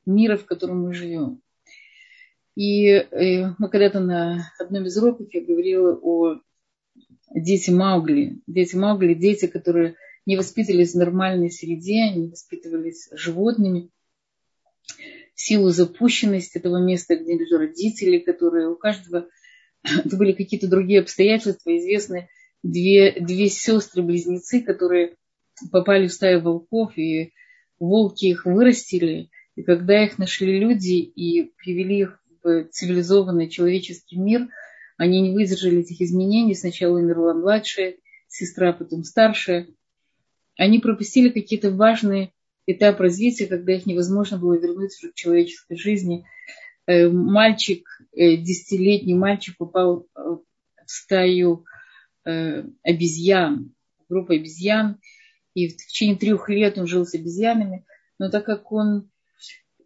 мира, 0.04 0.36
в 0.36 0.46
котором 0.46 0.82
мы 0.82 0.92
живем. 0.92 1.40
И 2.56 2.86
э, 2.86 3.52
мы 3.58 3.68
когда-то 3.68 4.00
на 4.00 4.50
одном 4.58 4.86
из 4.86 4.96
уроков 4.96 5.28
я 5.32 5.44
говорила 5.44 5.94
о 6.02 6.40
дети 7.34 7.70
Маугли. 7.70 8.40
Дети 8.46 8.74
Маугли, 8.74 9.12
дети, 9.12 9.46
которые 9.46 9.96
не 10.24 10.36
воспитывались 10.36 10.94
в 10.94 10.98
нормальной 10.98 11.50
среде, 11.50 12.10
не 12.10 12.28
воспитывались 12.28 13.08
животными. 13.12 13.90
В 15.34 15.40
силу 15.40 15.68
запущенности 15.68 16.56
этого 16.56 16.82
места, 16.82 17.16
где 17.16 17.36
люди 17.36 17.52
родители, 17.52 18.18
которые 18.18 18.70
у 18.70 18.76
каждого 18.76 19.28
это 20.04 20.16
были 20.16 20.32
какие-то 20.32 20.66
другие 20.66 21.00
обстоятельства. 21.00 21.76
Известны 21.76 22.30
две, 22.62 23.20
две 23.20 23.50
сестры-близнецы, 23.50 24.62
которые 24.62 25.16
попали 25.70 26.06
в 26.06 26.12
стаю 26.12 26.40
волков, 26.40 26.96
и 26.96 27.34
волки 27.78 28.24
их 28.24 28.46
вырастили. 28.46 29.28
И 29.56 29.62
когда 29.62 30.02
их 30.02 30.16
нашли 30.16 30.58
люди 30.58 30.94
и 30.94 31.52
привели 31.58 32.00
их 32.00 32.22
цивилизованный 32.70 33.48
человеческий 33.48 34.16
мир, 34.16 34.48
они 34.96 35.20
не 35.20 35.34
выдержали 35.34 35.80
этих 35.80 36.00
изменений. 36.00 36.54
Сначала 36.54 36.98
умерла 36.98 37.34
младшая 37.34 37.96
сестра, 38.28 38.72
потом 38.72 39.04
старшая. 39.04 39.68
Они 40.56 40.78
пропустили 40.78 41.28
какие-то 41.28 41.70
важные 41.70 42.32
этапы 42.66 43.04
развития, 43.04 43.46
когда 43.46 43.74
их 43.74 43.86
невозможно 43.86 44.38
было 44.38 44.54
вернуть 44.54 44.92
в 44.94 45.14
человеческой 45.14 45.76
жизни. 45.76 46.24
Э, 46.86 47.08
мальчик, 47.08 47.86
э, 48.12 48.36
десятилетний 48.36 49.14
мальчик 49.14 49.56
попал 49.56 50.06
э, 50.14 50.20
в 50.20 50.90
стаю 50.90 51.64
обезьян, 52.82 53.72
группу 54.08 54.32
обезьян, 54.32 54.98
и 55.54 55.68
в 55.68 55.76
течение 55.76 56.16
трех 56.16 56.48
лет 56.48 56.76
он 56.76 56.88
жил 56.88 57.06
с 57.06 57.14
обезьянами, 57.14 57.84
но 58.18 58.30
так 58.32 58.44
как 58.44 58.72
он 58.72 59.08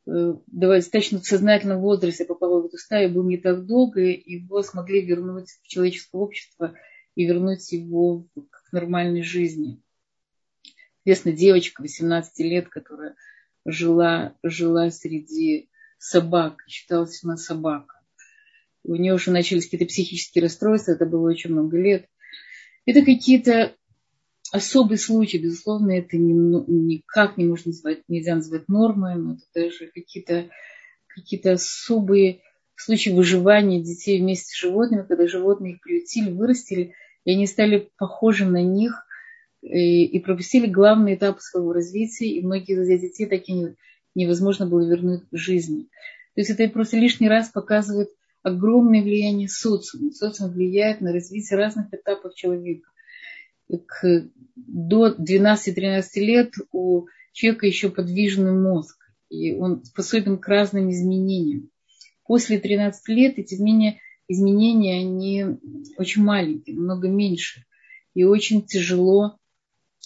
э, 0.06 0.34
достаточно 0.46 1.20
в 1.20 1.26
сознательном 1.26 1.80
возрасте 1.80 2.24
попал 2.24 2.62
в 2.62 2.66
эту 2.66 2.78
стаю, 2.78 3.10
был 3.10 3.24
не 3.24 3.38
так 3.38 3.66
долго, 3.66 4.00
его 4.00 4.62
смогли 4.62 5.00
вернуть 5.00 5.50
в 5.62 5.66
человеческое 5.66 6.18
общество 6.18 6.74
и 7.14 7.24
вернуть 7.24 7.72
его 7.72 8.26
к 8.50 8.72
нормальной 8.72 9.22
жизни. 9.22 9.80
Известна 11.04 11.32
девочка 11.32 11.82
18 11.82 12.38
лет, 12.40 12.68
которая 12.68 13.16
жила, 13.64 14.34
жила 14.42 14.90
среди 14.90 15.70
собак, 15.98 16.64
считалась 16.68 17.22
она 17.24 17.36
собака. 17.36 18.00
У 18.82 18.94
нее 18.94 19.14
уже 19.14 19.30
начались 19.30 19.64
какие-то 19.64 19.86
психические 19.86 20.42
расстройства, 20.42 20.92
это 20.92 21.06
было 21.06 21.28
очень 21.28 21.50
много 21.50 21.78
лет. 21.78 22.06
Это 22.86 23.04
какие-то 23.04 23.74
особый 24.52 24.98
случай, 24.98 25.38
безусловно, 25.38 25.92
это 25.92 26.16
не, 26.16 26.34
ну, 26.34 26.64
никак 26.66 27.36
не 27.36 27.44
можно 27.44 27.70
назвать, 27.70 28.02
нельзя 28.08 28.34
назвать 28.34 28.68
нормой, 28.68 29.16
но 29.16 29.34
это 29.34 29.42
даже 29.54 29.86
какие-то 29.86 30.48
какие 31.08 31.40
особые 31.48 32.40
случаи 32.76 33.10
выживания 33.10 33.82
детей 33.82 34.20
вместе 34.20 34.52
с 34.52 34.60
животными, 34.60 35.04
когда 35.06 35.26
животные 35.26 35.74
их 35.74 35.80
приютили, 35.80 36.30
вырастили, 36.30 36.94
и 37.24 37.32
они 37.32 37.46
стали 37.46 37.90
похожи 37.98 38.46
на 38.46 38.62
них 38.62 39.06
и, 39.62 40.06
и 40.06 40.20
пропустили 40.20 40.66
главный 40.66 41.14
этап 41.14 41.40
своего 41.40 41.72
развития, 41.72 42.26
и 42.26 42.44
многие 42.44 42.80
из 42.80 42.88
этих 42.88 43.10
детей 43.10 43.26
так 43.26 43.42
и 43.48 43.52
не, 43.52 43.76
невозможно 44.14 44.66
было 44.66 44.88
вернуть 44.88 45.22
к 45.30 45.36
жизни. 45.36 45.88
То 46.34 46.40
есть 46.40 46.50
это 46.50 46.68
просто 46.68 46.96
лишний 46.96 47.28
раз 47.28 47.48
показывает 47.48 48.08
огромное 48.42 49.02
влияние 49.02 49.48
социума. 49.48 50.12
Социум 50.12 50.52
влияет 50.52 51.00
на 51.00 51.12
развитие 51.12 51.58
разных 51.58 51.92
этапов 51.92 52.34
человека 52.34 52.89
к, 53.78 54.28
до 54.56 55.14
12-13 55.14 56.02
лет 56.16 56.54
у 56.72 57.06
человека 57.32 57.66
еще 57.66 57.90
подвижный 57.90 58.52
мозг, 58.52 58.98
и 59.28 59.54
он 59.54 59.84
способен 59.84 60.38
к 60.38 60.48
разным 60.48 60.90
изменениям. 60.90 61.70
После 62.24 62.58
13 62.58 63.08
лет 63.08 63.38
эти 63.38 63.54
изменения, 63.54 64.00
изменения 64.28 65.00
они 65.00 65.44
очень 65.96 66.22
маленькие, 66.22 66.76
много 66.76 67.08
меньше. 67.08 67.64
И 68.14 68.24
очень 68.24 68.62
тяжело, 68.62 69.36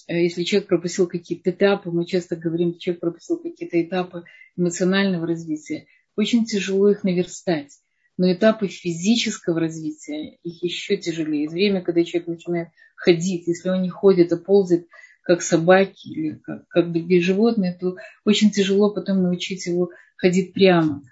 э, 0.08 0.22
если 0.22 0.44
человек 0.44 0.68
пропустил 0.68 1.06
какие-то 1.06 1.50
этапы, 1.50 1.90
мы 1.90 2.06
часто 2.06 2.36
говорим, 2.36 2.78
человек 2.78 3.00
пропустил 3.00 3.38
какие-то 3.38 3.80
этапы 3.80 4.24
эмоционального 4.56 5.26
развития, 5.26 5.86
очень 6.16 6.44
тяжело 6.44 6.90
их 6.90 7.02
наверстать 7.02 7.78
но 8.16 8.32
этапы 8.32 8.68
физического 8.68 9.60
развития, 9.60 10.38
их 10.42 10.62
еще 10.62 10.96
тяжелее. 10.96 11.48
Время, 11.48 11.82
когда 11.82 12.04
человек 12.04 12.28
начинает 12.28 12.68
ходить, 12.96 13.46
если 13.46 13.70
он 13.70 13.82
не 13.82 13.90
ходит, 13.90 14.32
а 14.32 14.36
ползает, 14.36 14.86
как 15.22 15.42
собаки 15.42 16.08
или 16.08 16.34
как, 16.44 16.68
как 16.68 16.92
другие 16.92 17.22
животные, 17.22 17.76
то 17.78 17.96
очень 18.24 18.50
тяжело 18.50 18.90
потом 18.90 19.22
научить 19.22 19.66
его 19.66 19.90
ходить 20.16 20.52
прямо. 20.52 21.02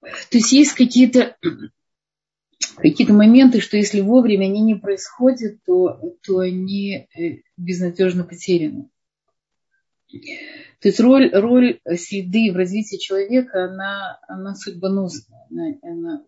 То 0.00 0.38
есть 0.38 0.52
есть 0.52 0.72
какие-то 0.72 1.36
какие-то 2.76 3.12
моменты, 3.12 3.60
что 3.60 3.76
если 3.76 4.00
вовремя 4.00 4.44
они 4.44 4.60
не 4.60 4.74
происходят, 4.74 5.62
то, 5.64 6.16
то 6.24 6.38
они 6.38 7.08
э, 7.16 7.38
безнадежно 7.56 8.24
потеряны. 8.24 8.88
То 10.10 10.88
есть 10.88 11.00
роль, 11.00 11.30
роль 11.32 11.80
среды 11.96 12.52
в 12.52 12.56
развитии 12.56 12.96
человека, 12.96 13.64
она, 13.64 14.18
она 14.26 14.54
судьбоносная. 14.54 15.46
Она, 15.50 15.74
она 15.82 16.24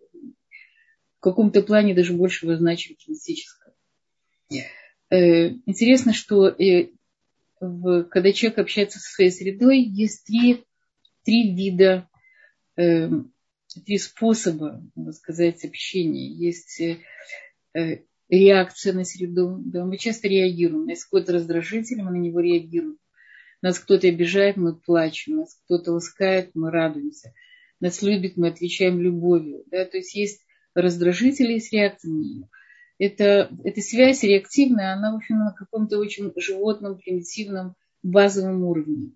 в 1.20 1.22
каком-то 1.22 1.62
плане 1.62 1.94
даже 1.94 2.14
больше 2.14 2.56
значима, 2.56 2.96
чем 2.98 3.14
физическая. 3.14 3.74
Э, 5.10 5.50
интересно, 5.66 6.12
что 6.12 6.48
э, 6.48 6.90
когда 7.58 8.32
человек 8.32 8.58
общается 8.58 8.98
со 8.98 9.12
своей 9.12 9.30
средой, 9.30 9.80
есть 9.80 10.24
три, 10.24 10.64
три 11.24 11.54
вида 11.54 12.08
э, 12.76 13.10
три 13.84 13.98
способа, 13.98 14.82
можно 14.94 15.12
сказать, 15.12 15.64
общения. 15.64 16.26
Есть 16.26 16.82
реакция 18.28 18.92
на 18.92 19.04
среду. 19.04 19.60
Да, 19.64 19.84
мы 19.84 19.96
часто 19.98 20.26
реагируем. 20.26 20.88
Если 20.88 21.04
какой-то 21.04 21.34
раздражитель, 21.34 22.02
мы 22.02 22.10
на 22.12 22.16
него 22.16 22.40
реагируем. 22.40 22.98
Нас 23.62 23.78
кто-то 23.78 24.08
обижает, 24.08 24.56
мы 24.56 24.74
плачем. 24.74 25.36
Нас 25.36 25.58
кто-то 25.64 25.92
ласкает, 25.92 26.50
мы 26.54 26.70
радуемся. 26.70 27.32
Нас 27.80 28.02
любит, 28.02 28.36
мы 28.36 28.48
отвечаем 28.48 29.00
любовью. 29.00 29.64
Да? 29.70 29.84
То 29.84 29.98
есть 29.98 30.14
есть 30.14 30.40
раздражители, 30.74 31.54
есть 31.54 31.72
реакция. 31.72 32.48
Это, 32.98 33.50
эта 33.64 33.80
связь 33.80 34.22
реактивная, 34.22 34.92
она, 34.92 35.12
в 35.12 35.16
общем, 35.16 35.38
на 35.38 35.52
каком-то 35.52 35.98
очень 35.98 36.32
животном, 36.36 36.98
примитивном, 36.98 37.74
базовом 38.02 38.64
уровне. 38.64 39.12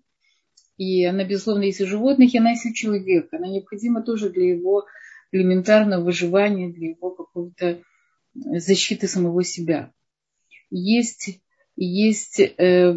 И 0.77 1.05
она, 1.05 1.23
безусловно, 1.23 1.63
есть 1.63 1.81
у 1.81 1.87
животных, 1.87 2.33
и 2.33 2.37
она 2.37 2.51
есть 2.51 2.65
у 2.65 2.73
человека. 2.73 3.37
Она 3.37 3.47
необходима 3.47 4.01
тоже 4.01 4.29
для 4.29 4.49
его 4.49 4.85
элементарного 5.31 6.03
выживания, 6.03 6.71
для 6.71 6.89
его 6.89 7.11
какого-то 7.11 7.81
защиты 8.33 9.07
самого 9.07 9.43
себя. 9.43 9.91
Есть, 10.69 11.39
есть 11.75 12.39
э, 12.39 12.53
э, 12.57 12.95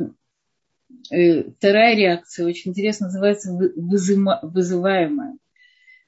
вторая 1.05 1.96
реакция, 1.96 2.46
очень 2.46 2.70
интересно, 2.70 3.07
называется 3.07 3.53
вызыма, 3.53 4.40
вызываемая. 4.42 5.37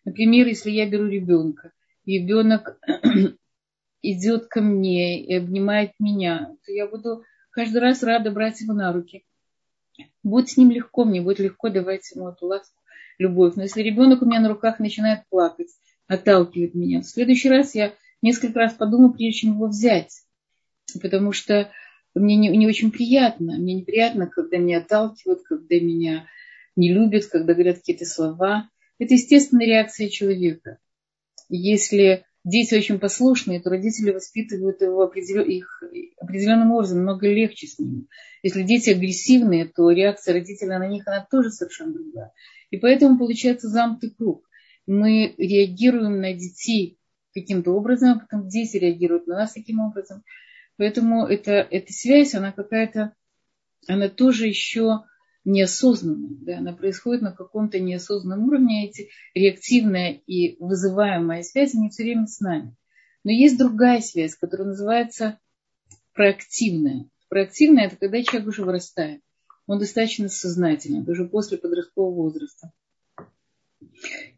Например, 0.04 0.46
если 0.46 0.70
я 0.70 0.88
беру 0.88 1.06
ребенка, 1.06 1.72
ребенок 2.06 2.78
идет 4.02 4.46
ко 4.46 4.60
мне 4.60 5.24
и 5.24 5.34
обнимает 5.34 5.92
меня, 5.98 6.56
то 6.64 6.72
я 6.72 6.86
буду 6.86 7.24
каждый 7.50 7.78
раз 7.78 8.02
рада 8.02 8.30
брать 8.30 8.60
его 8.60 8.72
на 8.72 8.92
руки. 8.92 9.24
Будет 10.22 10.48
с 10.48 10.56
ним 10.56 10.70
легко, 10.70 11.04
мне 11.04 11.20
будет 11.20 11.40
легко 11.40 11.68
давать 11.68 12.10
ему 12.14 12.28
эту 12.28 12.46
ласку, 12.46 12.80
любовь. 13.18 13.54
Но 13.56 13.62
если 13.62 13.82
ребенок 13.82 14.22
у 14.22 14.26
меня 14.26 14.40
на 14.40 14.48
руках 14.48 14.78
начинает 14.78 15.26
плакать, 15.28 15.68
отталкивает 16.06 16.74
меня, 16.74 17.00
в 17.00 17.06
следующий 17.06 17.50
раз 17.50 17.74
я 17.74 17.92
несколько 18.22 18.58
раз 18.60 18.72
подумаю, 18.72 19.12
прежде 19.12 19.40
чем 19.40 19.54
его 19.54 19.66
взять. 19.66 20.22
Потому 21.02 21.32
что 21.32 21.70
мне 22.14 22.36
не, 22.36 22.48
не 22.48 22.66
очень 22.66 22.90
приятно. 22.90 23.58
Мне 23.58 23.74
неприятно, 23.74 24.26
когда 24.26 24.58
меня 24.58 24.78
отталкивают, 24.78 25.42
когда 25.42 25.76
меня 25.76 26.26
не 26.76 26.92
любят, 26.92 27.26
когда 27.26 27.54
говорят 27.54 27.78
какие-то 27.78 28.04
слова. 28.04 28.68
Это 28.98 29.14
естественная 29.14 29.66
реакция 29.66 30.08
человека. 30.08 30.78
Если 31.48 32.24
дети 32.44 32.74
очень 32.74 32.98
послушные, 32.98 33.60
то 33.60 33.70
родители 33.70 34.10
воспитывают 34.10 34.80
его 34.80 35.02
определен, 35.02 35.48
их 35.48 35.82
определенным 36.20 36.72
образом, 36.72 36.98
намного 36.98 37.28
легче 37.28 37.66
с 37.66 37.78
ними. 37.78 38.06
Если 38.42 38.62
дети 38.62 38.90
агрессивные, 38.90 39.66
то 39.66 39.90
реакция 39.90 40.34
родителя 40.34 40.78
на 40.78 40.86
них, 40.86 41.06
она 41.06 41.26
тоже 41.30 41.50
совершенно 41.50 41.92
другая. 41.92 42.32
И 42.70 42.76
поэтому 42.76 43.18
получается 43.18 43.68
замкнутый 43.68 44.10
круг. 44.10 44.48
Мы 44.86 45.34
реагируем 45.36 46.20
на 46.20 46.32
детей 46.32 46.98
каким-то 47.34 47.72
образом, 47.72 48.10
а 48.10 48.20
потом 48.20 48.48
дети 48.48 48.76
реагируют 48.76 49.26
на 49.26 49.36
нас 49.36 49.52
таким 49.52 49.80
образом. 49.80 50.24
Поэтому 50.80 51.26
это, 51.26 51.52
эта 51.52 51.92
связь, 51.92 52.34
она 52.34 52.52
какая-то, 52.52 53.14
она 53.86 54.08
тоже 54.08 54.46
еще 54.46 55.04
неосознанная, 55.44 56.38
да, 56.40 56.56
она 56.56 56.72
происходит 56.72 57.20
на 57.20 57.32
каком-то 57.32 57.78
неосознанном 57.78 58.46
уровне, 58.46 58.88
эти 58.88 59.10
реактивная 59.34 60.22
и 60.26 60.56
вызываемая 60.58 61.42
связь, 61.42 61.74
они 61.74 61.90
все 61.90 62.04
время 62.04 62.26
с 62.26 62.40
нами. 62.40 62.74
Но 63.24 63.30
есть 63.30 63.58
другая 63.58 64.00
связь, 64.00 64.34
которая 64.36 64.68
называется 64.68 65.38
проактивная. 66.14 67.10
Проактивная– 67.28 67.84
это 67.88 67.96
когда 67.96 68.22
человек 68.22 68.48
уже 68.48 68.64
вырастает. 68.64 69.20
Он 69.66 69.78
достаточно 69.78 70.30
сознательный, 70.30 71.02
даже 71.02 71.26
после 71.26 71.58
подросткового 71.58 72.14
возраста. 72.14 72.72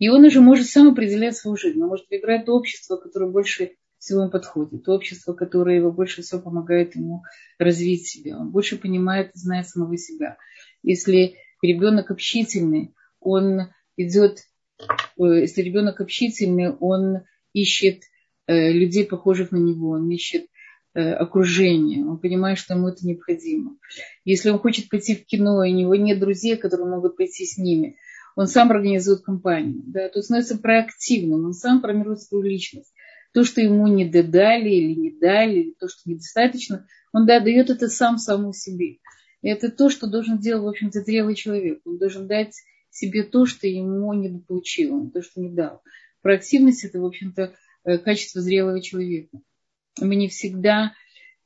И 0.01 0.09
он 0.09 0.25
уже 0.25 0.41
может 0.41 0.67
сам 0.67 0.91
определять 0.91 1.37
свою 1.37 1.57
жизнь. 1.57 1.81
Он 1.81 1.87
может 1.87 2.11
выбирать 2.11 2.47
то 2.47 2.55
общество, 2.55 2.97
которое 2.97 3.31
больше 3.31 3.77
всего 4.03 4.23
ему 4.23 4.31
подходит. 4.31 4.89
Общество, 4.89 5.33
которое 5.33 5.77
его 5.77 5.93
больше 5.93 6.23
всего 6.23 6.41
помогает 6.41 6.97
ему 6.97 7.23
развить 7.59 8.09
себя. 8.09 8.37
Он 8.37 8.51
больше 8.51 8.77
понимает 8.77 9.31
и 9.35 9.39
знает 9.39 9.69
самого 9.69 9.97
себя. 9.97 10.39
Если 10.83 11.37
ребенок 11.63 12.11
общительный, 12.11 12.95
он 13.21 13.69
идет, 13.97 14.41
э, 14.81 15.41
если 15.43 15.63
ребенок 15.63 16.01
общительный, 16.01 16.73
он 16.73 17.21
ищет 17.53 18.03
э, 18.49 18.73
людей, 18.73 19.07
похожих 19.07 19.53
на 19.53 19.59
него, 19.59 19.91
он 19.91 20.11
ищет 20.11 20.47
э, 20.95 21.13
окружение, 21.13 22.05
он 22.05 22.19
понимает, 22.19 22.59
что 22.59 22.75
ему 22.75 22.89
это 22.89 23.07
необходимо. 23.07 23.77
Если 24.25 24.51
он 24.51 24.59
хочет 24.59 24.89
пойти 24.89 25.15
в 25.15 25.25
кино, 25.27 25.63
и 25.63 25.73
у 25.73 25.77
него 25.77 25.95
нет 25.95 26.19
друзей, 26.19 26.57
которые 26.57 26.89
могут 26.89 27.17
пойти 27.17 27.47
с 27.47 27.57
ними, 27.57 27.99
он 28.35 28.49
сам 28.49 28.73
организует 28.73 29.23
компанию, 29.23 29.83
да, 29.87 30.09
то 30.09 30.23
становится 30.23 30.59
проактивным, 30.59 31.45
он 31.45 31.53
сам 31.53 31.81
формирует 31.81 32.21
свою 32.21 32.43
личность. 32.43 32.93
То, 33.33 33.45
что 33.45 33.61
ему 33.61 33.87
не 33.87 34.05
додали 34.05 34.69
или 34.69 34.95
не 34.95 35.11
дали, 35.11 35.61
или 35.61 35.75
то, 35.79 35.89
что 35.89 36.11
недостаточно, 36.11 36.87
он 37.13 37.27
да, 37.27 37.41
дает 37.41 37.71
это 37.71 37.89
сам 37.89 38.19
самому 38.19 38.53
себе. 38.53 38.99
И 39.43 39.49
это 39.49 39.71
то, 39.71 39.91
что 39.91 40.07
должен 40.07 40.39
делать, 40.39 40.65
в 40.65 40.69
общем-то, 40.69 41.01
зрелый 41.01 41.35
человек. 41.35 41.81
Он 41.85 41.99
должен 41.99 42.27
дать 42.27 42.55
себе 42.91 43.23
то, 43.23 43.47
что 43.47 43.67
ему 43.67 44.13
не 44.13 44.39
получил, 44.39 45.11
то, 45.11 45.23
что 45.23 45.41
не 45.41 45.51
дал. 45.51 45.83
Проактивность– 46.21 46.85
это, 46.85 47.01
в 47.01 47.07
общем-то, 47.07 47.55
э, 47.85 47.99
качество 47.99 48.41
зрелого 48.41 48.81
человека. 48.81 49.39
Мы 50.01 50.17
не 50.17 50.29
всегда... 50.29 50.93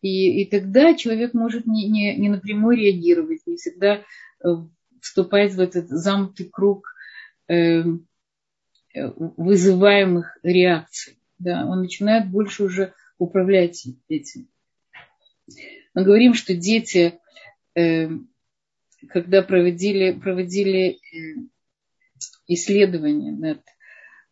И, 0.03 0.42
и 0.42 0.51
тогда 0.51 0.94
человек 0.94 1.33
может 1.33 1.66
не, 1.66 1.88
не, 1.88 2.14
не 2.16 2.29
напрямую 2.29 2.77
реагировать, 2.77 3.40
не 3.46 3.57
всегда 3.57 3.96
э, 3.96 4.49
вступает 5.01 5.55
в 5.55 5.61
этот 5.61 5.88
замкнутый 5.88 6.49
круг 6.51 6.94
э, 7.49 7.83
вызываемых 8.94 10.38
реакций. 10.42 11.18
Да, 11.38 11.66
он 11.66 11.81
начинает 11.83 12.31
больше 12.31 12.64
уже 12.64 12.94
управлять 13.18 13.87
этим. 14.09 14.49
Мы 15.94 16.05
говорим, 16.05 16.35
что 16.35 16.55
дети, 16.55 17.18
э, 17.75 18.09
когда 19.09 19.42
проводили, 19.42 20.12
проводили 20.12 20.90
э, 20.90 21.38
исследования 22.49 23.33
над 23.33 23.62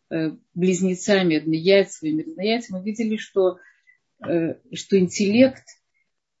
э, 0.09 0.37
близнецами, 0.53 1.37
однояйцевыми, 1.37 2.23
разнояйцевыми, 2.23 2.81
мы 2.81 2.85
видели, 2.85 3.17
что, 3.17 3.59
что 4.19 4.99
интеллект– 4.99 5.63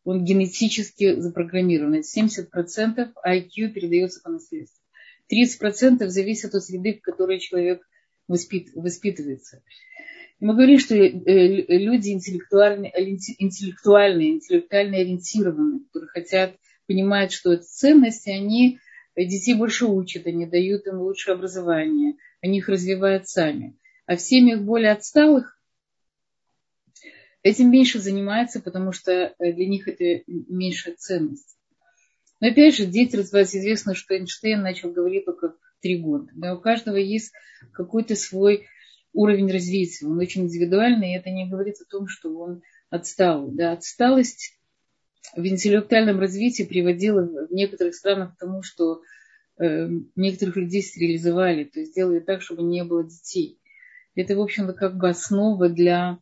он 0.05 0.23
генетически 0.23 1.19
запрограммирован. 1.19 2.01
70% 2.01 3.13
IQ 3.27 3.69
передается 3.69 4.21
по 4.23 4.29
наследству. 4.29 4.81
30% 5.33 6.07
зависит 6.07 6.53
от 6.53 6.63
среды, 6.63 6.93
в 6.93 7.01
которой 7.01 7.39
человек 7.39 7.81
воспит, 8.27 8.69
воспитывается. 8.75 9.63
Мы 10.39 10.53
говорим, 10.53 10.79
что 10.79 10.95
э, 10.95 11.07
люди 11.07 12.09
интеллектуальные, 12.09 12.91
интеллектуальные, 13.39 14.33
интеллектуально 14.33 14.97
ориентированные, 14.97 15.79
которые 15.85 16.09
хотят, 16.09 16.55
понимают, 16.87 17.31
что 17.31 17.53
это 17.53 17.63
ценности, 17.63 18.29
они 18.29 18.79
детей 19.15 19.55
больше 19.55 19.85
учат, 19.85 20.27
они 20.27 20.45
дают 20.45 20.87
им 20.87 20.99
лучшее 20.99 21.35
образование, 21.35 22.15
они 22.41 22.57
их 22.59 22.67
развивают 22.67 23.27
сами. 23.27 23.77
А 24.05 24.17
в 24.17 24.21
семьях 24.21 24.61
более 24.61 24.91
отсталых 24.91 25.57
этим 27.41 27.71
меньше 27.71 27.99
занимаются, 27.99 28.59
потому 28.59 28.91
что 28.91 29.11
э, 29.11 29.53
для 29.53 29.67
них 29.67 29.87
это 29.87 30.23
меньшая 30.27 30.95
ценность. 30.95 31.57
Но 32.41 32.49
опять 32.49 32.75
же, 32.75 32.85
дети 32.85 33.15
развиваются. 33.15 33.59
Известно, 33.59 33.95
что 33.95 34.15
Эйнштейн 34.15 34.61
начал 34.61 34.91
говорить 34.91 35.25
только 35.25 35.55
три 35.79 35.97
года. 35.97 36.29
Да, 36.35 36.55
у 36.55 36.59
каждого 36.59 36.97
есть 36.97 37.31
какой-то 37.71 38.15
свой 38.15 38.67
уровень 39.15 39.51
развития. 39.51 40.05
Он 40.05 40.19
очень 40.19 40.43
индивидуальный, 40.43 41.13
и 41.13 41.17
это 41.17 41.31
не 41.31 41.49
говорит 41.49 41.75
о 41.81 41.89
том, 41.89 42.07
что 42.07 42.37
он 42.37 42.61
отстал. 42.89 43.47
Да, 43.49 43.71
отсталость 43.71 44.59
в 45.35 45.45
интеллектуальном 45.45 46.19
развитии 46.19 46.63
приводила 46.63 47.21
в 47.21 47.51
некоторых 47.51 47.95
странах 47.95 48.35
к 48.35 48.39
тому, 48.39 48.61
что 48.61 49.01
э, 49.57 49.89
некоторых 50.15 50.57
людей 50.57 50.81
стерилизовали, 50.81 51.63
то 51.63 51.79
есть 51.79 51.93
сделали 51.93 52.19
так, 52.19 52.41
чтобы 52.41 52.63
не 52.63 52.83
было 52.83 53.03
детей. 53.03 53.59
Это, 54.13 54.35
в 54.35 54.41
общем-то, 54.41 54.73
как 54.73 54.97
бы 54.97 55.09
основа 55.09 55.69
для 55.69 56.19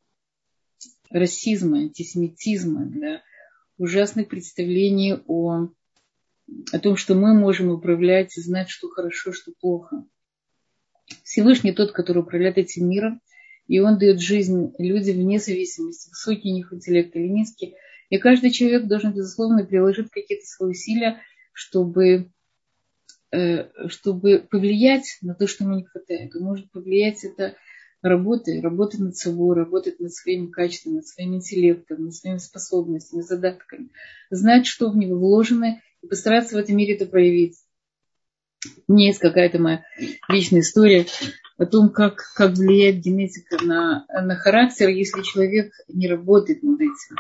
расизма, 1.10 1.80
антисемитизма, 1.80 2.86
для 2.86 3.22
ужасных 3.78 4.30
представлений 4.30 5.16
о, 5.28 5.68
о 6.72 6.80
том, 6.80 6.96
что 6.96 7.16
мы 7.16 7.34
можем 7.34 7.70
управлять 7.70 8.38
и 8.38 8.42
знать, 8.42 8.70
что 8.70 8.90
хорошо, 8.90 9.34
что 9.34 9.52
плохо. 9.60 10.06
Всевышний 11.24 11.74
тот, 11.74 11.92
который 11.92 12.20
управляет 12.20 12.58
этим 12.58 12.90
миром, 12.90 13.22
и 13.68 13.80
он 13.80 13.98
дает 13.98 14.20
жизнь 14.20 14.74
людям 14.78 15.18
вне 15.18 15.40
зависимости, 15.40 16.10
высокий 16.10 16.52
у 16.52 16.56
них 16.56 16.74
интеллект 16.74 17.16
или 17.16 17.28
низкий. 17.28 17.76
И 18.10 18.18
каждый 18.18 18.52
человек 18.52 18.86
должен, 18.86 19.14
безусловно, 19.14 19.66
приложить 19.66 20.10
какие-то 20.12 20.46
свои 20.46 20.72
усилия, 20.72 21.22
чтобы, 21.54 22.30
э, 23.32 23.88
чтобы 23.88 24.46
повлиять 24.50 25.18
на 25.22 25.34
то, 25.34 25.48
что 25.48 25.64
ему 25.64 25.76
не 25.78 25.86
хватает. 25.86 26.36
Он 26.36 26.44
может 26.44 26.72
повлиять 26.72 27.24
это 27.24 27.56
работой, 28.02 28.60
работать 28.60 29.00
над 29.00 29.16
собой, 29.16 29.56
работать 29.56 30.00
над 30.00 30.14
своими 30.14 30.48
качествами, 30.48 30.96
над 30.96 31.08
своим 31.08 31.36
интеллектом, 31.36 32.06
над 32.06 32.14
своими 32.14 32.38
способностями, 32.38 33.22
задатками, 33.22 33.90
знать, 34.30 34.68
что 34.68 34.92
в 34.92 34.98
него 34.98 35.18
вложено, 35.18 35.82
и 36.02 36.08
постараться 36.08 36.56
в 36.56 36.60
этом 36.60 36.76
мире 36.76 36.96
это 36.96 37.06
проявить. 37.06 37.56
У 38.88 38.94
меня 38.94 39.08
есть 39.08 39.20
какая-то 39.20 39.60
моя 39.60 39.84
личная 40.30 40.62
история 40.62 41.06
о 41.58 41.66
том, 41.66 41.90
как, 41.90 42.24
как 42.36 42.54
влияет 42.54 43.00
генетика 43.00 43.64
на, 43.64 44.06
на 44.10 44.36
характер, 44.36 44.90
если 44.90 45.22
человек 45.22 45.74
не 45.88 46.08
работает 46.08 46.64
над 46.64 46.82
этим. 46.82 47.18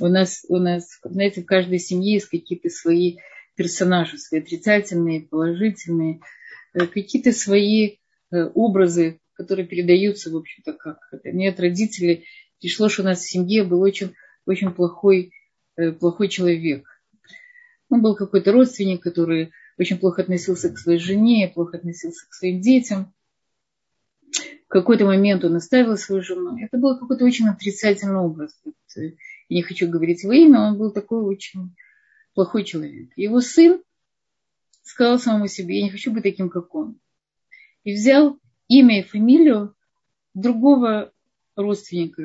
У 0.00 0.08
нас, 0.08 0.44
у 0.48 0.58
нас, 0.58 0.98
знаете, 1.04 1.42
в 1.42 1.46
каждой 1.46 1.78
семье 1.78 2.14
есть 2.14 2.28
какие-то 2.28 2.68
свои 2.68 3.18
персонажи, 3.54 4.18
свои 4.18 4.40
отрицательные, 4.40 5.22
положительные, 5.22 6.20
э, 6.72 6.86
какие-то 6.86 7.32
свои 7.32 7.96
э, 8.32 8.44
образы, 8.54 9.20
которые 9.34 9.66
передаются, 9.66 10.30
в 10.30 10.36
общем-то, 10.36 10.72
как 10.72 10.98
это. 11.12 11.30
Мне 11.30 11.50
от 11.50 11.60
родителей 11.60 12.26
пришло, 12.60 12.88
что 12.88 13.02
у 13.02 13.04
нас 13.04 13.20
в 13.20 13.30
семье 13.30 13.64
был 13.64 13.80
очень, 13.80 14.14
очень 14.46 14.70
плохой, 14.70 15.32
э, 15.76 15.92
плохой 15.92 16.28
человек. 16.28 16.86
Он 17.90 18.02
был 18.02 18.16
какой-то 18.16 18.52
родственник, 18.52 19.02
который 19.02 19.52
очень 19.78 19.98
плохо 19.98 20.22
относился 20.22 20.70
к 20.70 20.78
своей 20.78 20.98
жене, 20.98 21.50
плохо 21.54 21.76
относился 21.76 22.26
к 22.28 22.34
своим 22.34 22.60
детям. 22.60 23.12
В 24.66 24.68
какой-то 24.68 25.04
момент 25.04 25.44
он 25.44 25.56
оставил 25.56 25.96
свою 25.96 26.22
жену. 26.22 26.56
Это 26.58 26.78
был 26.78 26.98
какой-то 26.98 27.24
очень 27.24 27.48
отрицательный 27.48 28.16
образ. 28.16 28.56
Я 28.96 29.12
не 29.48 29.62
хочу 29.62 29.88
говорить 29.88 30.24
во 30.24 30.34
имя, 30.34 30.60
он 30.60 30.78
был 30.78 30.90
такой 30.90 31.22
очень 31.22 31.74
плохой 32.34 32.64
человек. 32.64 33.10
Его 33.16 33.40
сын 33.40 33.82
сказал 34.82 35.18
самому 35.18 35.48
себе, 35.48 35.78
я 35.78 35.84
не 35.84 35.90
хочу 35.90 36.12
быть 36.12 36.22
таким, 36.22 36.48
как 36.48 36.74
он. 36.74 36.98
И 37.84 37.94
взял 37.94 38.38
имя 38.68 39.00
и 39.00 39.04
фамилию 39.04 39.74
другого 40.34 41.12
родственника, 41.56 42.22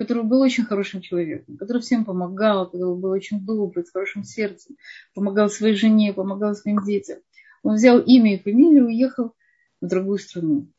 который 0.00 0.22
был 0.22 0.40
очень 0.40 0.64
хорошим 0.64 1.02
человеком, 1.02 1.58
который 1.58 1.82
всем 1.82 2.06
помогал, 2.06 2.64
который 2.64 2.96
был 2.96 3.10
очень 3.10 3.44
добрый, 3.44 3.84
с 3.84 3.90
хорошим 3.90 4.24
сердцем, 4.24 4.78
помогал 5.12 5.50
своей 5.50 5.74
жене, 5.74 6.14
помогал 6.14 6.54
своим 6.54 6.82
детям. 6.82 7.18
Он 7.62 7.74
взял 7.74 7.98
имя 8.00 8.34
и 8.34 8.42
фамилию 8.42 8.84
и 8.84 8.94
уехал 8.94 9.34
в 9.78 9.86
другую 9.86 10.16
страну. 10.16 10.72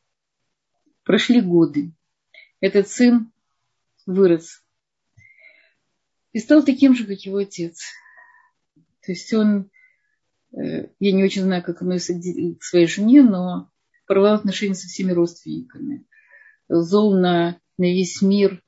Прошли 1.04 1.40
годы. 1.40 1.92
Этот 2.58 2.88
сын 2.88 3.30
вырос 4.06 4.64
и 6.32 6.40
стал 6.40 6.64
таким 6.64 6.96
же, 6.96 7.06
как 7.06 7.20
его 7.20 7.36
отец. 7.36 7.92
То 9.06 9.12
есть 9.12 9.32
он, 9.32 9.70
э, 10.50 10.88
я 10.98 11.12
не 11.12 11.22
очень 11.22 11.42
знаю, 11.42 11.62
как 11.62 11.80
относится 11.80 12.14
к 12.58 12.64
своей 12.64 12.88
жене, 12.88 13.22
но 13.22 13.70
порвал 14.08 14.34
отношения 14.34 14.74
со 14.74 14.88
всеми 14.88 15.12
родственниками. 15.12 16.08
Зол 16.68 17.14
на, 17.14 17.60
на 17.78 17.84
весь 17.84 18.20
мир, 18.20 18.60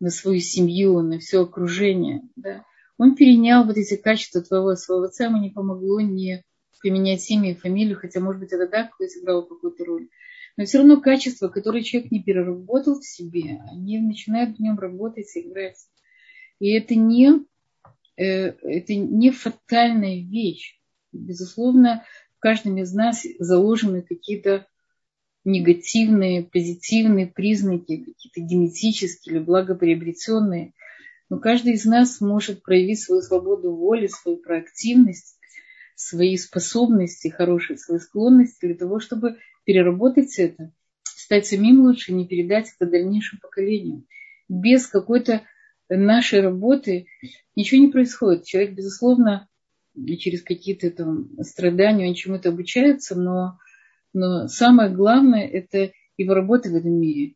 на 0.00 0.10
свою 0.10 0.40
семью, 0.40 1.00
на 1.00 1.18
все 1.18 1.42
окружение. 1.42 2.22
Да. 2.36 2.64
Он 2.98 3.16
перенял 3.16 3.64
вот 3.64 3.76
эти 3.76 3.96
качества 3.96 4.42
твоего 4.42 4.74
своего 4.76 5.04
отца, 5.04 5.26
ему 5.26 5.38
не 5.38 5.50
помогло 5.50 6.00
не 6.00 6.44
поменять 6.82 7.28
имя 7.30 7.52
и 7.52 7.56
фамилию, 7.56 7.98
хотя, 7.98 8.20
может 8.20 8.40
быть, 8.40 8.52
это 8.52 8.68
да, 8.68 8.90
сыграло 9.08 9.42
какую-то 9.42 9.84
роль. 9.86 10.08
Но 10.56 10.64
все 10.64 10.78
равно 10.78 11.00
качества, 11.00 11.48
которые 11.48 11.82
человек 11.82 12.12
не 12.12 12.22
переработал 12.22 13.00
в 13.00 13.06
себе, 13.06 13.60
они 13.72 13.98
начинают 13.98 14.56
в 14.56 14.60
нем 14.60 14.78
работать 14.78 15.34
и 15.34 15.40
играть. 15.40 15.78
И 16.60 16.70
это 16.72 16.94
не, 16.94 17.44
э, 18.16 18.50
это 18.50 18.94
не 18.94 19.30
фатальная 19.30 20.20
вещь. 20.20 20.78
Безусловно, 21.12 22.04
в 22.36 22.40
каждом 22.40 22.76
из 22.76 22.92
нас 22.92 23.24
заложены 23.38 24.02
какие-то 24.02 24.66
негативные, 25.44 26.42
позитивные 26.42 27.26
признаки, 27.26 28.04
какие-то 28.04 28.40
генетические 28.40 29.36
или 29.36 29.42
благоприобретенные. 29.42 30.72
Но 31.30 31.38
каждый 31.38 31.74
из 31.74 31.84
нас 31.84 32.20
может 32.20 32.62
проявить 32.62 33.00
свою 33.00 33.22
свободу 33.22 33.74
воли, 33.74 34.06
свою 34.06 34.38
проактивность, 34.38 35.36
свои 35.96 36.36
способности 36.36 37.28
хорошие, 37.28 37.78
свои 37.78 37.98
склонности 37.98 38.66
для 38.66 38.74
того, 38.74 39.00
чтобы 39.00 39.36
переработать 39.64 40.38
это, 40.38 40.72
стать 41.02 41.46
самим 41.46 41.82
лучше, 41.82 42.12
не 42.12 42.26
передать 42.26 42.72
это 42.76 42.90
дальнейшим 42.90 43.38
поколениям. 43.40 44.06
Без 44.48 44.86
какой-то 44.86 45.42
нашей 45.88 46.40
работы 46.40 47.06
ничего 47.56 47.80
не 47.80 47.90
происходит. 47.90 48.44
Человек, 48.44 48.74
безусловно, 48.74 49.48
через 50.18 50.42
какие-то 50.42 50.90
там 50.90 51.30
страдания, 51.42 52.08
он 52.08 52.14
чему-то 52.14 52.50
обучается, 52.50 53.14
но 53.14 53.58
но 54.14 54.48
самое 54.48 54.90
главное– 54.90 55.46
это 55.52 55.92
его 56.16 56.34
работа 56.34 56.70
в 56.70 56.76
этом 56.76 56.92
мире. 56.92 57.34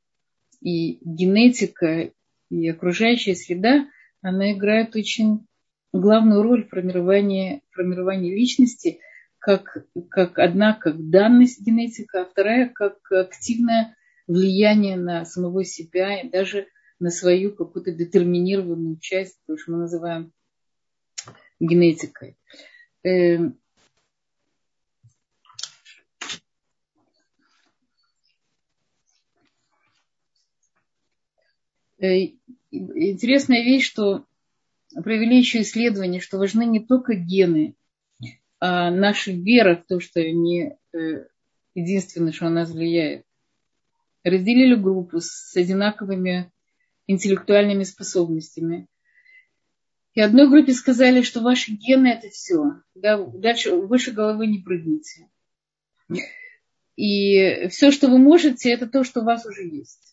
И 0.61 0.99
генетика, 1.05 2.11
и 2.51 2.69
окружающая 2.69 3.35
среда, 3.35 3.87
она 4.23 4.53
играет 4.53 4.97
очень 4.97 5.47
главную 5.93 6.43
роль 6.43 6.65
в 6.65 6.71
формировании, 6.71 7.63
формировании 7.73 8.35
личности, 8.35 9.01
как, 9.39 9.87
как 10.11 10.39
одна 10.39 10.73
как 10.73 11.11
данность 11.11 11.61
генетика, 11.65 12.23
а 12.23 12.25
вторая 12.25 12.69
как 12.69 12.99
активное 13.11 13.97
влияние 14.27 14.97
на 14.97 15.25
самого 15.25 15.65
себя 15.65 16.21
и 16.21 16.29
даже 16.29 16.69
на 17.01 17.11
свою 17.11 17.55
какую-то 17.55 17.93
детерминированную 17.93 18.99
часть, 19.01 19.39
то, 19.47 19.57
что 19.57 19.73
мы 19.73 19.79
называем 19.79 20.33
генетикой. 21.61 22.37
Интересная 32.01 33.63
вещь, 33.65 33.87
что 33.87 34.25
провели 34.95 35.39
еще 35.39 35.61
исследование, 35.61 36.21
что 36.21 36.39
важны 36.39 36.65
не 36.65 36.81
только 36.81 37.15
гены, 37.15 37.75
а 38.61 38.91
наша 38.91 39.33
вера 39.33 39.77
в 39.77 39.87
то, 39.87 40.01
что 40.01 40.21
не 40.21 40.77
э, 40.93 41.27
единственное, 41.75 42.33
что 42.33 42.45
на 42.45 42.51
нас 42.51 42.71
влияет. 42.71 43.25
Разделили 44.25 44.75
группу 44.75 45.21
с 45.21 45.57
одинаковыми 45.57 46.51
интеллектуальными 47.07 47.85
способностями. 47.85 48.87
И 50.15 50.21
одной 50.21 50.49
группе 50.49 50.73
сказали, 50.73 51.23
что 51.23 51.41
ваши 51.41 51.73
гены 51.73 52.09
это 52.09 52.29
все. 52.29 52.83
Да, 52.95 53.25
дальше 53.25 53.77
выше 53.77 54.11
головы 54.11 54.49
не 54.49 54.59
прыгните. 54.59 55.29
И 56.97 57.69
все, 57.69 57.93
что 57.93 58.09
вы 58.09 58.19
можете, 58.19 58.73
это 58.73 58.89
то, 58.89 59.05
что 59.05 59.21
у 59.21 59.25
вас 59.25 59.47
уже 59.47 59.65
есть. 59.65 60.08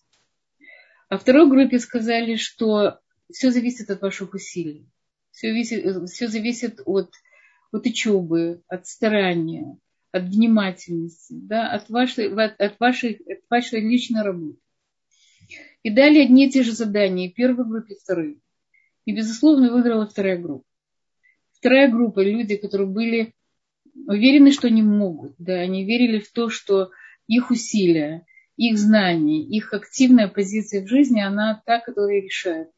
А 1.09 1.17
второй 1.17 1.49
группе 1.49 1.79
сказали, 1.79 2.35
что 2.35 2.99
все 3.31 3.51
зависит 3.51 3.89
от 3.89 4.01
ваших 4.01 4.33
усилий. 4.33 4.87
Все, 5.31 5.49
зависит, 5.49 6.09
все 6.09 6.27
зависит 6.27 6.81
от, 6.85 7.11
от 7.71 7.85
учебы, 7.85 8.61
от 8.67 8.87
старания, 8.87 9.77
от 10.11 10.23
внимательности, 10.23 11.33
да, 11.33 11.69
от, 11.71 11.89
вашей, 11.89 12.33
от, 12.33 12.79
вашей, 12.79 13.21
от 13.27 13.43
вашей 13.49 13.81
личной 13.81 14.23
работы. 14.23 14.59
И 15.83 15.91
дали 15.91 16.23
одни 16.23 16.47
и 16.47 16.49
те 16.49 16.63
же 16.63 16.71
задания, 16.71 17.29
первой 17.29 17.65
группе, 17.65 17.95
второй. 17.95 18.39
И, 19.05 19.11
безусловно, 19.13 19.71
выиграла 19.71 20.07
вторая 20.07 20.37
группа. 20.37 20.65
Вторая 21.51 21.91
группа– 21.91 22.19
люди, 22.23 22.55
которые 22.55 22.87
были 22.87 23.33
уверены, 24.07 24.51
что 24.51 24.67
они 24.67 24.81
могут. 24.81 25.35
Да, 25.37 25.53
они 25.53 25.85
верили 25.85 26.19
в 26.19 26.31
то, 26.31 26.49
что 26.49 26.89
их 27.27 27.51
усилия, 27.51 28.25
их 28.57 28.77
знания, 28.77 29.43
их 29.43 29.73
активная 29.73 30.27
позиция 30.27 30.83
в 30.83 30.87
жизни, 30.87 31.19
она 31.19 31.61
та, 31.65 31.79
которая 31.79 32.21
решает. 32.21 32.69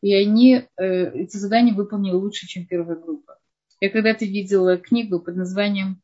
И 0.00 0.14
они 0.14 0.54
э, 0.76 1.10
эти 1.14 1.36
задания 1.36 1.74
выполнили 1.74 2.12
лучше, 2.12 2.46
чем 2.46 2.66
первая 2.66 2.96
группа. 2.96 3.38
Я 3.80 3.90
когда-то 3.90 4.24
видела 4.24 4.76
книгу 4.76 5.18
под 5.18 5.36
названием 5.36 6.02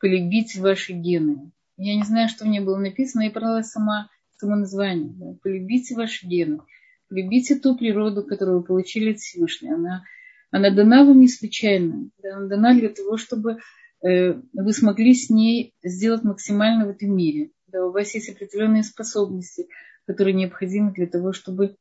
«Полюбите 0.00 0.60
ваши 0.60 0.92
гены». 0.92 1.50
Я 1.76 1.96
не 1.96 2.04
знаю, 2.04 2.28
что 2.28 2.44
в 2.44 2.48
ней 2.48 2.60
было 2.60 2.78
написано, 2.78 3.22
я 3.22 3.30
брала 3.30 3.62
сама 3.62 4.08
само 4.36 4.56
название. 4.56 5.12
Да. 5.14 5.34
«Полюбите 5.42 5.94
ваши 5.94 6.26
гены». 6.26 6.60
Полюбите 7.08 7.56
ту 7.56 7.76
природу, 7.76 8.24
которую 8.24 8.60
вы 8.60 8.64
получили 8.64 9.12
от 9.12 9.18
Всевышнего. 9.18 9.74
Она, 9.74 10.04
она 10.50 10.70
дана 10.70 11.04
вам 11.04 11.20
не 11.20 11.28
случайно. 11.28 12.10
Она 12.22 12.46
дана 12.46 12.74
для 12.74 12.88
того, 12.88 13.18
чтобы 13.18 13.58
э, 14.02 14.40
вы 14.54 14.72
смогли 14.72 15.12
с 15.14 15.28
ней 15.28 15.74
сделать 15.82 16.22
максимально 16.22 16.86
в 16.86 16.90
этом 16.90 17.14
мире– 17.14 17.50
да, 17.72 17.86
у 17.86 17.90
вас 17.90 18.14
есть 18.14 18.28
определенные 18.28 18.82
способности, 18.82 19.68
которые 20.06 20.34
необходимы 20.34 20.92
для 20.92 21.06
того, 21.06 21.32
чтобы 21.32 21.76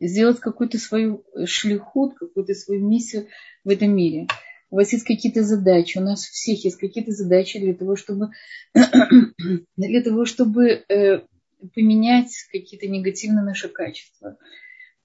сделать 0.00 0.40
какую-то 0.40 0.78
свою 0.78 1.24
шлихут, 1.46 2.14
какую-то 2.14 2.54
свою 2.54 2.86
миссию 2.86 3.28
в 3.64 3.68
этом 3.68 3.94
мире. 3.94 4.26
У 4.70 4.76
вас 4.76 4.92
есть 4.92 5.04
какие-то 5.04 5.44
задачи, 5.44 5.98
у 5.98 6.00
нас 6.00 6.28
у 6.28 6.32
всех 6.32 6.64
есть 6.64 6.78
какие-то 6.78 7.12
задачи 7.12 7.60
для 7.60 7.74
того, 7.74 7.96
чтобы, 7.96 8.30
для 9.76 10.02
того, 10.02 10.24
чтобы 10.24 10.84
э, 10.88 11.20
поменять 11.74 12.32
какие-то 12.50 12.88
негативные 12.88 13.44
наши 13.44 13.68
качества. 13.68 14.36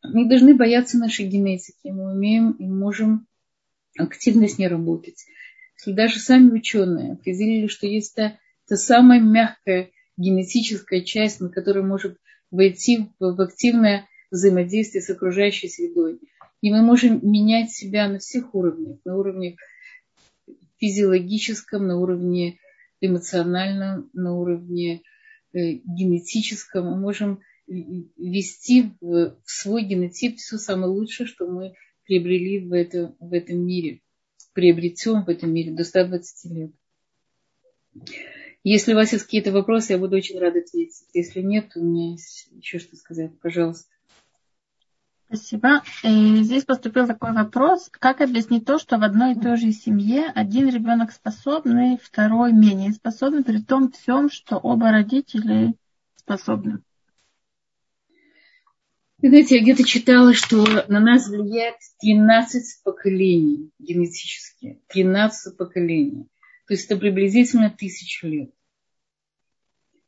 Мы 0.02 0.28
должны 0.28 0.56
бояться 0.56 0.98
нашей 0.98 1.26
генетики. 1.26 1.90
Мы 1.90 2.14
умеем 2.14 2.52
и 2.52 2.66
можем 2.66 3.28
активно 3.98 4.48
с 4.48 4.58
ней 4.58 4.68
работать. 4.68 5.26
Если 5.78 5.92
даже 5.94 6.20
сами 6.20 6.52
ученые 6.52 7.14
определили, 7.14 7.68
что 7.68 7.86
есть 7.86 8.16
та 8.16 8.38
это 8.70 8.78
самая 8.78 9.20
мягкая 9.20 9.90
генетическая 10.16 11.02
часть, 11.02 11.42
на 11.42 11.50
которая 11.50 11.84
может 11.84 12.20
войти 12.52 13.10
в 13.20 13.42
активное 13.42 14.08
взаимодействие 14.30 15.02
с 15.02 15.10
окружающей 15.10 15.70
средой. 15.70 16.20
И 16.62 16.70
мы 16.72 16.84
можем 16.84 17.20
менять 17.24 17.72
себя 17.72 18.08
на 18.08 18.20
всех 18.20 18.54
уровнях, 18.54 19.00
на 19.06 19.18
уровне 19.18 19.56
физиологическом, 20.78 21.88
на 21.88 21.98
уровне 21.98 22.60
эмоциональном, 23.02 24.12
на 24.14 24.36
уровне 24.36 25.02
э, 25.54 25.72
генетическом. 25.84 26.86
Мы 26.86 26.98
можем 26.98 27.40
ввести 27.66 28.92
в 29.02 29.36
свой 29.46 29.84
генотип 29.84 30.38
все 30.38 30.58
самое 30.58 30.92
лучшее, 30.92 31.26
что 31.26 31.48
мы 31.48 31.74
приобрели 32.06 32.60
в, 32.60 32.74
это, 32.74 33.16
в 33.20 33.34
этом 33.34 33.66
мире, 33.66 34.02
приобретем 34.54 35.24
в 35.24 35.30
этом 35.30 35.52
мире 35.52 35.72
до 35.72 35.84
120 35.84 36.52
лет. 36.52 36.72
Если 38.64 38.94
у 38.94 38.96
вас 38.96 39.14
есть 39.14 39.24
какие-то 39.24 39.52
вопросы, 39.52 39.94
я 39.94 40.00
буду 40.00 40.18
очень 40.18 40.38
рада 40.40 40.60
ответить. 40.60 41.06
Если 41.14 41.42
нет, 41.42 41.72
у 41.76 41.82
меня 41.82 42.12
есть 42.12 42.50
еще 42.52 42.80
что 42.80 42.96
сказать. 42.98 43.32
Пожалуйста. 43.40 43.90
Спасибо. 45.28 45.84
И 46.04 46.44
здесь 46.44 46.66
поступил 46.66 47.06
такой 47.06 47.34
вопрос. 47.34 47.88
Как 47.92 48.20
объяснить 48.20 48.66
то, 48.66 48.80
что 48.80 48.98
в 48.98 49.04
одной 49.04 49.34
и 49.34 49.40
той 49.40 49.58
же 49.58 49.72
семье 49.72 50.26
один 50.34 50.68
ребенок 50.68 51.12
способный, 51.12 52.00
второй 52.02 52.52
менее 52.52 52.92
способный, 52.94 53.44
при 53.44 53.62
том 53.62 53.92
всем, 53.92 54.30
что 54.30 54.58
оба 54.58 54.92
родители 54.92 55.76
способны? 56.16 56.80
Вы 59.22 59.30
знаете, 59.30 59.58
я 59.58 59.62
где-то 59.62 59.84
читала, 59.84 60.34
что 60.34 60.66
на 60.88 61.00
нас 61.00 61.28
влияет 61.28 61.76
13 62.02 62.84
поколений 62.84 63.70
генетически. 63.78 64.82
13 64.88 65.56
поколений. 65.58 66.28
То 66.70 66.76
есть 66.76 66.86
это 66.86 66.98
приблизительно 66.98 67.76
тысячу 67.76 68.28
лет. 68.28 68.52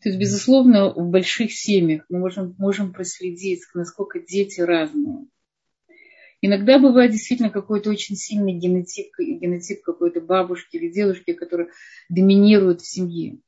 То 0.04 0.10
есть, 0.10 0.20
безусловно, 0.20 0.94
в 0.94 1.10
больших 1.10 1.52
семьях 1.52 2.06
мы 2.08 2.20
можем, 2.20 2.56
можем 2.60 2.94
проследить, 2.94 3.64
насколько 3.74 4.20
дети 4.20 4.62
разные. 4.62 5.26
Иногда 6.40 6.78
бывает 6.78 7.14
действительно 7.14 7.50
какой-то 7.50 7.90
очень 7.90 8.16
сильный 8.16 8.54
генотип, 8.54 9.08
генотип 9.18 9.82
какой-то 9.82 10.22
бабушки 10.22 10.78
или 10.78 10.92
дедушки, 10.92 11.34
который 11.34 11.70
доминирует 12.10 12.82
в 12.82 12.88
семье. 12.88 13.40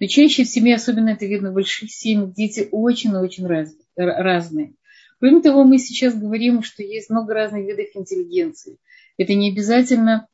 Но 0.00 0.06
чаще 0.06 0.44
в 0.44 0.48
семье, 0.48 0.76
особенно 0.76 1.10
это 1.10 1.26
видно 1.26 1.50
в 1.50 1.54
больших 1.54 1.92
семьях, 1.92 2.32
дети 2.32 2.68
очень-очень 2.70 3.46
раз, 3.46 3.76
разные. 3.96 4.76
Кроме 5.20 5.42
того, 5.42 5.64
мы 5.64 5.78
сейчас 5.78 6.18
говорим, 6.18 6.62
что 6.62 6.82
есть 6.82 7.10
много 7.10 7.34
разных 7.34 7.66
видов 7.66 7.94
интеллигенции. 7.94 8.78
Это 9.18 9.34
не 9.34 9.50
обязательно 9.50 10.26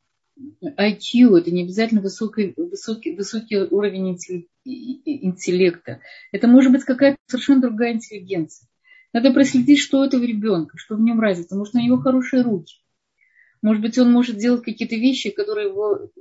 IQ, 0.63 1.37
это 1.37 1.51
не 1.51 1.63
обязательно 1.63 2.01
высокий, 2.01 2.53
высокий, 2.55 3.15
высокий 3.15 3.57
уровень 3.57 4.17
интеллекта. 4.65 5.99
Это 6.31 6.47
может 6.47 6.71
быть 6.71 6.83
какая-то 6.83 7.17
совершенно 7.27 7.61
другая 7.61 7.93
интеллигенция. 7.93 8.67
Надо 9.11 9.33
проследить, 9.33 9.79
что 9.79 10.05
это 10.05 10.17
в 10.17 10.23
ребенка, 10.23 10.77
что 10.77 10.95
в 10.95 11.01
нем 11.01 11.19
разница. 11.19 11.55
Может, 11.55 11.75
у 11.75 11.79
него 11.79 11.97
хорошие 11.97 12.43
руки. 12.43 12.75
Может 13.61 13.81
быть, 13.81 13.97
он 13.97 14.11
может 14.11 14.37
делать 14.37 14.63
какие-то 14.63 14.95
вещи, 14.95 15.31
которые 15.31 15.69
его 15.69 16.11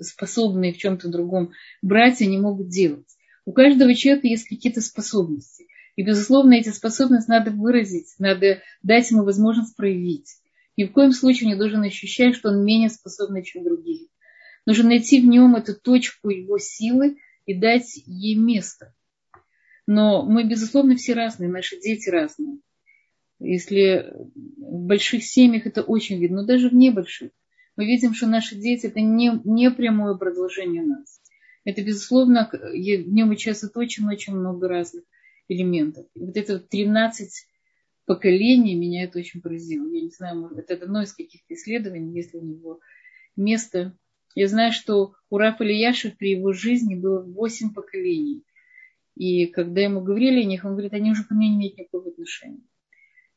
способные 0.00 0.72
в 0.72 0.78
чем-то 0.78 1.08
другом 1.08 1.52
братья 1.80 2.26
не 2.26 2.38
могут 2.38 2.68
делать. 2.68 3.06
У 3.44 3.52
каждого 3.52 3.94
человека 3.94 4.26
есть 4.26 4.48
какие-то 4.48 4.80
способности. 4.80 5.66
И, 5.94 6.02
безусловно, 6.02 6.54
эти 6.54 6.68
способности 6.70 7.30
надо 7.30 7.52
выразить, 7.52 8.14
надо 8.18 8.60
дать 8.82 9.10
ему 9.10 9.22
возможность 9.22 9.76
проявить. 9.76 10.36
Ни 10.76 10.84
в 10.84 10.92
коем 10.92 11.12
случае 11.12 11.48
не 11.48 11.56
должен 11.56 11.82
ощущать, 11.82 12.34
что 12.34 12.50
он 12.50 12.64
менее 12.64 12.90
способный, 12.90 13.42
чем 13.42 13.64
другие. 13.64 14.08
Нужно 14.66 14.88
найти 14.90 15.20
в 15.20 15.24
нем 15.24 15.56
эту 15.56 15.74
точку 15.74 16.28
его 16.28 16.58
силы 16.58 17.18
и 17.46 17.54
дать 17.54 17.96
ей 18.04 18.36
место. 18.36 18.94
Но 19.86 20.24
мы, 20.24 20.44
безусловно, 20.44 20.96
все 20.96 21.14
разные, 21.14 21.48
наши 21.48 21.80
дети 21.80 22.10
разные. 22.10 22.58
Если 23.38 24.12
в 24.26 24.86
больших 24.86 25.24
семьях 25.24 25.66
это 25.66 25.82
очень 25.82 26.18
видно, 26.20 26.42
но 26.42 26.46
даже 26.46 26.68
в 26.68 26.74
небольших, 26.74 27.30
мы 27.76 27.86
видим, 27.86 28.14
что 28.14 28.26
наши 28.26 28.56
дети 28.56 28.86
это 28.86 29.00
не, 29.00 29.40
не 29.44 29.70
прямое 29.70 30.14
продолжение 30.14 30.82
нас. 30.82 31.20
Это, 31.64 31.82
безусловно, 31.82 32.48
в 32.50 32.74
нем 32.74 33.30
участвует 33.30 33.76
очень-очень 33.76 34.34
много 34.34 34.68
разных 34.68 35.04
элементов. 35.48 36.06
И 36.14 36.20
вот 36.20 36.36
это 36.36 36.58
13 36.58 37.30
поколений 38.06 38.74
меня 38.74 39.04
это 39.04 39.18
очень 39.18 39.42
поразило. 39.42 39.86
Я 39.92 40.00
не 40.00 40.10
знаю, 40.10 40.40
может 40.40 40.56
быть, 40.56 40.66
это 40.68 40.84
одно 40.84 41.02
из 41.02 41.12
каких-то 41.12 41.54
исследований, 41.54 42.16
если 42.16 42.38
у 42.38 42.42
него 42.42 42.80
место. 43.36 43.96
Я 44.34 44.48
знаю, 44.48 44.72
что 44.72 45.14
у 45.28 45.38
Рафа 45.38 45.64
Ильяшев 45.64 46.16
при 46.16 46.30
его 46.30 46.52
жизни 46.52 46.94
было 46.94 47.22
8 47.22 47.74
поколений. 47.74 48.44
И 49.16 49.46
когда 49.46 49.80
ему 49.80 50.02
говорили 50.02 50.42
о 50.42 50.46
них, 50.46 50.64
он 50.64 50.72
говорит, 50.72 50.92
они 50.92 51.10
уже 51.10 51.24
ко 51.24 51.34
мне 51.34 51.48
не 51.48 51.56
имеют 51.56 51.78
никакого 51.78 52.10
отношения. 52.10 52.62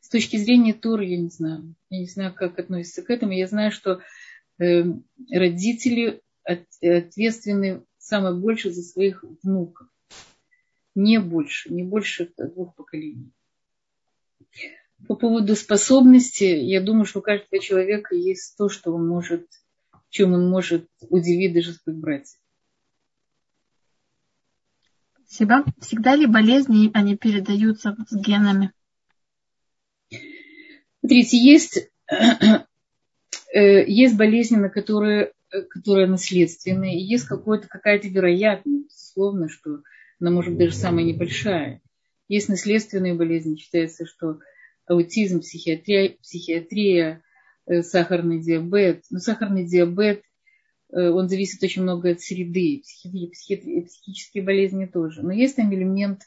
С 0.01 0.09
точки 0.09 0.37
зрения 0.37 0.73
Торы 0.73 1.05
я 1.05 1.17
не 1.17 1.29
знаю. 1.29 1.75
Я 1.89 1.99
не 1.99 2.07
знаю, 2.07 2.33
как 2.33 2.59
относится 2.59 3.01
к 3.01 3.09
этому. 3.09 3.31
Я 3.31 3.47
знаю, 3.47 3.71
что 3.71 4.01
э, 4.59 4.83
родители 5.31 6.21
ответственны 6.43 7.83
самое 7.97 8.35
больше 8.35 8.71
за 8.71 8.81
своих 8.81 9.23
внуков. 9.43 9.87
Не 10.95 11.19
больше, 11.19 11.73
не 11.73 11.83
больше 11.83 12.31
двух 12.37 12.75
поколений. 12.75 13.31
По 15.07 15.15
поводу 15.15 15.55
способности, 15.55 16.43
я 16.43 16.81
думаю, 16.81 17.05
что 17.05 17.19
у 17.19 17.21
каждого 17.21 17.61
человека 17.61 18.15
есть 18.15 18.57
то, 18.57 18.69
что 18.69 18.93
он 18.93 19.07
может, 19.07 19.47
чем 20.09 20.33
он 20.33 20.49
может 20.49 20.87
удивить 21.09 21.53
даже 21.53 21.73
своих 21.73 21.99
братьев. 21.99 22.39
Спасибо. 25.25 25.63
Всегда 25.79 26.15
ли 26.15 26.25
болезни, 26.25 26.89
они 26.93 27.15
передаются 27.15 27.95
с 28.09 28.15
генами? 28.15 28.71
Смотрите, 30.99 31.37
есть, 31.37 31.89
э, 33.53 33.85
есть 33.85 34.17
болезни, 34.17 34.57
на 34.57 34.69
которые, 34.69 35.33
которые 35.69 36.07
наследственные, 36.07 37.07
есть 37.07 37.25
какая-то 37.25 38.07
вероятность, 38.07 39.11
условно, 39.11 39.49
что 39.49 39.83
она 40.19 40.31
может 40.31 40.51
быть 40.51 40.59
даже 40.65 40.75
самая 40.75 41.05
небольшая. 41.05 41.81
Есть 42.29 42.47
наследственные 42.47 43.15
болезни, 43.15 43.57
считается, 43.57 44.05
что 44.05 44.39
аутизм, 44.85 45.41
психиатрия, 45.41 46.15
психиатрия 46.21 47.23
э, 47.65 47.81
сахарный 47.81 48.39
диабет. 48.39 49.03
Но 49.09 49.17
сахарный 49.17 49.65
диабет, 49.65 50.21
э, 50.93 51.09
он 51.09 51.27
зависит 51.27 51.61
очень 51.63 51.81
много 51.81 52.11
от 52.11 52.21
среды, 52.21 52.81
психи, 52.83 53.31
психические 53.83 54.43
болезни 54.43 54.85
тоже. 54.85 55.23
Но 55.23 55.33
есть 55.33 55.55
там 55.55 55.73
элемент, 55.73 56.21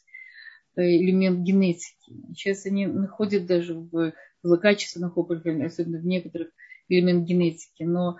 э, 0.74 0.82
элемент 0.82 1.40
генетики. 1.40 2.12
Сейчас 2.34 2.66
они 2.66 2.86
находят 2.86 3.46
даже 3.46 3.74
в 3.74 4.12
злокачественных 4.42 5.16
опухолях, 5.16 5.66
особенно 5.66 5.98
в 5.98 6.04
некоторых, 6.04 6.48
элемент 6.88 7.24
генетики. 7.24 7.84
Но 7.84 8.18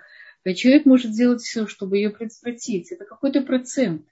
человек 0.54 0.86
может 0.86 1.12
сделать 1.12 1.42
все, 1.42 1.66
чтобы 1.66 1.96
ее 1.96 2.10
предотвратить. 2.10 2.92
Это 2.92 3.04
какой-то 3.06 3.42
процент. 3.42 4.06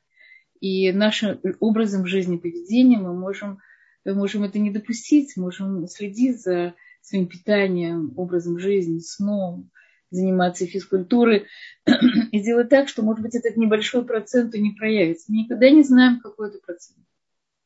И 0.60 0.92
нашим 0.92 1.40
образом 1.58 2.06
жизни, 2.06 2.36
поведением 2.36 3.04
мы 3.04 3.18
можем, 3.18 3.58
мы 4.04 4.14
можем 4.14 4.44
это 4.44 4.58
не 4.58 4.70
допустить, 4.70 5.36
можем 5.36 5.86
следить 5.88 6.40
за 6.40 6.74
своим 7.00 7.26
питанием, 7.26 8.12
образом 8.16 8.58
жизни, 8.58 8.98
сном, 8.98 9.70
заниматься 10.10 10.66
физкультурой 10.66 11.46
и 12.32 12.40
делать 12.40 12.68
так, 12.68 12.88
что, 12.88 13.02
может 13.02 13.22
быть, 13.22 13.34
этот 13.34 13.56
небольшой 13.56 14.04
процент 14.04 14.54
не 14.54 14.72
проявится. 14.72 15.26
Мы 15.28 15.44
никогда 15.44 15.70
не 15.70 15.82
знаем, 15.82 16.20
какой 16.20 16.48
это 16.50 16.58
процент. 16.58 16.98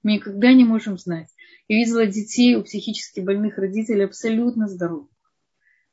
Мы 0.03 0.15
никогда 0.15 0.53
не 0.53 0.65
можем 0.65 0.99
знать. 0.99 1.29
Я 1.67 1.79
видела 1.79 2.07
детей 2.07 2.57
у 2.57 2.63
психически 2.63 3.21
больных 3.21 3.59
родителей 3.59 4.05
абсолютно 4.05 4.69
здоровых. 4.69 5.09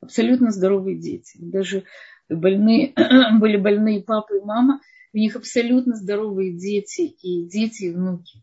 Абсолютно 0.00 0.50
здоровые 0.50 0.98
дети. 0.98 1.38
Даже 1.40 1.84
больные, 2.28 2.92
были 3.40 3.56
больные 3.56 4.02
папа 4.02 4.34
и 4.36 4.44
мама, 4.44 4.80
у 5.12 5.18
них 5.18 5.36
абсолютно 5.36 5.96
здоровые 5.96 6.52
дети 6.52 7.02
и 7.02 7.46
дети 7.46 7.84
и 7.84 7.90
внуки. 7.90 8.42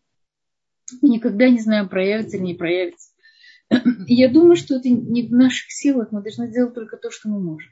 Никогда 1.01 1.49
не 1.49 1.59
знаем, 1.59 1.89
проявится 1.89 2.37
или 2.37 2.43
не 2.43 2.53
проявится. 2.55 3.11
Я 4.07 4.29
думаю, 4.29 4.55
что 4.55 4.75
это 4.75 4.89
не 4.89 5.27
в 5.27 5.31
наших 5.31 5.71
силах, 5.71 6.11
мы 6.11 6.21
должны 6.21 6.47
сделать 6.47 6.73
только 6.73 6.97
то, 6.97 7.11
что 7.11 7.29
мы 7.29 7.39
можем. 7.39 7.71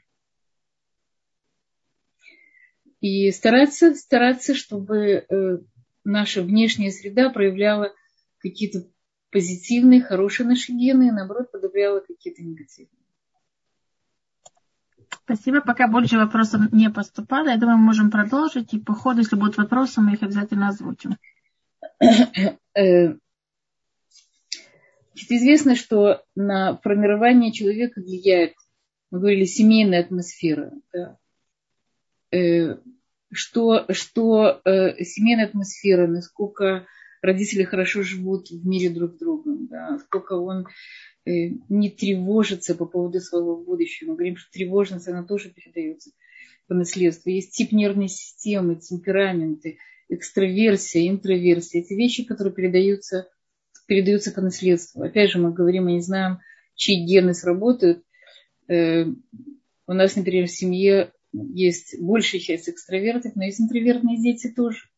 И 3.00 3.30
стараться, 3.30 3.94
стараться, 3.94 4.54
чтобы 4.54 4.96
э, 4.96 5.58
наша 6.04 6.42
внешняя 6.42 6.90
среда 6.90 7.30
проявляла 7.30 7.94
какие-то 8.38 8.88
позитивные, 9.30 10.00
хорошие 10.00 10.48
наши 10.48 10.72
гены, 10.72 11.08
и 11.08 11.12
наоборот, 11.12 11.52
подавляла 11.52 12.00
какие-то 12.00 12.42
негативные. 12.42 12.97
Спасибо. 15.28 15.60
Пока 15.60 15.88
больше 15.88 16.16
вопросов 16.16 16.72
не 16.72 16.88
поступало. 16.88 17.48
Я 17.48 17.58
думаю, 17.58 17.76
мы 17.76 17.84
можем 17.84 18.10
продолжить. 18.10 18.72
И 18.72 18.80
по 18.80 18.94
ходу, 18.94 19.18
если 19.18 19.36
будут 19.36 19.58
вопросы, 19.58 20.00
мы 20.00 20.14
их 20.14 20.22
обязательно 20.22 20.68
озвучим. 20.68 21.18
Э, 22.74 23.14
известно, 25.14 25.76
что 25.76 26.24
на 26.34 26.78
формирование 26.78 27.52
человека 27.52 28.00
влияет, 28.00 28.54
мы 29.10 29.18
говорили, 29.18 29.44
семейная 29.44 30.00
атмосфера. 30.00 30.72
Да? 30.94 31.18
Э, 32.30 32.78
что, 33.30 33.84
что 33.92 34.62
э, 34.64 35.04
семейная 35.04 35.44
атмосфера, 35.46 36.06
насколько 36.06 36.86
родители 37.20 37.64
хорошо 37.64 38.02
живут 38.02 38.48
в 38.48 38.66
мире 38.66 38.88
друг 38.88 39.16
с 39.16 39.18
другом, 39.18 39.66
да, 39.66 39.98
сколько 39.98 40.34
он 40.34 40.66
не 41.68 41.90
тревожится 41.90 42.74
по 42.74 42.86
поводу 42.86 43.20
своего 43.20 43.56
будущего. 43.56 44.10
Мы 44.10 44.16
говорим, 44.16 44.36
что 44.36 44.50
тревожность, 44.50 45.08
она 45.08 45.24
тоже 45.24 45.50
передается. 45.50 46.10
по 46.66 46.74
наследству. 46.74 47.30
Есть 47.30 47.52
тип 47.52 47.72
нервной 47.72 48.08
системы, 48.08 48.76
темпераменты, 48.76 49.78
экстраверсия, 50.08 51.08
интроверсия. 51.08 51.80
Эти 51.80 51.94
вещи, 51.94 52.24
которые 52.24 52.54
передаются, 52.54 53.28
передаются 53.86 54.32
по 54.32 54.40
наследству. 54.40 55.02
Опять 55.02 55.30
же, 55.30 55.38
мы 55.38 55.52
говорим, 55.52 55.84
мы 55.84 55.92
не 55.92 56.00
знаем, 56.00 56.38
чьи 56.74 57.04
гены 57.04 57.34
сработают. 57.34 58.04
Э, 58.68 59.04
у 59.86 59.92
нас, 59.92 60.16
например, 60.16 60.46
в 60.46 60.50
семье 60.50 61.12
есть 61.32 61.98
большая 62.00 62.40
часть 62.40 62.68
экстравертов, 62.68 63.34
но 63.34 63.44
есть 63.44 63.60
интровертные 63.60 64.20
дети 64.20 64.52
тоже. 64.54 64.88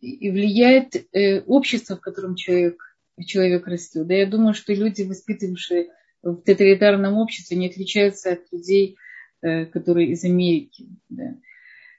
И 0.00 0.30
влияет 0.30 0.96
э, 0.96 1.40
общество, 1.42 1.96
в 1.96 2.00
котором 2.00 2.34
человек, 2.34 2.82
человек 3.24 3.66
растет. 3.66 4.06
Да, 4.06 4.14
я 4.14 4.26
думаю, 4.26 4.54
что 4.54 4.72
люди, 4.72 5.02
воспитывавшие 5.02 5.88
в 6.22 6.36
тоталитарном 6.36 7.18
обществе, 7.18 7.56
не 7.56 7.68
отличаются 7.68 8.32
от 8.32 8.40
людей, 8.50 8.96
э, 9.42 9.66
которые 9.66 10.12
из 10.12 10.24
Америки 10.24 10.88
да, 11.10 11.36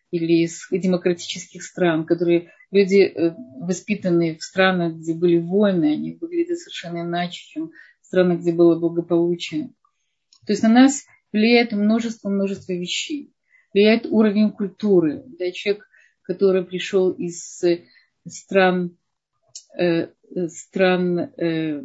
или 0.09 0.43
из 0.43 0.67
демократических 0.71 1.63
стран, 1.63 2.05
которые 2.05 2.51
люди, 2.71 3.01
э, 3.01 3.35
воспитанные 3.59 4.37
в 4.37 4.43
странах, 4.43 4.95
где 4.95 5.13
были 5.13 5.37
войны, 5.37 5.93
они 5.93 6.17
выглядят 6.19 6.57
совершенно 6.57 7.01
иначе, 7.01 7.43
чем 7.45 7.71
в 8.01 8.05
странах, 8.05 8.39
где 8.39 8.51
было 8.51 8.79
благополучие. 8.79 9.73
То 10.45 10.53
есть 10.53 10.63
на 10.63 10.69
нас 10.69 11.05
влияет 11.31 11.71
множество-множество 11.71 12.73
вещей. 12.73 13.33
Влияет 13.73 14.05
уровень 14.07 14.51
культуры. 14.51 15.23
Да, 15.39 15.51
человек 15.51 15.87
который 16.31 16.63
пришел 16.63 17.11
из 17.11 17.61
э, 17.63 17.83
стран, 18.25 18.97
э, 19.77 20.07
стран 20.47 21.19
э, 21.19 21.83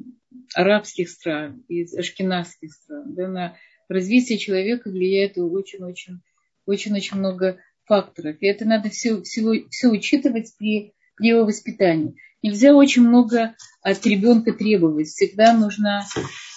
арабских 0.55 1.11
стран, 1.11 1.65
из 1.69 1.95
ашкенадских 1.95 2.73
стран. 2.73 3.15
Да, 3.15 3.29
на 3.29 3.57
развитие 3.89 4.39
человека 4.39 4.89
влияет 4.89 5.37
очень-очень 5.37 6.21
очень-очень 6.65 7.17
много 7.17 7.59
факторов. 7.85 8.37
И 8.41 8.47
это 8.47 8.65
надо 8.65 8.91
все, 8.91 9.23
все, 9.23 9.43
все 9.71 9.89
учитывать 9.89 10.53
при, 10.59 10.95
при 11.17 11.29
его 11.29 11.45
воспитании. 11.45 12.17
Нельзя 12.43 12.75
очень 12.75 13.03
много 13.03 13.55
от 13.83 14.07
ребенка 14.07 14.53
требовать. 14.53 15.09
Всегда 15.09 15.53
нужно, 15.53 16.05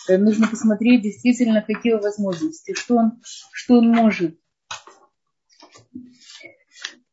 нужно 0.07 0.47
посмотреть 0.47 1.03
действительно, 1.03 1.61
какие 1.61 1.93
возможности, 1.93 2.73
что 2.73 2.95
он, 2.95 3.21
что 3.53 3.75
он 3.75 3.89
может 3.89 4.39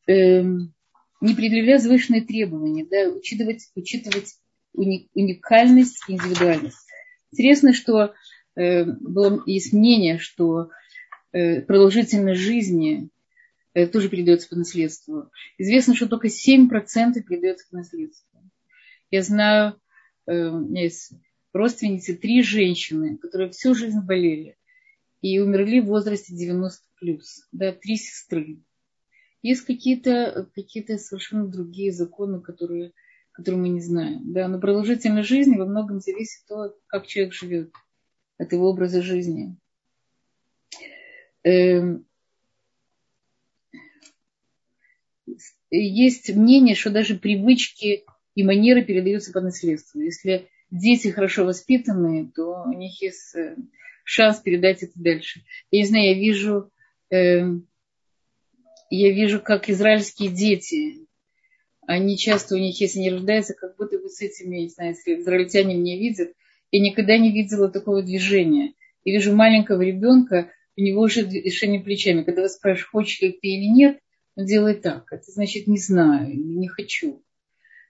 Эм, 0.07 0.73
не 1.19 1.33
предъявляя 1.33 1.79
завышенные 1.79 2.21
требования, 2.21 2.85
да, 2.85 3.09
учитывать, 3.09 3.69
учитывать 3.75 4.35
уникальность 4.73 6.01
и 6.07 6.13
индивидуальность. 6.13 6.77
Интересно, 7.31 7.73
что 7.73 8.13
э, 8.55 8.85
было, 8.85 9.41
есть 9.45 9.73
мнение, 9.73 10.19
что 10.19 10.69
э, 11.31 11.61
продолжительность 11.61 12.39
жизни 12.39 13.09
э, 13.73 13.87
тоже 13.87 14.09
передается 14.09 14.47
по 14.47 14.55
наследству. 14.55 15.29
Известно, 15.57 15.95
что 15.95 16.07
только 16.07 16.27
7% 16.27 16.69
передается 17.27 17.67
по 17.69 17.77
наследству. 17.77 18.39
Я 19.09 19.23
знаю, 19.23 19.79
э, 20.27 20.47
у 20.47 20.59
меня 20.59 20.83
есть 20.83 21.11
родственницы, 21.53 22.15
три 22.15 22.43
женщины, 22.43 23.17
которые 23.17 23.49
всю 23.49 23.73
жизнь 23.73 23.99
болели 24.01 24.57
и 25.21 25.39
умерли 25.39 25.79
в 25.79 25.87
возрасте 25.87 26.35
90 26.35 26.83
плюс, 26.99 27.47
да, 27.51 27.73
три 27.73 27.97
сестры. 27.97 28.59
Есть 29.41 29.65
какие-то 29.65 30.49
какие 30.55 30.83
совершенно 30.97 31.47
другие 31.47 31.91
законы, 31.91 32.41
которые, 32.41 32.93
которые 33.31 33.61
мы 33.61 33.69
не 33.69 33.81
знаем. 33.81 34.33
Да? 34.33 34.47
Но 34.47 34.59
продолжительность 34.59 35.29
жизни 35.29 35.57
во 35.57 35.65
многом 35.65 35.99
зависит 35.99 36.43
от 36.43 36.47
того, 36.47 36.75
как 36.87 37.07
человек 37.07 37.33
живет, 37.33 37.71
от 38.37 38.51
его 38.51 38.69
образа 38.69 39.01
жизни. 39.01 39.55
Эм, 41.43 42.05
есть 45.69 46.33
мнение, 46.35 46.75
что 46.75 46.89
даже 46.89 47.15
привычки 47.15 48.05
и 48.35 48.43
манеры 48.43 48.83
передаются 48.83 49.31
по 49.31 49.41
наследству. 49.41 49.99
Если 49.99 50.49
дети 50.71 51.09
хорошо 51.09 51.45
воспитанные, 51.45 52.31
то 52.35 52.63
у 52.65 52.73
них 52.73 53.01
есть 53.01 53.35
э, 53.35 53.55
шанс 54.03 54.39
передать 54.39 54.83
это 54.83 54.93
дальше. 54.95 55.43
Я 55.71 55.81
не 55.81 55.87
знаю, 55.87 56.05
я 56.07 56.13
вижу 56.13 56.71
эм, 57.09 57.67
я 58.89 59.11
вижу, 59.11 59.41
как 59.41 59.69
израильские 59.69 60.29
дети, 60.29 61.07
они 61.85 62.17
часто 62.17 62.55
у 62.55 62.57
них, 62.57 62.79
если 62.81 62.99
не 62.99 63.09
рождаются, 63.09 63.53
как 63.53 63.77
будто 63.77 63.97
бы 63.97 64.09
с 64.09 64.21
этими, 64.21 64.57
не 64.57 64.69
знаю, 64.69 64.91
если 64.91 65.21
израильтяне 65.21 65.75
меня 65.75 65.97
видят, 65.97 66.33
я 66.71 66.81
никогда 66.81 67.17
не 67.17 67.31
видела 67.31 67.69
такого 67.69 68.03
движения. 68.03 68.73
Я 69.03 69.13
вижу 69.13 69.33
маленького 69.33 69.81
ребенка, 69.81 70.51
у 70.75 70.81
него 70.81 71.01
уже 71.01 71.23
движение 71.25 71.81
плечами. 71.81 72.23
Когда 72.23 72.41
вы 72.41 72.49
спрашиваете, 72.49 72.89
хочешь 72.91 73.21
ли 73.21 73.31
ты 73.31 73.47
или 73.47 73.69
нет, 73.69 73.99
он 74.35 74.45
делает 74.45 74.81
так. 74.81 75.11
Это 75.11 75.31
значит 75.31 75.67
не 75.67 75.79
знаю, 75.79 76.37
не 76.37 76.67
хочу. 76.67 77.23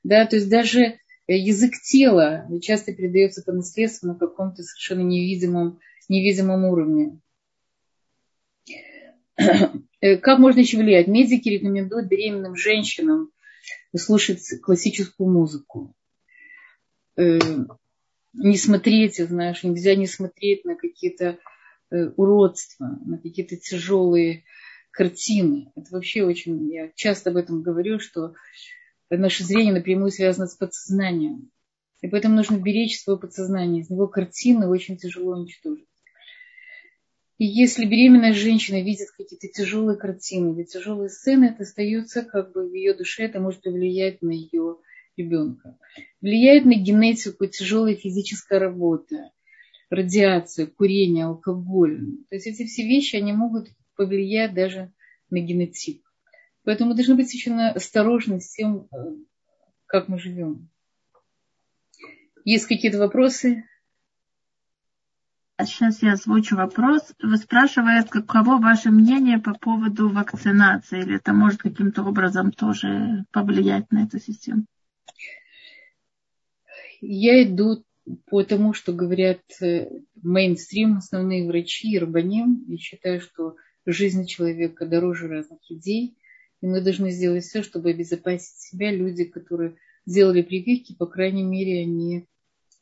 Да, 0.04 0.26
то 0.26 0.36
есть 0.36 0.50
даже 0.50 1.00
язык 1.28 1.74
тела 1.84 2.48
часто 2.62 2.94
передается 2.94 3.42
по 3.44 3.52
наследству 3.52 4.08
на 4.08 4.16
каком-то 4.16 4.64
совершенно 4.64 5.02
невидимом, 5.02 5.80
невидимом 6.08 6.66
уровне. 6.66 7.20
Э, 10.00 10.18
как 10.18 10.40
можно 10.40 10.60
еще 10.60 10.78
влиять? 10.78 11.08
Медики 11.08 11.50
рекомендуют 11.50 12.08
беременным 12.08 12.56
женщинам 12.56 13.32
слушать 13.96 14.42
классическую 14.62 15.30
музыку. 15.30 15.96
Э, 17.16 17.40
не 18.34 18.58
смотреть, 18.58 19.18
знаешь, 19.18 19.64
нельзя 19.64 19.96
не 19.96 20.06
смотреть 20.06 20.66
на 20.66 20.76
какие-то 20.76 21.40
э, 21.90 22.10
уродства, 22.16 23.00
на 23.06 23.18
какие-то 23.18 23.58
тяжелые 23.58 24.44
картины. 24.92 25.72
Это 25.76 25.88
вообще 25.92 26.24
очень, 26.24 26.72
я 26.72 26.92
часто 26.96 27.32
об 27.32 27.38
этом 27.38 27.64
говорю, 27.64 28.00
что 28.00 28.36
наше 29.10 29.44
зрение 29.44 29.74
напрямую 29.74 30.12
связано 30.12 30.48
с 30.48 30.56
подсознанием. 30.56 31.50
И 32.02 32.08
поэтому 32.08 32.36
нужно 32.36 32.58
беречь 32.58 33.00
свое 33.00 33.18
подсознание. 33.18 33.82
Из 33.82 33.90
него 33.90 34.08
картины 34.08 34.68
очень 34.68 34.98
тяжело 34.98 35.36
уничтожить. 35.36 35.88
И 37.38 37.46
если 37.46 37.86
беременная 37.86 38.34
женщина 38.34 38.82
видит 38.82 39.12
какие-то 39.12 39.48
тяжелые 39.48 39.98
картины 39.98 40.54
или 40.54 40.64
тяжелые 40.64 41.10
сцены, 41.10 41.46
это 41.46 41.64
остается 41.64 42.24
как 42.24 42.52
бы 42.52 42.68
в 42.68 42.74
ее 42.74 42.96
душе, 42.96 43.24
это 43.24 43.40
может 43.40 43.62
повлиять 43.62 44.24
на 44.24 44.32
ее 44.32 44.78
ребенка. 45.16 45.78
Влияет 46.20 46.66
на 46.66 46.76
генетику 46.76 47.46
тяжелая 47.46 47.96
физическая 47.96 48.60
работа, 48.60 49.32
радиация, 49.92 50.66
курение, 50.66 51.26
алкоголь. 51.26 52.18
То 52.30 52.36
есть 52.36 52.48
эти 52.48 52.66
все 52.66 52.84
вещи, 52.84 53.16
они 53.16 53.34
могут 53.34 53.70
повлиять 53.96 54.56
даже 54.56 54.92
на 55.30 55.40
генотип. 55.40 56.04
Поэтому 56.64 56.96
должны 56.96 57.16
быть 57.16 57.28
очень 57.28 57.60
осторожны 57.60 58.42
с 58.42 58.50
тем, 58.50 58.88
э, 58.92 58.98
как 59.86 60.08
мы 60.08 60.20
живем. 60.20 60.70
Есть 62.44 62.66
какие-то 62.66 62.98
вопросы? 62.98 63.64
Сейчас 65.60 66.04
я 66.04 66.14
озвучу 66.14 66.56
вопрос. 66.56 67.02
Вы 67.22 67.36
спрашиваете, 67.38 68.10
каково 68.10 68.58
ваше 68.58 68.92
мнение 68.92 69.40
по 69.40 69.56
поводу 69.56 70.08
вакцинации? 70.10 71.02
Или 71.02 71.16
это 71.16 71.34
может 71.34 71.62
каким-то 71.62 72.04
образом 72.04 72.52
тоже 72.52 73.26
повлиять 73.32 73.92
на 73.92 74.04
эту 74.04 74.20
систему? 74.20 74.66
Я 77.02 77.44
иду 77.44 77.84
по 78.28 78.44
тому, 78.44 78.74
что 78.74 78.94
говорят 78.94 79.42
э, 79.60 79.90
мейнстрим, 80.22 80.98
основные 80.98 81.48
врачи 81.48 81.98
и. 81.98 82.64
Я 82.68 82.78
считаю, 82.78 83.20
что 83.20 83.56
жизнь 83.88 84.28
человека 84.28 84.86
дороже 84.86 85.28
разных 85.28 85.60
идей. 85.70 86.18
И 86.62 86.68
мы 86.68 86.82
должны 86.82 87.10
сделать 87.10 87.44
все, 87.44 87.64
чтобы 87.64 87.90
обезопасить 87.90 88.60
себя. 88.60 88.92
Люди, 88.92 89.24
которые 89.24 89.76
сделали 90.06 90.44
прививки, 90.44 90.94
по 90.94 91.08
крайней 91.08 91.44
мере, 91.44 91.82
они 91.82 92.28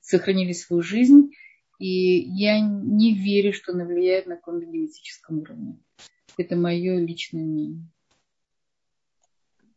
сохранили 0.02 0.52
свою 0.52 0.82
жизнь 0.82 1.32
и 1.80 1.88
я 1.88 2.60
не 2.60 3.14
верю, 3.14 3.54
что 3.54 3.74
она 3.74 3.86
влияет 3.86 4.28
на 4.28 4.36
каком-то 4.36 4.66
генетическом 4.66 5.40
уровне. 5.40 5.78
Это 6.38 6.56
мое 6.56 7.00
личное 7.00 7.44
мнение. 7.44 7.88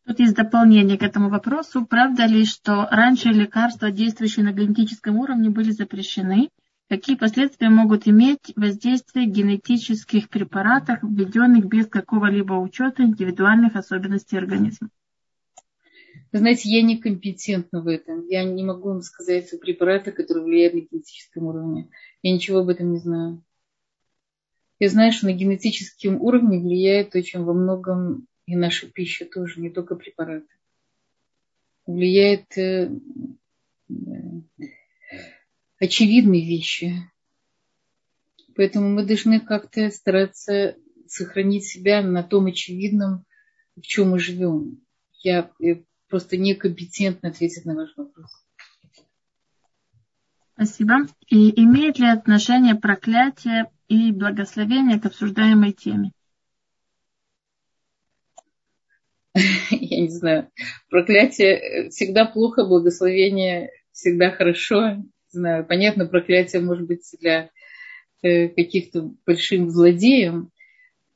Тут 0.07 0.21
есть 0.21 0.35
дополнение 0.35 0.97
к 0.97 1.03
этому 1.03 1.29
вопросу. 1.29 1.85
Правда 1.85 2.25
ли, 2.25 2.47
что 2.47 2.89
раньше 2.91 3.29
лекарства, 3.29 3.91
действующие 3.91 4.45
на 4.45 4.53
генетическом 4.53 5.19
уровне, 5.19 5.51
были 5.51 5.71
запрещены? 5.71 6.49
Какие 6.89 7.17
последствия 7.17 7.69
могут 7.69 8.09
иметь 8.09 8.53
воздействие 8.57 9.27
генетических 9.27 10.31
препаратов, 10.31 11.01
введенных 11.03 11.67
без 11.67 11.87
какого-либо 11.87 12.55
учета 12.55 13.03
индивидуальных 13.03 13.77
особенностей 13.77 14.39
организма? 14.39 14.89
Вы 16.31 16.41
знаете, 16.41 16.69
я 16.69 16.83
некомпетентна 16.83 17.81
в 17.81 17.87
этом. 17.87 18.27
Я 18.27 18.45
не 18.45 18.63
могу 18.63 18.89
вам 18.89 19.03
сказать 19.03 19.53
о 19.53 19.59
препаратах, 19.59 20.15
которые 20.15 20.45
влияют 20.45 20.75
на 20.75 20.81
генетическом 20.81 21.45
уровне. 21.45 21.89
Я 22.23 22.35
ничего 22.35 22.59
об 22.59 22.69
этом 22.69 22.93
не 22.93 22.99
знаю. 22.99 23.43
Я 24.79 24.91
знаю, 24.91 25.13
что 25.13 25.27
на 25.27 25.33
генетическом 25.33 26.21
уровне 26.21 26.59
влияет 26.61 27.15
очень 27.15 27.43
во 27.43 27.55
многом 27.55 28.27
и 28.47 28.57
наша 28.57 28.87
пища 28.87 29.25
тоже, 29.25 29.61
не 29.61 29.71
только 29.71 29.97
препараты. 29.97 30.47
Влияет 31.87 32.57
э, 32.59 32.91
очевидные 35.79 36.47
вещи. 36.47 36.95
Поэтому 38.55 38.91
мы 38.91 39.05
должны 39.05 39.41
как-то 39.41 39.91
стараться 39.91 40.77
сохранить 41.07 41.65
себя 41.65 42.03
на 42.03 42.23
том 42.23 42.47
очевидном, 42.47 43.25
в 43.77 43.83
чем 43.83 44.11
мы 44.11 44.19
живем. 44.19 44.81
Я 45.23 45.51
просто 46.09 46.37
некомпетентна 46.37 47.31
ответить 47.31 47.65
на 47.65 47.75
ваш 47.75 47.91
вопрос. 47.97 48.31
Спасибо. 50.55 51.07
И 51.29 51.63
имеет 51.63 51.99
ли 51.99 52.07
отношение 52.07 52.75
проклятие 52.75 53.71
и 53.87 54.11
благословение 54.11 54.99
к 54.99 55.07
обсуждаемой 55.07 55.73
теме? 55.73 56.11
Я 59.71 60.01
не 60.01 60.09
знаю. 60.09 60.51
Проклятие 60.91 61.91
всегда 61.91 62.25
плохо, 62.25 62.65
благословение 62.65 63.71
всегда 63.93 64.31
хорошо. 64.31 64.97
Не 64.97 65.05
знаю, 65.31 65.65
понятно, 65.65 66.07
проклятие 66.07 66.63
может 66.63 66.87
быть 66.87 67.05
для 67.21 67.51
э, 68.23 68.49
каких-то 68.49 69.13
большим 69.27 69.71
злодеем. 69.71 70.51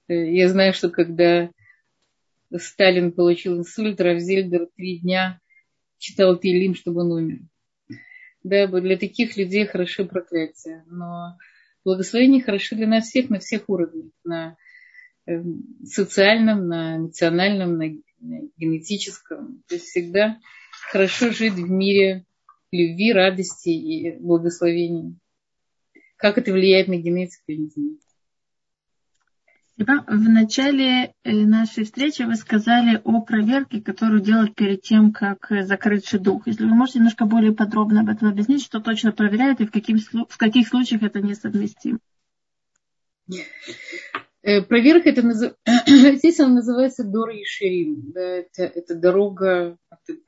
Э, 0.09 0.15
я 0.15 0.49
знаю, 0.49 0.73
что 0.73 0.91
когда 0.91 1.51
Сталин 2.59 3.13
получил 3.13 3.59
инсульт, 3.59 4.01
Равзельдер 4.01 4.69
три 4.77 4.99
дня 4.99 5.41
читал 5.99 6.39
Тейлим, 6.39 6.75
чтобы 6.75 7.03
он 7.03 7.13
умер. 7.13 7.39
Да, 8.43 8.67
для 8.67 8.97
таких 8.97 9.37
людей 9.37 9.67
хороши 9.67 10.05
проклятия. 10.05 10.85
Но 10.89 11.37
благословения 11.85 12.43
хороши 12.43 12.75
для 12.75 12.89
нас 12.89 13.05
всех 13.05 13.31
на 13.31 13.39
всех 13.39 13.69
уровнях. 13.69 14.11
На 14.25 14.57
эм, 15.27 15.63
социальном, 15.85 16.67
на 16.67 16.99
национальном, 16.99 17.79
на 17.79 17.91
генетическом. 18.57 19.63
То 19.69 19.77
есть 19.77 19.87
всегда 19.87 20.39
хорошо 20.91 21.31
жить 21.31 21.55
в 21.55 21.71
мире 21.71 22.25
любви, 22.73 23.13
радости 23.13 23.69
и 23.69 24.19
благословений. 24.19 25.17
Как 26.17 26.39
это 26.39 26.53
влияет 26.53 26.89
на 26.89 26.97
генетику, 26.97 27.45
я 27.49 27.57
не 27.57 27.69
знаю. 27.69 27.99
В 29.79 30.29
начале 30.29 31.15
э, 31.25 31.33
нашей 31.33 31.85
встречи 31.85 32.23
вы 32.23 32.37
сказали 32.37 33.01
о 33.05 33.23
проверке, 33.23 33.81
которую 33.81 34.21
делать 34.21 34.55
перед 34.55 34.83
тем, 34.83 35.13
как 35.13 35.47
закрыть 35.63 36.07
шедух. 36.07 36.47
Если 36.47 36.65
вы 36.65 36.75
можете 36.75 36.99
немножко 36.99 37.25
более 37.25 37.53
подробно 37.53 38.01
об 38.01 38.11
этом 38.11 38.29
объяснить, 38.29 38.63
что 38.63 38.81
точно 38.81 39.13
проверяют 39.13 39.61
и 39.61 39.67
в, 39.67 39.73
каким, 39.73 39.99
в 39.99 40.37
каких 40.37 40.69
случаях 40.69 41.03
это 41.03 41.21
несовместимо. 41.21 42.01
Э, 44.43 44.61
проверка, 44.61 45.09
это 45.09 45.23
здесь 46.17 46.39
она 46.41 46.57
называется 46.57 47.05
Дора 47.05 47.35
и 47.35 47.45
Ширим. 47.45 48.13
Это, 48.15 48.65
это 48.65 48.95
дорога 48.95 49.79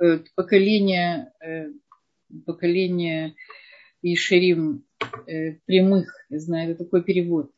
э, 0.00 0.20
поколения, 0.34 1.32
поколения 2.46 3.34
Ишерим 4.00 4.84
прямых, 5.66 6.14
я 6.30 6.38
знаю, 6.38 6.70
это 6.70 6.84
такой 6.84 7.04
перевод. 7.04 7.53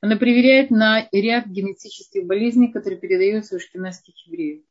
Она 0.00 0.16
проверяет 0.16 0.70
на 0.70 1.06
ряд 1.12 1.46
генетических 1.46 2.26
болезней, 2.26 2.72
которые 2.72 2.98
передаются 2.98 3.56
у 3.56 3.60
шкинавских 3.60 4.14
евреев. 4.26 4.62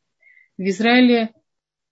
В 0.57 0.63
Израиле 0.63 1.34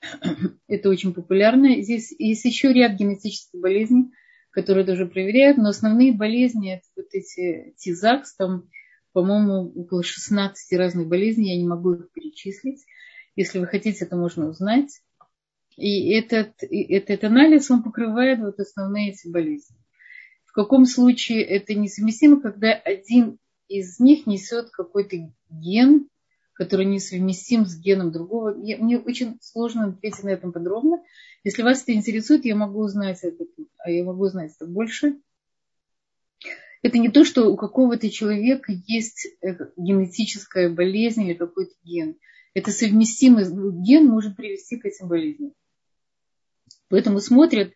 это 0.68 0.90
очень 0.90 1.14
популярно. 1.14 1.82
Здесь 1.82 2.14
есть 2.18 2.46
еще 2.46 2.74
ряд 2.74 2.94
генетических 2.94 3.60
болезней, 3.60 4.12
которые 4.50 4.86
тоже 4.86 5.06
проверяют, 5.06 5.58
но 5.58 5.70
основные 5.70 6.14
болезни 6.14 6.74
это 6.74 6.86
вот 6.96 7.08
эти 7.12 7.76
тизакс, 7.78 8.36
там, 8.36 8.70
по-моему, 9.14 9.72
около 9.76 10.02
16 10.02 10.78
разных 10.80 11.08
болезней, 11.08 11.52
я 11.52 11.62
не 11.62 11.68
могу 11.68 11.94
их 11.94 12.12
перечислить. 12.12 12.84
Если 13.36 13.60
вы 13.60 13.68
хотите, 13.68 14.06
это 14.06 14.16
можно 14.16 14.50
узнать. 14.50 15.02
И 15.76 16.10
этот, 16.12 16.56
этот 16.64 17.24
анализ, 17.24 17.70
он 17.70 17.84
покрывает 17.84 18.40
вот 18.40 18.60
основные 18.60 19.12
эти 19.12 19.28
болезни 19.28 19.78
каком 20.58 20.88
случае 20.88 21.44
это 21.44 21.76
несовместимо, 21.76 22.42
когда 22.42 22.74
один 22.74 23.38
из 23.68 24.00
них 24.00 24.26
несет 24.26 24.72
какой-то 24.72 25.32
ген, 25.52 26.08
который 26.54 26.88
несовместим 26.88 27.68
с 27.68 27.78
геном 27.78 28.12
другого. 28.12 28.60
Я, 28.64 28.78
мне 28.78 28.98
очень 28.98 29.38
сложно 29.40 29.90
ответить 29.90 30.24
на 30.24 30.30
этом 30.30 30.52
подробно. 30.52 31.04
Если 31.44 31.62
вас 31.62 31.84
это 31.84 31.94
интересует, 31.94 32.44
я 32.46 32.56
могу 32.56 32.80
узнать 32.80 33.20
это, 33.22 33.46
а 33.78 33.92
я 33.92 34.04
могу 34.04 34.24
узнать 34.24 34.52
это 34.56 34.66
больше. 34.66 35.20
Это 36.82 36.98
не 36.98 37.10
то, 37.10 37.24
что 37.24 37.52
у 37.52 37.56
какого-то 37.56 38.10
человека 38.10 38.72
есть 38.88 39.28
э, 39.42 39.58
генетическая 39.78 40.70
болезнь 40.70 41.22
или 41.22 41.36
какой-то 41.36 41.76
ген. 41.84 42.16
Это 42.56 42.72
совместимый 42.72 43.46
ген 43.84 44.08
может 44.08 44.36
привести 44.36 44.78
к 44.78 44.86
этим 44.86 45.08
болезням. 45.08 45.54
Поэтому 46.90 47.20
смотрят 47.20 47.74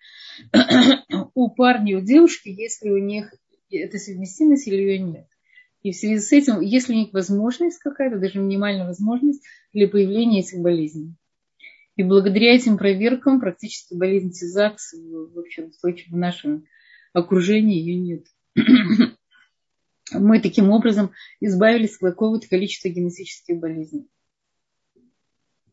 у 1.34 1.50
парня 1.50 1.98
у 1.98 2.02
девушки, 2.02 2.50
если 2.50 2.90
у 2.90 2.98
них 2.98 3.34
эта 3.70 3.98
совместимость 3.98 4.68
или 4.68 4.76
ее 4.76 5.00
нет. 5.00 5.28
И 5.84 5.92
в 5.92 5.96
связи 5.96 6.20
с 6.20 6.32
этим, 6.32 6.62
если 6.62 6.94
у 6.94 6.96
них 6.96 7.14
возможность 7.14 7.80
какая-то, 7.80 8.20
даже 8.20 8.40
минимальная 8.40 8.86
возможность 8.86 9.44
для 9.74 9.88
появления 9.88 10.42
этих 10.42 10.60
болезней. 10.60 11.16
И 11.96 12.04
благодаря 12.04 12.56
этим 12.56 12.78
проверкам 12.78 13.40
практически 13.40 13.96
болезнь 13.96 14.32
ТИЗАКС 14.32 14.94
в, 14.94 15.40
общем, 15.40 15.72
в 16.10 16.16
нашем 16.16 16.66
окружении 17.14 17.80
ее 17.80 17.96
нет. 18.00 18.28
Мы 20.14 20.40
таким 20.40 20.72
образом 20.72 21.12
избавились 21.40 21.96
от 21.96 22.12
какого-то 22.12 22.48
количества 22.48 22.90
генетических 22.90 23.60
болезней. 23.60 24.08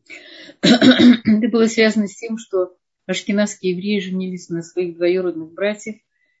Это 0.61 1.49
было 1.49 1.67
связано 1.67 2.07
с 2.07 2.15
тем, 2.15 2.37
что 2.37 2.75
ашкенадские 3.09 3.71
евреи 3.71 3.99
женились 3.99 4.49
на 4.49 4.61
своих 4.61 4.95
двоюродных 4.97 5.51
братьев, 5.51 5.95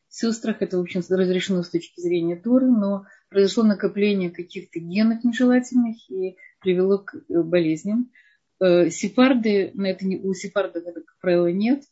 сестрах. 0.07 0.61
Это, 0.61 0.77
в 0.77 0.81
общем, 0.81 1.01
разрешено 1.09 1.63
с 1.63 1.69
точки 1.69 1.99
зрения 1.99 2.35
Торы, 2.35 2.67
но 2.67 3.05
произошло 3.29 3.63
накопление 3.63 4.29
каких-то 4.29 4.79
генов 4.79 5.23
нежелательных 5.23 5.97
и 6.11 6.37
привело 6.61 6.99
к 6.99 7.15
э, 7.15 7.41
болезням. 7.41 8.11
Э, 8.59 8.89
сефарды, 8.91 9.71
на 9.73 9.87
это 9.87 10.05
не, 10.05 10.17
у 10.17 10.33
сефардов 10.35 10.83
это, 10.85 11.01
как 11.01 11.19
правило, 11.19 11.51
нет. 11.51 11.83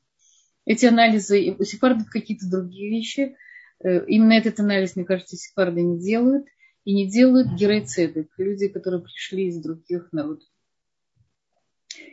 Эти 0.65 0.86
анализы, 0.86 1.55
у 1.57 1.63
сефардов 1.63 2.09
какие-то 2.09 2.47
другие 2.47 2.91
вещи. 2.91 3.36
Э, 3.84 4.05
именно 4.05 4.34
этот 4.34 4.59
анализ, 4.59 4.95
мне 4.95 5.05
кажется, 5.05 5.38
сефарды 5.38 5.82
не 5.82 5.99
делают. 5.99 6.45
И 6.84 6.93
не 6.93 7.09
делают 7.09 7.49
геройцедек, 7.59 8.30
люди, 8.38 8.69
которые 8.69 9.01
пришли 9.01 9.47
из 9.47 9.61
других 9.61 10.13
народов 10.13 10.47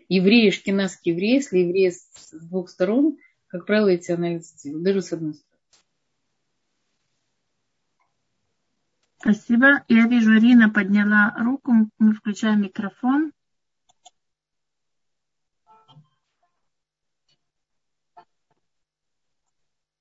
евреи, 0.08 0.50
шкинавские 0.50 1.14
евреи, 1.14 1.34
если 1.34 1.58
евреи 1.58 1.90
с 1.90 2.30
двух 2.32 2.68
сторон, 2.68 3.18
как 3.48 3.66
правило, 3.66 3.88
эти 3.88 4.10
анализы 4.12 4.56
делают, 4.62 4.84
даже 4.84 5.02
с 5.02 5.12
одной 5.12 5.34
стороны. 5.34 5.54
Спасибо. 9.18 9.84
Я 9.88 10.06
вижу, 10.06 10.32
Рина 10.32 10.68
подняла 10.68 11.34
руку. 11.38 11.72
Мы 11.98 12.12
включаем 12.12 12.60
микрофон. 12.60 13.32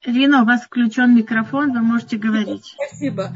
Рина, 0.03 0.41
у 0.41 0.45
вас 0.45 0.63
включен 0.63 1.15
микрофон, 1.15 1.71
вы 1.71 1.81
можете 1.81 2.17
говорить. 2.17 2.75
Спасибо. 2.75 3.33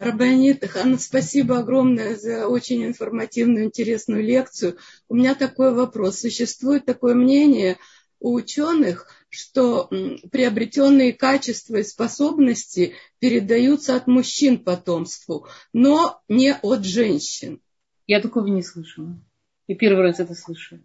Рабанит 0.00 0.66
Хана, 0.66 0.96
спасибо 0.96 1.58
огромное 1.58 2.16
за 2.16 2.48
очень 2.48 2.86
информативную, 2.86 3.66
интересную 3.66 4.24
лекцию. 4.24 4.78
У 5.10 5.14
меня 5.14 5.34
такой 5.34 5.74
вопрос. 5.74 6.20
Существует 6.20 6.86
такое 6.86 7.14
мнение 7.14 7.76
у 8.18 8.32
ученых, 8.32 9.08
что 9.28 9.90
приобретенные 10.32 11.12
качества 11.12 11.76
и 11.76 11.82
способности 11.82 12.94
передаются 13.18 13.94
от 13.94 14.06
мужчин 14.06 14.64
потомству, 14.64 15.46
но 15.74 16.22
не 16.28 16.54
от 16.54 16.86
женщин. 16.86 17.60
Я 18.06 18.22
такого 18.22 18.46
не 18.46 18.62
слышала. 18.62 19.20
Я 19.68 19.76
первый 19.76 20.00
раз 20.00 20.18
это 20.18 20.34
слышу. 20.34 20.82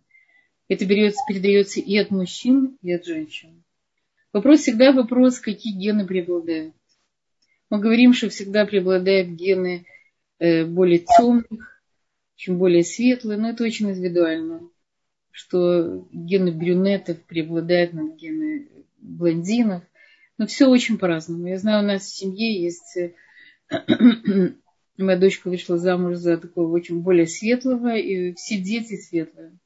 Это 0.68 0.86
берется, 0.86 1.22
передается 1.26 1.80
и 1.80 1.96
от 1.96 2.12
мужчин, 2.12 2.78
и 2.82 2.92
от 2.92 3.06
женщин. 3.06 3.64
Вопрос 4.34 4.60
всегда 4.60 4.92
вопрос, 4.92 5.40
какие 5.40 5.74
гены 5.74 6.06
преобладают. 6.06 6.76
Мы 7.70 7.80
говорим, 7.80 8.14
что 8.14 8.30
всегда 8.30 8.66
преобладают 8.66 9.30
гены 9.30 9.86
э, 10.40 10.66
более 10.66 11.00
темных, 11.00 11.82
чем 12.36 12.58
более 12.58 12.84
светлые, 12.84 13.40
но 13.40 13.50
это 13.50 13.64
очень 13.64 13.90
индивидуально. 13.90 14.70
Что 15.32 16.08
гены 16.12 16.52
брюнетов 16.52 17.22
преобладают 17.24 17.94
над 17.94 18.16
гены 18.16 18.70
блондинов. 18.98 19.84
Но 20.38 20.48
все 20.48 20.68
очень 20.68 20.98
по-разному. 20.98 21.48
Я 21.48 21.58
знаю, 21.58 21.84
у 21.84 21.88
нас 21.88 22.04
в 22.04 22.16
семье 22.16 22.62
есть... 22.62 22.98
Э, 22.98 23.14
моя 24.98 25.18
дочка 25.18 25.50
вышла 25.50 25.78
замуж 25.78 26.18
за 26.18 26.38
такого 26.38 26.72
очень 26.72 27.02
более 27.02 27.28
светлого, 27.28 27.96
и 27.96 28.34
все 28.34 28.58
дети 28.58 28.96
светлые. 28.98 29.58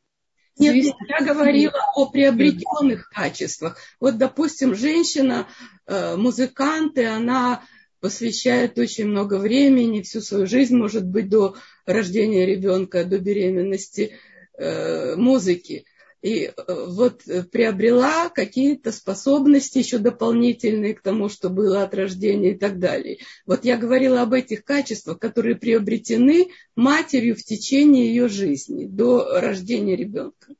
Нет, 0.58 0.76
нет, 0.76 0.96
я 1.08 1.26
говорила 1.26 1.74
о 1.96 2.08
приобретенных 2.08 3.10
качествах. 3.10 3.78
Вот, 4.00 4.18
допустим, 4.18 4.76
женщина, 4.76 5.48
э, 5.86 6.18
музыкант, 6.18 6.98
и 6.98 7.04
она 7.04 7.64
посвящает 8.00 8.78
очень 8.78 9.08
много 9.08 9.36
времени, 9.36 10.02
всю 10.02 10.22
свою 10.22 10.48
жизнь, 10.48 10.76
может 10.76 11.06
быть, 11.06 11.30
до 11.30 11.56
рождения 11.86 12.46
ребенка, 12.46 13.04
до 13.06 13.20
беременности, 13.20 14.14
э, 14.58 15.16
музыки. 15.16 15.86
и 16.22 16.46
э, 16.46 16.52
вот 16.68 17.24
приобрела 17.50 18.30
какие-то 18.30 18.92
способности 18.92 19.78
еще 19.78 20.00
дополнительные 20.00 20.94
к 20.94 21.02
тому, 21.02 21.30
что 21.30 21.50
было 21.50 21.84
от 21.84 21.96
рождения 21.96 22.52
и 22.52 22.58
так 22.58 22.78
далее. 22.78 23.20
Вот 23.46 23.64
я 23.64 23.78
говорила 23.78 24.22
об 24.22 24.34
этих 24.34 24.66
качествах, 24.66 25.20
которые 25.20 25.56
приобретены 25.56 26.50
матерью 26.76 27.36
в 27.36 27.44
течение 27.44 28.08
ее 28.08 28.28
жизни 28.28 28.86
до 28.86 29.40
рождения 29.40 29.96
ребенка. 29.96 30.54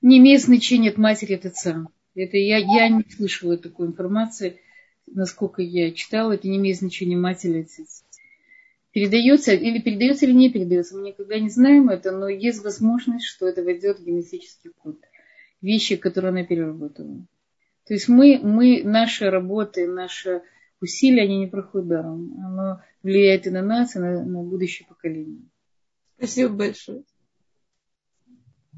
Не 0.00 0.18
имеет 0.18 0.42
значения 0.42 0.90
от 0.90 0.98
матери 0.98 1.34
от 1.34 1.46
отца. 1.46 1.86
Это 2.14 2.36
я, 2.36 2.58
я 2.58 2.88
не 2.88 3.04
слышала 3.10 3.58
такой 3.58 3.88
информации, 3.88 4.60
насколько 5.06 5.62
я 5.62 5.92
читала, 5.92 6.32
это 6.32 6.48
не 6.48 6.58
имеет 6.58 6.78
значения 6.78 7.16
мать 7.16 7.44
или 7.44 7.60
отец 7.60 8.04
передается 8.94 9.52
или 9.52 9.80
передается 9.80 10.24
или 10.24 10.32
не 10.32 10.50
передается. 10.50 10.96
Мы 10.96 11.08
никогда 11.08 11.38
не 11.38 11.50
знаем 11.50 11.90
это, 11.90 12.12
но 12.12 12.28
есть 12.28 12.62
возможность, 12.62 13.26
что 13.26 13.46
это 13.48 13.62
войдет 13.62 13.98
в 13.98 14.04
генетический 14.04 14.70
код. 14.70 14.96
Вещи, 15.60 15.96
которые 15.96 16.30
она 16.30 16.44
переработала. 16.44 17.26
То 17.86 17.94
есть 17.94 18.08
мы, 18.08 18.38
мы, 18.38 18.82
наши 18.84 19.28
работы, 19.28 19.88
наши 19.88 20.42
усилия, 20.80 21.22
они 21.22 21.38
не 21.38 21.46
проходят 21.48 21.88
даром. 21.88 22.34
Оно 22.44 22.82
влияет 23.02 23.46
и 23.46 23.50
на 23.50 23.62
нас, 23.62 23.96
и 23.96 23.98
на, 23.98 24.24
на 24.24 24.42
будущее 24.42 24.86
поколение. 24.88 25.42
Спасибо 26.16 26.54
большое. 26.54 27.02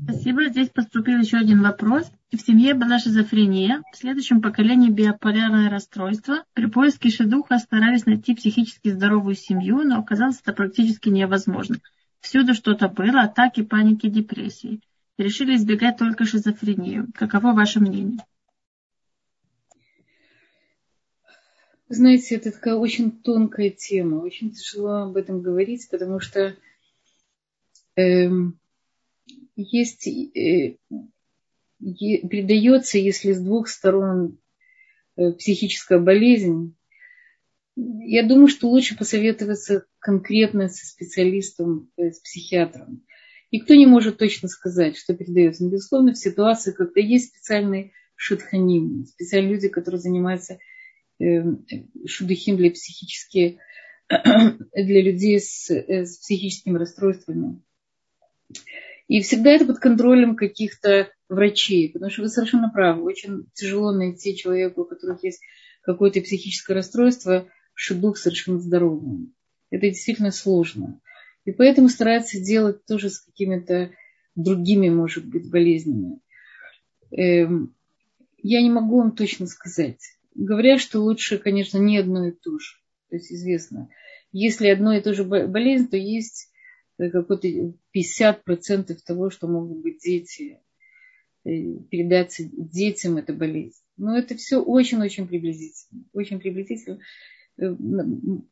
Спасибо. 0.03 0.49
Здесь 0.49 0.71
поступил 0.71 1.21
еще 1.21 1.37
один 1.37 1.63
вопрос. 1.63 2.11
В 2.33 2.39
семье 2.39 2.75
была 2.75 2.99
шизофрения, 2.99 3.85
в 3.93 3.97
следующем 3.97 4.43
поколении 4.43 4.91
биополярное 4.91 5.71
расстройство. 5.71 6.45
При 6.55 6.67
поиске 6.67 7.09
шедуха 7.09 7.59
старались 7.59 8.05
найти 8.05 8.35
психически 8.35 8.91
здоровую 8.91 9.37
семью, 9.37 9.85
но 9.85 10.01
оказалось 10.01 10.41
это 10.41 10.53
практически 10.53 11.09
невозможно. 11.09 11.77
Всюду 12.21 12.55
что-то 12.55 12.89
было, 12.89 13.23
атаки, 13.23 13.63
паники, 13.63 14.09
депрессии. 14.09 14.81
Решили 15.19 15.55
избегать 15.55 15.99
только 15.99 16.25
шизофрению. 16.25 17.07
Каково 17.15 17.53
ваше 17.53 17.79
мнение? 17.79 18.19
Знаете, 21.89 22.35
это 22.35 22.51
такая 22.51 22.75
очень 22.75 23.13
тонкая 23.13 23.71
тема. 23.71 24.17
Очень 24.17 24.51
тяжело 24.51 25.05
об 25.05 25.17
этом 25.17 25.41
говорить, 25.43 25.89
потому 25.89 26.19
что 26.19 26.57
эм, 27.95 28.59
есть, 29.55 30.09
э, 30.09 30.77
передается, 31.81 32.99
если 32.99 33.33
с 33.33 33.41
двух 33.41 33.69
сторон 33.69 34.39
э, 35.17 35.33
психическая 35.33 35.99
болезнь, 35.99 36.75
я 37.77 38.27
думаю, 38.27 38.49
что 38.49 38.69
лучше 38.69 38.97
посоветоваться 38.97 39.85
конкретно 39.99 40.69
со 40.69 40.87
специалистом, 40.87 41.91
э, 41.97 42.11
с 42.11 42.21
психиатром. 42.21 43.05
Никто 43.53 43.75
не 43.75 43.87
может 43.87 44.19
точно 44.19 44.49
сказать, 44.49 44.97
что 44.97 45.15
передается. 45.15 45.65
Но, 45.65 45.71
безусловно, 45.71 46.13
в 46.13 46.19
ситуации, 46.19 46.73
когда 46.73 47.01
есть 47.01 47.35
специальные 47.35 47.93
шутханим, 48.17 49.05
специальные 49.07 49.55
люди, 49.55 49.69
которые 49.69 50.01
занимаются 50.01 50.59
э, 51.21 51.43
шудухим 52.07 52.57
для 52.57 52.71
психически 52.71 53.59
для 54.09 55.03
людей 55.03 55.39
с, 55.39 55.69
с 55.71 56.19
психическими 56.19 56.79
расстройствами. 56.79 57.61
И 59.09 59.21
всегда 59.21 59.51
это 59.51 59.67
под 59.67 59.79
контролем 59.79 60.37
каких-то 60.37 61.11
врачей, 61.29 61.93
потому 61.93 62.11
что 62.11 62.23
вы 62.23 62.29
совершенно 62.29 62.71
правы, 62.71 63.03
очень 63.03 63.47
тяжело 63.55 63.93
найти 63.93 64.37
человека, 64.37 64.81
у 64.81 64.85
которого 64.85 65.19
есть 65.23 65.41
какое-то 65.83 66.21
психическое 66.21 66.75
расстройство, 66.75 67.49
дух 67.91 68.19
совершенно 68.19 68.59
здоровым. 68.59 69.35
Это 69.71 69.89
действительно 69.89 70.33
сложно. 70.33 71.01
И 71.45 71.53
поэтому 71.53 71.89
стараются 71.89 72.41
делать 72.41 72.85
тоже 72.87 73.11
с 73.11 73.21
какими-то 73.21 73.93
другими, 74.35 74.89
может 74.89 75.27
быть, 75.27 75.49
болезнями. 75.49 76.21
Эм, 77.13 77.75
я 78.43 78.63
не 78.63 78.71
могу 78.71 78.99
вам 78.99 79.15
точно 79.15 79.47
сказать. 79.47 80.01
Говорят, 80.35 80.81
что 80.81 81.01
лучше, 81.01 81.39
конечно, 81.39 81.79
не 81.79 81.99
одно 81.99 82.29
и 82.29 82.33
то 82.33 82.59
же. 82.59 82.77
То 83.11 83.17
есть 83.17 83.33
известно, 83.33 83.89
если 84.33 84.69
одно 84.69 84.93
и 84.95 85.01
то 85.01 85.15
же 85.15 85.25
болезнь, 85.25 85.89
то 85.89 85.97
есть 85.97 86.51
какой-то 86.99 87.49
50% 87.95 88.97
того, 89.07 89.31
что 89.31 89.49
могут 89.49 89.83
быть 89.83 89.99
дети, 89.99 90.61
э, 91.45 91.79
передаться 91.91 92.45
детям 92.45 93.17
эта 93.17 93.33
болезнь. 93.33 93.81
Но 93.97 94.17
это 94.17 94.35
все 94.37 94.63
очень-очень 94.63 95.27
приблизительно. 95.27 96.05
Очень 96.13 96.41
приблизительно. 96.41 96.99
Э, 97.59 97.75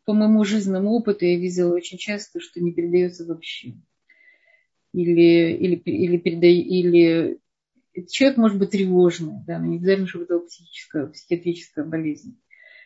по 0.04 0.12
моему 0.12 0.44
жизненному 0.44 0.90
опыту 0.90 1.24
я 1.24 1.38
видела 1.38 1.74
очень 1.74 1.98
часто, 1.98 2.40
что 2.40 2.60
не 2.60 2.72
передается 2.72 3.24
вообще. 3.24 3.74
Или, 4.92 5.56
или, 5.56 5.76
или, 5.76 6.18
переда... 6.18 6.46
или 6.46 7.38
человек 8.10 8.36
может 8.36 8.58
быть 8.58 8.70
тревожный, 8.70 9.34
да, 9.46 9.58
но 9.58 9.66
не 9.66 9.78
обязательно, 9.78 10.06
чтобы 10.06 10.24
это 10.24 10.38
была 10.38 10.46
психическая, 10.46 11.06
психиатрическая 11.06 11.84
болезнь. 11.84 12.38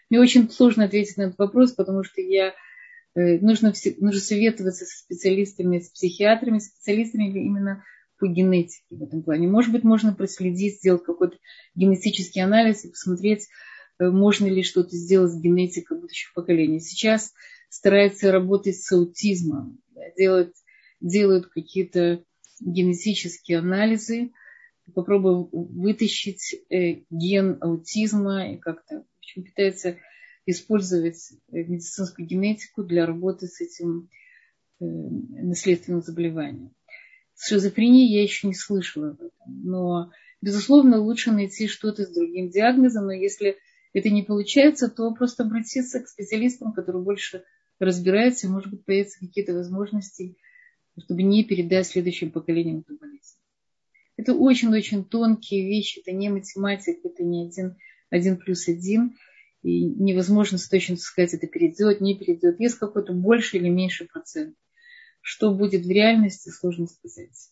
Мне 0.09 0.21
очень 0.21 0.49
сложно 0.51 0.85
ответить 0.85 1.19
на 1.19 1.23
этот 1.23 1.39
вопрос, 1.39 1.73
потому 1.73 2.03
что 2.03 2.23
я 2.23 2.49
Э, 2.49 2.53
нужно, 3.19 3.73
нужно 3.99 4.21
советоваться 4.21 4.85
со 4.85 4.99
специалистами, 4.99 5.81
с 5.81 5.91
психиатрами, 5.91 6.59
специалистами 6.59 7.25
именно 7.25 7.85
по 8.19 8.27
генетике 8.27 8.85
в 8.91 9.03
этом 9.03 9.23
плане. 9.23 9.49
Может 9.49 9.73
быть, 9.73 9.85
можно 9.85 10.12
проследить, 10.12 10.79
сделать 10.79 11.05
какой-то 11.05 11.37
генетический 11.75 12.43
анализ 12.43 12.85
и 12.85 12.91
посмотреть, 12.91 13.49
э, 13.99 14.09
можно 14.09 14.47
ли 14.47 14.62
что-то 14.62 14.97
сделать 14.97 15.33
с 15.33 15.41
генетикой 15.41 16.01
будущих 16.01 16.33
поколений. 16.35 16.81
Сейчас 16.81 17.33
стараются 17.69 18.33
работать 18.33 18.77
с 18.77 18.91
аутизмом, 18.93 19.79
делать, 20.16 20.55
делают 21.01 21.47
какие-то 21.47 22.25
генетические 22.61 23.59
анализы, 23.59 24.33
попробуем 24.95 25.49
вытащить 25.53 26.55
э, 26.71 27.03
ген 27.11 27.59
аутизма 27.61 28.53
и 28.55 28.57
как-то 28.57 29.05
в 29.05 29.19
общем, 29.19 29.45
пытаются 29.45 29.97
использовать 30.51 31.32
э, 31.53 31.64
медицинскую 31.64 32.26
генетику 32.26 32.82
для 32.82 33.05
работы 33.05 33.46
с 33.46 33.61
этим 33.61 34.09
э, 34.80 34.84
наследственным 34.84 36.03
заболеванием. 36.03 36.70
С 37.34 37.49
шизофренией 37.49 38.14
я 38.14 38.22
еще 38.22 38.46
не 38.46 38.55
слышала 38.55 39.11
об 39.11 39.20
этом, 39.20 39.46
но, 39.46 40.11
безусловно, 40.40 40.99
лучше 40.99 41.32
найти 41.32 41.68
что-то 41.68 42.05
с 42.05 42.11
другим 42.11 42.49
диагнозом, 42.49 43.07
но 43.07 43.12
если 43.12 43.59
это 43.92 44.09
не 44.09 44.22
получается, 44.22 44.88
то 44.88 45.12
просто 45.14 45.44
обратиться 45.44 46.01
к 46.01 46.09
специалистам, 46.09 46.72
которые 46.72 47.05
больше 47.05 47.44
разбираются, 47.78 48.49
может 48.49 48.70
быть, 48.70 48.84
появятся 48.84 49.20
какие-то 49.20 49.53
возможности, 49.53 50.36
чтобы 50.99 51.22
не 51.22 51.44
передать 51.44 51.86
следующим 51.86 52.30
поколениям 52.30 52.80
эту 52.80 52.96
болезнь. 52.96 53.36
Это 54.16 54.34
очень-очень 54.34 55.05
тонкие 55.05 55.68
вещи, 55.68 56.01
это 56.01 56.12
не 56.12 56.30
математика, 56.30 57.07
это 57.07 57.22
не 57.22 57.46
один, 57.46 57.76
один 58.11 58.38
плюс 58.38 58.66
один 58.66 59.14
и 59.63 59.85
невозможно 59.85 60.59
с 60.59 60.69
точностью 60.69 61.07
сказать, 61.07 61.35
это 61.35 61.47
перейдет, 61.47 62.01
не 62.01 62.17
перейдет. 62.17 62.61
Есть 62.61 62.79
какой-то 62.79 63.13
больше 63.13 63.57
или 63.57 63.69
меньше 63.69 64.07
процент. 64.07 64.55
Что 65.21 65.53
будет 65.53 65.85
в 65.85 65.91
реальности, 65.91 66.51
сложно 66.51 66.87
сказать. 66.87 67.51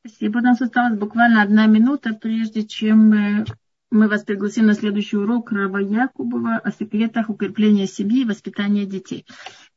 Спасибо. 0.00 0.38
У 0.38 0.42
нас 0.42 0.60
осталась 0.60 0.98
буквально 0.98 1.42
одна 1.42 1.66
минута, 1.66 2.14
прежде 2.14 2.64
чем 2.64 3.08
мы, 3.08 3.44
мы 3.90 4.08
вас 4.08 4.24
пригласим 4.24 4.66
на 4.66 4.74
следующий 4.74 5.16
урок 5.16 5.52
Рава 5.52 5.78
Якубова 5.78 6.56
о 6.56 6.70
секретах 6.72 7.30
укрепления 7.30 7.86
семьи 7.86 8.22
и 8.22 8.24
воспитания 8.24 8.86
детей. 8.86 9.24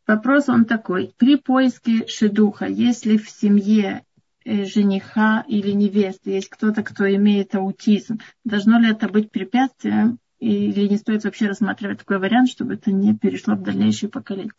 Вопрос 0.07 0.49
он 0.49 0.65
такой. 0.65 1.13
При 1.17 1.35
поиске 1.35 2.07
шедуха, 2.07 2.65
если 2.65 3.17
в 3.17 3.29
семье 3.29 4.03
э, 4.43 4.65
жениха 4.65 5.45
или 5.47 5.71
невесты 5.71 6.31
есть 6.31 6.49
кто-то, 6.49 6.83
кто 6.83 7.07
имеет 7.15 7.53
аутизм, 7.53 8.19
должно 8.43 8.79
ли 8.79 8.89
это 8.89 9.07
быть 9.07 9.31
препятствием 9.31 10.19
или 10.39 10.87
не 10.87 10.97
стоит 10.97 11.23
вообще 11.23 11.47
рассматривать 11.47 11.99
такой 11.99 12.19
вариант, 12.19 12.49
чтобы 12.49 12.75
это 12.75 12.91
не 12.91 13.15
перешло 13.15 13.55
в 13.55 13.63
дальнейшие 13.63 14.09
поколения? 14.09 14.51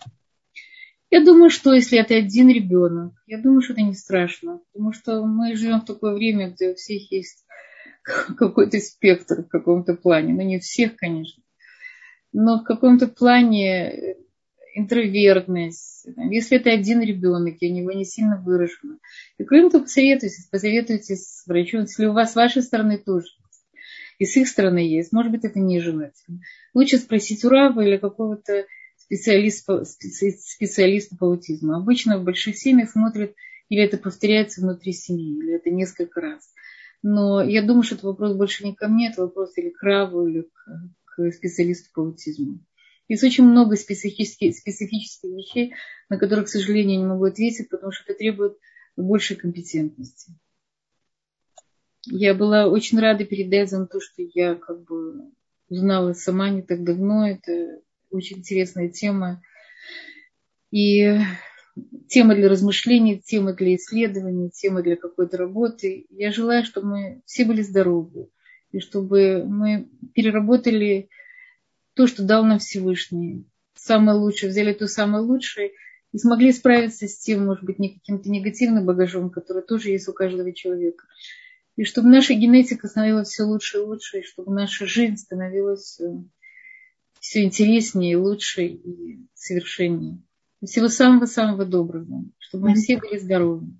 Я 1.10 1.24
думаю, 1.24 1.50
что 1.50 1.72
если 1.72 1.98
это 1.98 2.14
один 2.14 2.48
ребенок, 2.48 3.14
я 3.26 3.40
думаю, 3.40 3.62
что 3.62 3.72
это 3.72 3.82
не 3.82 3.94
страшно. 3.94 4.60
Потому 4.72 4.92
что 4.92 5.24
мы 5.24 5.56
живем 5.56 5.80
в 5.80 5.86
такое 5.86 6.14
время, 6.14 6.50
где 6.50 6.70
у 6.70 6.74
всех 6.74 7.10
есть 7.10 7.44
какой-то 8.36 8.78
спектр 8.78 9.42
в 9.42 9.48
каком-то 9.48 9.94
плане. 9.94 10.34
Ну, 10.34 10.42
не 10.42 10.60
всех, 10.60 10.96
конечно. 10.96 11.42
Но 12.32 12.60
в 12.60 12.64
каком-то 12.64 13.08
плане 13.08 14.16
интровертность. 14.74 16.06
Если 16.30 16.58
это 16.58 16.70
один 16.70 17.00
ребенок, 17.00 17.56
и 17.58 17.70
у 17.70 17.74
него 17.74 17.90
не 17.90 18.04
сильно 18.04 18.36
выражено. 18.36 18.98
И 19.36 19.42
кроме 19.42 19.68
того, 19.70 19.84
посоветуйтесь, 19.84 20.46
посоветуйтесь 20.46 21.40
с 21.40 21.46
врачом, 21.46 21.82
если 21.82 22.06
у 22.06 22.12
вас 22.12 22.32
с 22.32 22.36
вашей 22.36 22.62
стороны 22.62 22.98
тоже 22.98 23.26
и 24.20 24.26
с 24.26 24.36
их 24.36 24.48
стороны 24.48 24.78
есть. 24.78 25.12
Может 25.12 25.32
быть, 25.32 25.44
это 25.44 25.58
нежелательно. 25.58 26.40
Лучше 26.74 26.98
спросить 26.98 27.42
у 27.42 27.48
Рава 27.48 27.80
или 27.80 27.96
какого-то 27.96 28.66
специалиста, 28.98 29.82
специалиста 29.84 31.16
по 31.16 31.26
аутизму. 31.26 31.72
Обычно 31.72 32.18
в 32.18 32.24
больших 32.24 32.58
семьях 32.58 32.90
смотрят, 32.90 33.34
или 33.70 33.82
это 33.82 33.96
повторяется 33.96 34.60
внутри 34.60 34.92
семьи, 34.92 35.38
или 35.38 35.54
это 35.54 35.70
несколько 35.70 36.20
раз. 36.20 36.52
Но 37.02 37.42
я 37.42 37.62
думаю, 37.62 37.82
что 37.82 37.94
это 37.94 38.08
вопрос 38.08 38.36
больше 38.36 38.62
не 38.62 38.74
ко 38.74 38.88
мне, 38.88 39.08
это 39.08 39.22
вопрос 39.22 39.56
или 39.56 39.70
к 39.70 39.82
Раву, 39.82 40.28
или 40.28 40.42
к, 40.42 40.68
к 41.06 41.32
специалисту 41.32 41.88
по 41.94 42.02
аутизму. 42.02 42.60
Есть 43.08 43.24
очень 43.24 43.44
много 43.44 43.74
специфических, 43.76 44.54
специфических 44.54 45.30
вещей, 45.30 45.74
на 46.10 46.18
которые, 46.18 46.44
к 46.44 46.50
сожалению, 46.50 47.00
не 47.00 47.06
могу 47.06 47.24
ответить, 47.24 47.70
потому 47.70 47.90
что 47.90 48.04
это 48.04 48.18
требует 48.18 48.58
большей 48.98 49.36
компетентности. 49.36 50.34
Я 52.06 52.34
была 52.34 52.66
очень 52.66 52.98
рада 52.98 53.24
передать 53.24 53.70
за 53.70 53.86
то, 53.86 54.00
что 54.00 54.22
я 54.34 54.54
как 54.54 54.82
бы 54.84 55.30
узнала 55.68 56.12
сама 56.12 56.50
не 56.50 56.62
так 56.62 56.82
давно. 56.82 57.28
Это 57.28 57.80
очень 58.10 58.38
интересная 58.38 58.88
тема. 58.88 59.42
И 60.70 61.18
тема 62.08 62.34
для 62.34 62.48
размышлений, 62.48 63.20
тема 63.20 63.52
для 63.52 63.76
исследований, 63.76 64.50
тема 64.50 64.82
для 64.82 64.96
какой-то 64.96 65.36
работы. 65.36 66.06
Я 66.10 66.32
желаю, 66.32 66.64
чтобы 66.64 66.88
мы 66.88 67.22
все 67.26 67.44
были 67.44 67.62
здоровы, 67.62 68.28
и 68.72 68.80
чтобы 68.80 69.44
мы 69.46 69.88
переработали 70.14 71.08
то, 71.94 72.06
что 72.06 72.22
дал 72.22 72.44
нам 72.44 72.58
Всевышний. 72.58 73.46
Самое 73.74 74.18
лучшее, 74.18 74.50
взяли 74.50 74.72
то 74.72 74.86
самое 74.86 75.24
лучшее 75.24 75.72
и 76.12 76.18
смогли 76.18 76.52
справиться 76.52 77.06
с 77.06 77.18
тем, 77.18 77.46
может 77.46 77.64
быть, 77.64 77.78
не 77.78 77.94
каким-то 77.94 78.30
негативным 78.30 78.84
багажом, 78.84 79.30
который 79.30 79.62
тоже 79.62 79.90
есть 79.90 80.08
у 80.08 80.12
каждого 80.12 80.52
человека. 80.52 81.06
И 81.80 81.84
чтобы 81.84 82.10
наша 82.10 82.34
генетика 82.34 82.88
становилась 82.88 83.28
все 83.28 83.44
лучше 83.44 83.78
и 83.78 83.80
лучше, 83.80 84.18
и 84.18 84.22
чтобы 84.22 84.52
наша 84.52 84.84
жизнь 84.84 85.16
становилась 85.16 85.98
э, 85.98 86.12
все 87.20 87.42
интереснее, 87.42 88.18
лучше 88.18 88.66
и 88.66 89.26
совершеннее. 89.32 90.18
Всего 90.62 90.88
самого-самого 90.88 91.64
доброго, 91.64 92.26
чтобы 92.36 92.68
мы 92.68 92.74
все 92.74 92.98
были 92.98 93.16
здоровы. 93.16 93.78